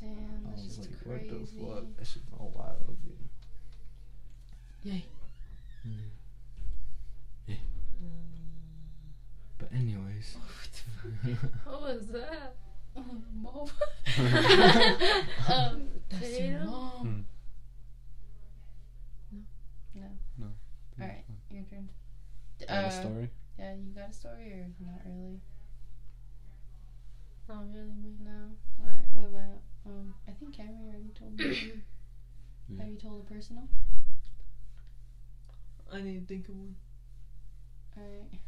Damn, 0.00 0.44
I 0.46 0.50
that's 0.50 0.64
was 0.64 0.78
like, 0.80 1.02
crazy. 1.02 1.30
"What 1.30 1.30
the 1.30 1.46
fuck?" 1.46 1.96
That 1.96 2.06
shit's 2.06 2.26
all 2.36 2.52
wild, 2.56 2.96
dude. 3.04 3.28
Yay. 4.82 5.04
But 9.58 9.72
anyways, 9.72 10.36
What 11.64 11.80
was 11.82 12.06
that? 12.08 12.56
Mom. 12.96 13.68
um, 14.18 14.26
um, 15.48 15.88
that's 16.08 16.38
your 16.38 16.58
Potato? 16.58 16.64
mom. 16.66 17.26
No. 19.94 20.02
No. 20.38 20.46
All 21.00 21.06
right, 21.06 21.24
your 21.50 21.62
turn. 21.70 21.88
Got 22.60 22.68
a 22.70 22.86
Uh, 22.86 22.90
story? 22.90 23.30
Yeah, 23.58 23.74
you 23.74 23.92
got 23.94 24.10
a 24.10 24.12
story 24.12 24.52
or 24.52 24.66
not 24.80 25.00
really? 25.04 25.40
Not 27.48 27.64
really 27.72 27.94
me. 28.02 28.16
No. 28.24 28.50
All 28.80 28.86
right. 28.86 29.06
What 29.14 29.26
about? 29.26 29.60
Um, 29.86 30.14
I 30.28 30.32
think 30.32 30.54
Cameron 30.54 30.88
already 30.88 31.12
told 31.18 31.38
me. 31.38 31.72
Yeah. 32.68 32.78
Have 32.82 32.88
you 32.90 32.96
told 32.96 33.26
a 33.26 33.33
personal? 33.44 33.68
I 35.92 36.00
need 36.00 36.26
to 36.26 36.34
think 36.34 36.48
of 36.48 36.56
one. 36.56 36.74
All 37.96 38.02
right. 38.02 38.40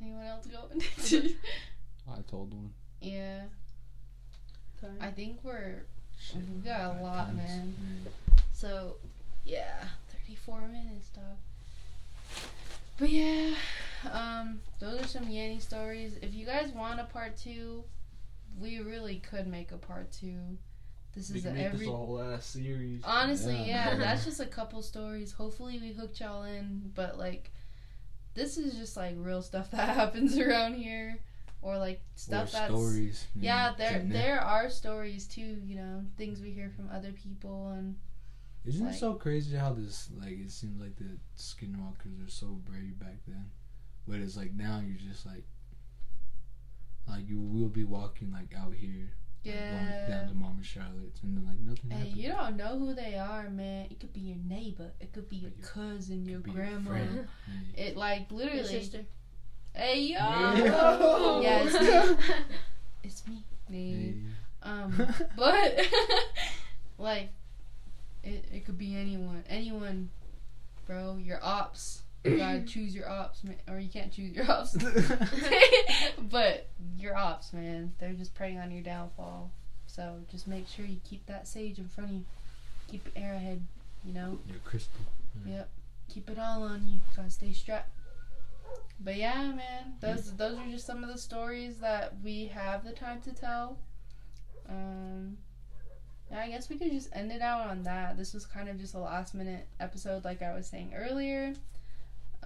Anyone 0.00 0.26
else 0.26 0.46
go? 0.46 0.68
I 2.12 2.20
told 2.30 2.52
one. 2.52 2.74
yeah. 3.00 3.44
Sorry. 4.78 4.92
I 5.00 5.10
think 5.10 5.38
we're 5.42 5.86
shit. 6.20 6.42
we 6.54 6.60
got 6.60 6.98
a 6.98 7.02
lot, 7.02 7.28
Times. 7.28 7.36
man. 7.38 7.74
So, 8.52 8.96
yeah, 9.46 9.84
34 10.26 10.68
minutes, 10.68 11.08
dog. 11.08 12.44
But 12.98 13.08
yeah, 13.08 13.54
um, 14.12 14.60
those 14.80 15.00
are 15.00 15.06
some 15.06 15.24
Yanny 15.24 15.62
stories. 15.62 16.18
If 16.20 16.34
you 16.34 16.44
guys 16.44 16.72
want 16.72 17.00
a 17.00 17.04
part 17.04 17.38
two, 17.38 17.84
we 18.58 18.80
really 18.80 19.16
could 19.16 19.46
make 19.46 19.72
a 19.72 19.78
part 19.78 20.12
two. 20.12 20.58
This 21.16 21.30
We 21.30 21.38
is 21.38 21.42
can 21.44 21.52
a 21.52 21.54
make 21.54 21.64
every. 21.64 21.78
this 21.78 21.88
a 21.88 21.90
whole 21.92 22.20
ass 22.20 22.44
series. 22.46 23.00
Honestly, 23.04 23.54
Yeah. 23.56 23.92
yeah, 23.92 23.96
that's 23.98 24.24
just 24.26 24.38
a 24.38 24.46
couple 24.46 24.82
stories. 24.82 25.32
Hopefully, 25.32 25.78
we 25.80 25.92
hooked 25.92 26.20
y'all 26.20 26.44
in, 26.44 26.92
but 26.94 27.18
like, 27.18 27.50
this 28.34 28.58
is 28.58 28.74
just 28.74 28.96
like 28.98 29.14
real 29.16 29.40
stuff 29.42 29.70
that 29.72 29.88
happens 29.96 30.36
around 30.38 30.74
here, 30.74 31.18
or 31.62 31.78
like 31.78 32.02
stuff 32.16 32.50
or 32.50 32.52
that's 32.52 32.72
stories. 32.74 33.26
yeah, 33.34 33.72
there 33.78 33.92
getting 33.92 34.10
there 34.10 34.40
are 34.40 34.68
stories 34.68 35.26
too. 35.26 35.58
You 35.64 35.76
know, 35.76 36.04
things 36.18 36.40
we 36.40 36.50
hear 36.50 36.68
from 36.70 36.90
other 36.92 37.12
people, 37.12 37.68
and 37.70 37.96
Isn't 38.66 38.84
Like- 38.84 38.94
it 38.94 38.98
so 38.98 39.14
crazy 39.14 39.56
how 39.56 39.72
this 39.72 40.10
like 40.20 40.32
it 40.38 40.50
seems 40.50 40.78
like 40.80 40.96
the 40.96 41.16
skinwalkers 41.38 42.26
are 42.26 42.30
so 42.30 42.48
brave 42.68 42.98
back 42.98 43.20
then, 43.26 43.50
but 44.06 44.20
it's 44.20 44.36
like 44.36 44.52
now 44.52 44.82
you're 44.86 44.98
just 44.98 45.24
like 45.24 45.44
like 47.08 47.26
you 47.28 47.40
will 47.40 47.68
be 47.68 47.84
walking 47.84 48.32
like 48.32 48.52
out 48.54 48.74
here 48.74 49.12
like, 49.46 49.60
going 49.70 49.86
down 49.86 50.08
Yeah. 50.08 50.26
to 50.28 50.34
Mama 50.34 50.62
Charlotte's 50.62 51.22
and 51.22 51.36
then 51.36 51.44
like 51.46 51.58
nothing 51.60 51.90
Hey, 51.90 51.96
happens. 51.98 52.16
you 52.16 52.28
don't 52.30 52.56
know 52.56 52.78
who 52.78 52.94
they 52.94 53.16
are, 53.16 53.48
man. 53.50 53.86
It 53.90 54.00
could 54.00 54.12
be 54.12 54.20
your 54.20 54.38
neighbor. 54.46 54.90
It 55.00 55.12
could 55.12 55.28
be 55.28 55.36
your 55.36 55.50
Could 55.50 55.60
be- 55.62 55.66
cousin, 55.66 56.26
your 56.26 56.40
Could 56.40 56.44
be 56.44 56.50
your 56.52 56.66
grandma. 56.66 56.90
friend. 56.90 57.28
Yeah. 57.76 57.84
It 57.84 57.96
like 57.96 58.30
Your 58.30 58.40
literally. 58.40 58.64
sister. 58.64 59.04
Hey 59.74 60.00
yo. 60.02 60.16
Yeah. 60.16 61.40
Yeah, 61.42 61.62
it's 61.62 61.80
me. 61.80 62.16
It's 63.02 63.22
me. 63.28 63.44
Hey. 63.70 64.14
Um, 64.62 64.90
but 65.36 65.86
like, 66.98 67.28
it 68.24 68.44
it 68.52 68.64
could 68.64 68.78
be 68.78 68.96
anyone. 68.96 69.44
Anyone, 69.48 70.08
bro. 70.86 71.16
Your 71.22 71.38
ops. 71.44 72.02
You 72.24 72.36
gotta 72.38 72.62
choose 72.62 72.94
your 72.94 73.08
ops, 73.08 73.44
man. 73.44 73.56
Or 73.68 73.78
you 73.78 73.88
can't 73.88 74.12
choose 74.12 74.34
your 74.34 74.50
ops. 74.50 74.76
but 76.30 76.68
your 76.98 77.16
ops, 77.16 77.52
man, 77.52 77.92
they're 77.98 78.12
just 78.12 78.34
preying 78.34 78.58
on 78.58 78.70
your 78.70 78.82
downfall. 78.82 79.50
So 79.86 80.16
just 80.30 80.46
make 80.46 80.68
sure 80.68 80.84
you 80.84 81.00
keep 81.08 81.26
that 81.26 81.48
sage 81.48 81.78
in 81.78 81.88
front 81.88 82.10
of 82.10 82.16
you. 82.16 82.24
Keep 82.88 83.06
your 83.14 83.24
arrowhead, 83.24 83.64
you 84.04 84.12
know. 84.12 84.38
Your 84.48 84.58
crystal. 84.64 85.00
Yep. 85.46 85.68
Keep 86.08 86.30
it 86.30 86.38
all 86.38 86.62
on 86.62 86.86
you. 86.86 87.00
Gotta 87.16 87.30
stay 87.30 87.52
strapped. 87.52 87.90
But 88.98 89.16
yeah, 89.16 89.52
man, 89.52 89.94
those 90.00 90.34
those 90.36 90.58
are 90.58 90.70
just 90.70 90.86
some 90.86 91.04
of 91.04 91.12
the 91.12 91.18
stories 91.18 91.78
that 91.78 92.14
we 92.24 92.46
have 92.46 92.84
the 92.84 92.92
time 92.92 93.20
to 93.22 93.32
tell. 93.32 93.78
Um, 94.68 95.36
yeah, 96.30 96.40
I 96.40 96.48
guess 96.48 96.68
we 96.68 96.76
could 96.76 96.90
just 96.90 97.08
end 97.12 97.30
it 97.30 97.42
out 97.42 97.68
on 97.68 97.82
that. 97.84 98.16
This 98.16 98.32
was 98.32 98.46
kind 98.46 98.68
of 98.68 98.78
just 98.80 98.94
a 98.94 98.98
last 98.98 99.34
minute 99.34 99.68
episode, 99.80 100.24
like 100.24 100.42
I 100.42 100.54
was 100.54 100.66
saying 100.66 100.92
earlier. 100.96 101.54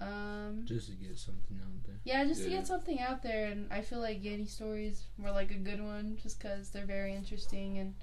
Um, 0.01 0.63
Just 0.65 0.87
to 0.89 0.95
get 0.95 1.15
something 1.17 1.59
out 1.63 1.83
there. 1.85 1.95
yeah, 2.03 2.25
just 2.25 2.43
to 2.43 2.49
get 2.49 2.65
something 2.65 2.99
out 2.99 3.21
there, 3.21 3.45
and 3.51 3.71
I 3.71 3.81
feel 3.81 3.99
like 3.99 4.23
Yeti 4.23 4.49
stories 4.49 5.03
were 5.19 5.29
like 5.31 5.51
a 5.51 5.55
good 5.69 5.79
one, 5.79 6.17
just 6.21 6.39
because 6.41 6.71
they're 6.71 6.85
very 6.87 7.13
interesting 7.13 7.77
and 7.77 7.93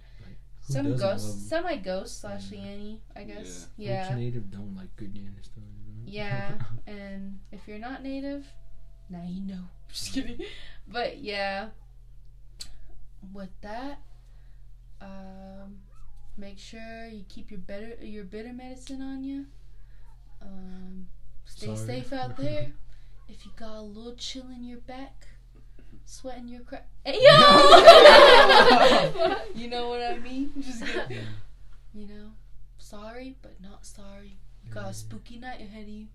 Who 0.68 0.72
some 0.74 0.84
doesn't 0.92 0.98
ghost, 1.08 1.26
love- 1.28 1.38
semi 1.64 1.76
ghost 1.78 2.20
slash 2.20 2.52
Yeah. 2.52 2.58
Yanny, 2.60 3.00
I 3.16 3.24
guess. 3.24 3.66
Which 3.76 3.86
Yeah, 3.88 4.14
native 4.14 4.48
don't 4.50 4.76
like 4.76 4.94
good 4.94 5.12
Yana 5.14 5.44
stories, 5.44 5.74
right? 5.98 6.06
yeah. 6.06 6.58
and 6.86 7.40
if 7.50 7.66
you're 7.66 7.80
not 7.80 8.04
native, 8.04 8.46
now 9.10 9.24
you 9.26 9.40
know. 9.42 9.64
Just 9.88 10.12
kidding. 10.12 10.40
But 10.86 11.18
yeah, 11.18 11.70
with 13.32 13.50
that, 13.62 13.98
um, 15.00 15.78
make 16.36 16.58
sure 16.58 17.06
you 17.08 17.24
keep 17.28 17.50
your 17.50 17.60
better 17.60 17.96
your 18.00 18.24
bitter 18.24 18.52
medicine 18.52 19.02
on 19.02 19.24
you. 19.24 19.46
Um, 20.40 21.08
stay 21.48 21.66
Sorry. 21.74 21.86
safe 21.86 22.12
out 22.12 22.36
there. 22.36 22.72
If 23.28 23.44
you 23.44 23.50
got 23.56 23.76
a 23.76 23.82
little 23.82 24.14
chill 24.14 24.46
in 24.48 24.62
your 24.64 24.78
back, 24.78 25.26
sweating 26.04 26.48
your 26.48 26.62
crap. 26.62 26.86
Hey, 27.04 27.18
yo! 27.22 27.30
you 29.54 29.68
know 29.70 29.88
what 29.88 30.02
I 30.02 30.18
mean? 30.22 30.52
Just 30.60 30.84
kidding. 30.84 31.18
You 31.94 32.06
know, 32.06 32.30
sorry 32.76 33.36
but 33.40 33.58
not 33.62 33.86
sorry. 33.86 34.36
You 34.64 34.70
got 34.72 34.90
a 34.90 34.94
spooky 34.94 35.38
night 35.38 35.60
ahead 35.62 35.84
of 35.84 35.88
you. 35.88 36.06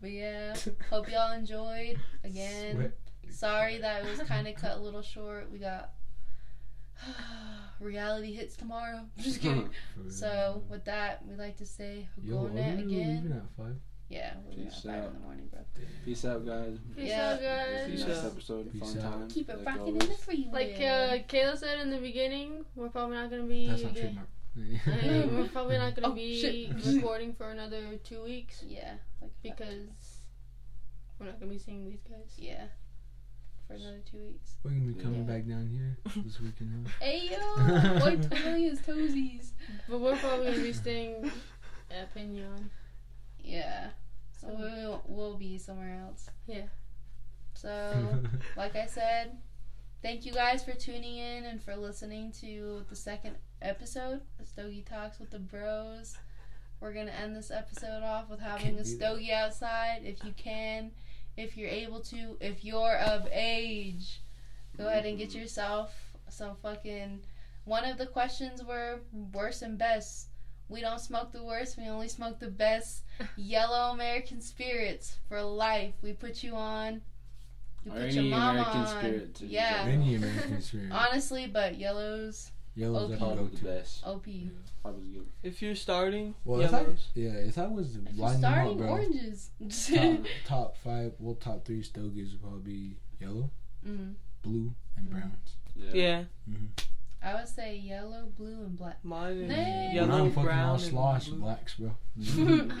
but 0.00 0.10
yeah, 0.10 0.54
hope 0.88 1.10
y'all 1.10 1.32
enjoyed. 1.32 1.98
Again, 2.24 2.76
Sweat. 2.76 2.92
sorry 3.34 3.78
that 3.78 4.04
it 4.04 4.08
was 4.18 4.26
kind 4.28 4.46
of 4.46 4.54
cut 4.54 4.76
a 4.78 4.80
little 4.80 5.02
short. 5.02 5.50
We 5.50 5.58
got 5.58 5.90
reality 7.80 8.32
hits 8.34 8.56
tomorrow. 8.56 9.00
Just 9.18 9.40
kidding. 9.40 9.70
So 10.08 10.62
with 10.68 10.84
that, 10.84 11.24
we 11.26 11.34
like 11.36 11.56
to 11.58 11.66
say 11.66 12.08
Yo, 12.22 12.38
are 12.38 12.48
we 12.48 12.60
Hagone 12.60 12.76
really 12.86 12.94
again. 13.00 13.42
at 13.42 13.56
five? 13.64 13.76
Yeah, 14.08 14.34
we're 14.44 14.52
gonna 14.52 14.64
Peace 14.70 14.82
five 14.84 15.04
in 15.04 15.12
the 15.14 15.18
morning, 15.20 15.48
bro. 15.50 15.60
Peace 16.04 16.24
out, 16.24 16.46
guys. 16.46 16.78
Peace 16.96 17.08
Yeah. 17.08 17.30
out, 17.32 17.40
guys. 17.42 17.84
See 17.86 17.90
Peace 17.92 18.06
next 18.06 18.18
out. 18.20 18.24
episode. 18.32 18.72
Peace 18.72 18.94
Fun 18.94 18.98
out. 19.04 19.12
time. 19.12 19.28
Keep 19.28 19.50
it 19.50 19.58
like 19.64 19.66
rocking 19.66 19.96
in 19.96 19.98
the 19.98 20.14
freeway. 20.14 20.50
Like 20.52 20.74
uh, 20.76 21.24
Kayla 21.28 21.58
said 21.58 21.80
in 21.80 21.90
the 21.90 21.98
beginning, 21.98 22.64
we're 22.76 22.88
probably 22.88 23.16
not 23.16 23.30
gonna 23.30 23.42
be. 23.42 23.66
That's 23.68 23.82
not 23.82 23.92
again- 23.92 24.02
trademark. 24.02 24.28
Uh, 24.86 25.28
we're 25.36 25.48
probably 25.48 25.76
not 25.76 25.94
gonna 25.96 26.08
Oh, 26.08 26.12
be 26.12 26.40
shit. 26.40 26.94
recording 26.94 27.34
for 27.34 27.50
another 27.50 27.82
two 28.04 28.22
weeks 28.22 28.62
yeah, 28.66 28.94
like 29.20 29.32
because 29.42 30.20
we're 31.18 31.26
not 31.26 31.38
gonna 31.40 31.52
be 31.52 31.58
seeing 31.58 31.84
these 31.84 32.00
guys. 32.08 32.32
yeah, 32.38 32.64
for 33.66 33.74
another 33.74 34.00
two 34.10 34.18
weeks. 34.18 34.52
We're 34.62 34.70
gonna 34.70 34.82
be 34.92 34.94
coming 35.02 35.26
Yeah. 35.26 35.32
back 35.34 35.46
down 35.46 35.68
here 35.68 35.98
this 36.24 36.40
weekend. 36.40 36.86
Huh? 36.86 36.92
Hey 37.04 37.30
yo, 37.30 37.98
boy, 38.00 38.16
Toylia's 38.16 38.80
toesies. 38.80 39.50
But 39.88 40.00
we're 40.00 40.16
probably 40.16 40.46
gonna 40.46 40.62
be 40.62 40.72
staying 40.72 41.30
at 41.90 42.14
Piñon. 42.14 42.68
Yeah, 43.42 43.90
so 44.40 44.48
we'll 44.58 45.02
we'll 45.06 45.36
be 45.36 45.58
somewhere 45.58 46.00
else. 46.06 46.28
Yeah. 46.46 46.66
So. 47.54 48.18
like 48.56 48.76
I 48.76 48.86
said, 48.86 49.38
thank 50.02 50.24
you 50.26 50.32
guys 50.32 50.62
for 50.64 50.72
tuning 50.72 51.16
in 51.18 51.44
and 51.44 51.62
for 51.62 51.74
listening 51.76 52.32
to 52.40 52.84
the 52.90 52.96
second 52.96 53.36
episode 53.62 54.20
of 54.40 54.46
Stogie 54.46 54.82
Talks 54.82 55.18
with 55.18 55.30
the 55.30 55.38
Bros. 55.38 56.16
We're 56.80 56.92
gonna 56.92 57.12
end 57.22 57.34
this 57.34 57.50
episode 57.50 58.02
off 58.02 58.28
with 58.28 58.40
having 58.40 58.76
Can't 58.76 58.80
a 58.80 58.84
do 58.84 58.90
that. 58.90 58.96
stogie 58.96 59.32
outside 59.32 60.00
if 60.04 60.22
you 60.24 60.32
can, 60.36 60.90
if 61.36 61.56
you're 61.56 61.68
able 61.68 62.00
to, 62.00 62.36
if 62.40 62.64
you're 62.64 62.96
of 62.96 63.28
age. 63.32 64.22
Go 64.76 64.88
ahead 64.88 65.06
and 65.06 65.16
get 65.18 65.34
yourself 65.34 65.94
some 66.28 66.56
fucking. 66.62 67.20
One 67.64 67.84
of 67.84 67.98
the 67.98 68.06
questions 68.06 68.62
were 68.62 69.00
worst 69.32 69.62
and 69.62 69.78
best. 69.78 70.28
We 70.68 70.80
don't 70.80 71.00
smoke 71.00 71.32
the 71.32 71.42
worst, 71.44 71.78
we 71.78 71.88
only 71.88 72.08
smoke 72.08 72.40
the 72.40 72.50
best. 72.50 73.04
Yellow 73.36 73.92
American 73.92 74.40
spirits 74.40 75.16
for 75.28 75.40
life. 75.42 75.94
We 76.02 76.12
put 76.12 76.42
you 76.42 76.54
on. 76.54 77.02
You 77.84 77.92
Or 77.92 77.94
put 77.94 78.10
your 78.12 78.20
any 78.22 78.30
mama 78.30 78.60
American 78.60 78.80
on. 78.80 78.98
spirit 78.98 79.34
to 79.36 79.46
yeah. 79.46 79.84
Any 79.88 80.16
American 80.16 80.60
spirit. 80.60 80.88
Honestly, 80.92 81.46
but 81.46 81.78
yellows, 81.78 82.50
Yellow's 82.76 83.04
OP. 83.04 83.10
that 83.10 83.18
go 83.20 83.44
the 83.46 83.56
to. 83.56 83.64
best. 83.64 84.06
OP. 84.06 84.26
Probably 84.82 85.08
good. 85.14 85.26
If 85.42 85.62
you're 85.62 85.74
starting, 85.74 86.34
Well, 86.44 86.60
if 86.60 86.72
I, 86.72 86.80
yellows. 86.82 87.08
yeah, 87.14 87.30
if 87.30 87.58
I 87.58 87.66
was 87.66 87.96
If 87.96 88.02
you're 88.14 88.26
lining 88.26 88.40
them 88.42 88.52
up, 88.52 88.56
starting 88.60 88.78
bro, 88.78 88.88
oranges. 88.88 89.50
top, 89.88 90.26
top 90.46 90.76
five, 90.84 91.12
well, 91.18 91.34
top 91.36 91.64
three 91.64 91.82
stogies 91.82 92.32
would 92.32 92.42
probably 92.42 92.60
be 92.60 92.96
yellow, 93.20 93.50
mm. 93.86 94.14
blue, 94.42 94.74
and 94.96 95.08
Mhm. 95.08 95.10
browns. 95.10 95.56
Yeah. 95.74 95.90
Yeah, 95.94 96.24
I 97.22 97.34
would 97.34 97.48
say 97.48 97.76
yellow, 97.76 98.26
blue, 98.36 98.60
and 98.66 98.76
black. 98.76 98.98
mine 99.02 99.38
is 99.38 99.48
Nay. 99.48 99.86
when 99.88 99.94
yellow, 100.08 100.24
I'm 100.26 100.30
fucking 100.30 100.44
brown, 100.44 100.68
all 100.68 100.74
and 100.74 100.82
slosh, 100.82 101.28
blue. 101.28 101.38
blacks, 101.40 101.74
bro. 101.74 101.96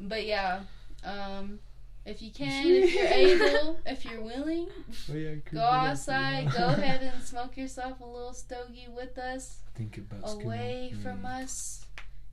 But 0.00 0.26
yeah, 0.26 0.60
um, 1.04 1.58
if 2.06 2.20
you 2.22 2.30
can, 2.32 2.66
if 2.66 2.94
you're 2.94 3.06
able, 3.56 3.80
if 3.86 4.04
you're 4.04 4.20
willing, 4.20 4.68
Oh, 5.10 5.14
yeah, 5.14 5.34
go 5.52 5.60
outside, 5.60 6.50
go 6.56 6.66
ahead 6.68 7.02
and 7.02 7.22
smoke 7.22 7.56
yourself 7.56 8.00
a 8.00 8.04
little 8.04 8.34
stogie 8.34 8.88
with 8.94 9.16
us, 9.18 9.60
Think 9.74 9.98
about 9.98 10.28
skin 10.30 10.42
away 10.46 10.92
out. 10.94 11.02
from 11.02 11.22
Mm. 11.22 11.42
us. 11.42 11.80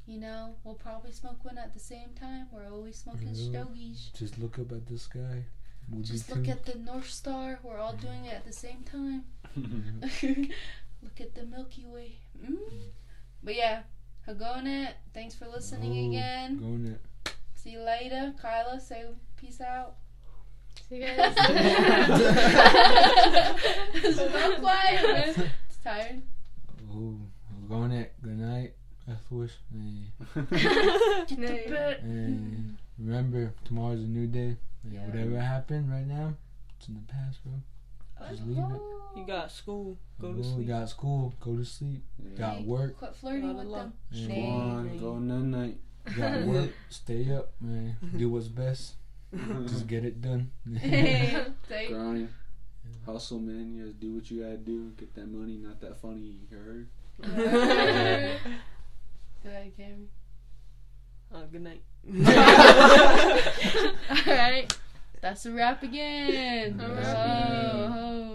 You 0.08 0.20
know, 0.20 0.56
we'll 0.64 0.76
probably 0.76 1.12
smoke 1.12 1.46
one 1.46 1.58
at 1.58 1.74
the 1.74 1.80
same 1.80 2.10
time. 2.20 2.48
We're 2.52 2.68
always 2.70 2.98
smoking 2.98 3.30
Yeah. 3.34 3.64
stogies. 3.64 4.10
Just 4.18 4.38
look 4.40 4.60
up 4.60 4.72
at 4.72 4.86
the 4.88 4.98
sky. 4.98 5.46
We'll 5.90 6.02
Just 6.04 6.30
look 6.30 6.40
tuned. 6.46 6.50
at 6.50 6.66
the 6.66 6.78
North 6.80 7.10
Star. 7.10 7.60
We're 7.64 7.78
all 7.78 7.94
doing 7.96 8.26
it 8.26 8.34
at 8.34 8.46
the 8.46 8.52
same 8.54 8.84
time. 8.84 9.26
look 11.02 11.20
at 11.22 11.36
the 11.36 11.46
Milky 11.46 11.86
Way. 11.86 12.18
Mm. 12.44 12.58
But 13.44 13.56
yeah, 13.56 13.84
Hagonet, 14.28 14.94
thanks 15.14 15.36
for 15.36 15.48
listening 15.48 16.06
Oh, 16.06 16.10
again. 16.10 16.58
Going 16.58 16.86
it. 16.88 17.34
See 17.54 17.72
you 17.72 17.82
later. 17.82 18.34
Kyla, 18.42 18.80
say 18.80 19.06
peace 19.42 19.60
out. 19.62 19.96
See 20.88 20.98
you 20.98 21.02
guys. 21.18 21.36
so 24.16 24.28
not 24.30 24.60
quiet. 24.60 25.38
It's 25.38 25.78
tired. 25.84 26.22
Oh, 26.94 27.16
going 27.68 27.92
it. 27.92 28.14
Good 28.22 28.38
night. 28.40 28.74
Ethwish. 29.10 29.52
Hey. 29.74 30.12
Get 30.52 31.28
to 31.30 31.36
Nay. 31.40 32.76
Remember, 33.00 33.54
tomorrow's 33.66 34.00
a 34.02 34.04
new 34.04 34.28
day. 34.28 34.58
Like, 34.84 34.94
Yeah. 34.94 35.06
Whatever 35.08 35.40
happened 35.40 35.92
right 35.92 36.06
now, 36.08 36.36
it's 36.78 36.88
in 36.88 36.94
the 36.96 37.02
past, 37.12 37.40
bro. 37.44 37.54
Just 38.30 38.46
leave 38.46 38.58
it. 38.60 38.64
Oh. 38.64 38.98
You 39.16 39.26
got 39.26 39.52
school. 39.52 39.98
Go 40.22 40.32
to 40.34 40.40
Oh, 40.40 40.44
sleep. 40.44 40.68
Got 40.68 40.90
school. 40.90 41.34
Go 41.40 41.58
to 41.58 41.66
sleep. 41.66 42.04
Got 42.38 42.62
work. 42.64 42.98
Quit 42.98 43.16
flirting 43.16 43.58
with 43.58 43.66
love. 43.66 43.82
them. 43.86 43.94
Yeah. 44.12 44.28
Go 44.28 44.34
Nay. 44.34 44.50
on, 44.52 45.00
go 45.00 45.20
night 45.20 45.58
night. 45.58 45.78
Got 46.16 46.42
work. 46.46 46.70
Stay 46.90 47.34
up, 47.36 47.52
man. 47.60 47.96
Do 48.16 48.30
what's 48.30 48.48
best. 48.48 48.94
Just 49.68 49.88
get 49.88 50.04
it 50.06 50.22
done. 50.22 50.52
Hey, 50.78 51.46
say- 51.68 51.88
Grind. 51.90 52.30
Hustle, 53.06 53.40
man. 53.40 53.74
You 53.74 53.84
gotta 53.86 53.94
do 53.94 54.14
what 54.16 54.30
you 54.30 54.44
gotta 54.44 54.58
do. 54.58 54.92
Get 54.98 55.14
that 55.16 55.28
money, 55.32 55.58
not 55.58 55.80
that 55.82 56.02
funny. 56.02 56.36
You 56.52 56.58
heard? 56.58 56.88
Go 59.44 59.50
ahead, 59.50 59.72
Cameron. 59.78 60.10
Uh, 61.34 61.44
good 61.52 61.62
night. 61.64 61.82
All 64.28 64.34
right. 64.36 64.78
That's 65.22 65.46
a 65.46 65.52
wrap 65.52 65.82
again. 65.84 66.78
That's 66.78 67.08
Oh, 67.08 67.94
oh, 67.94 68.31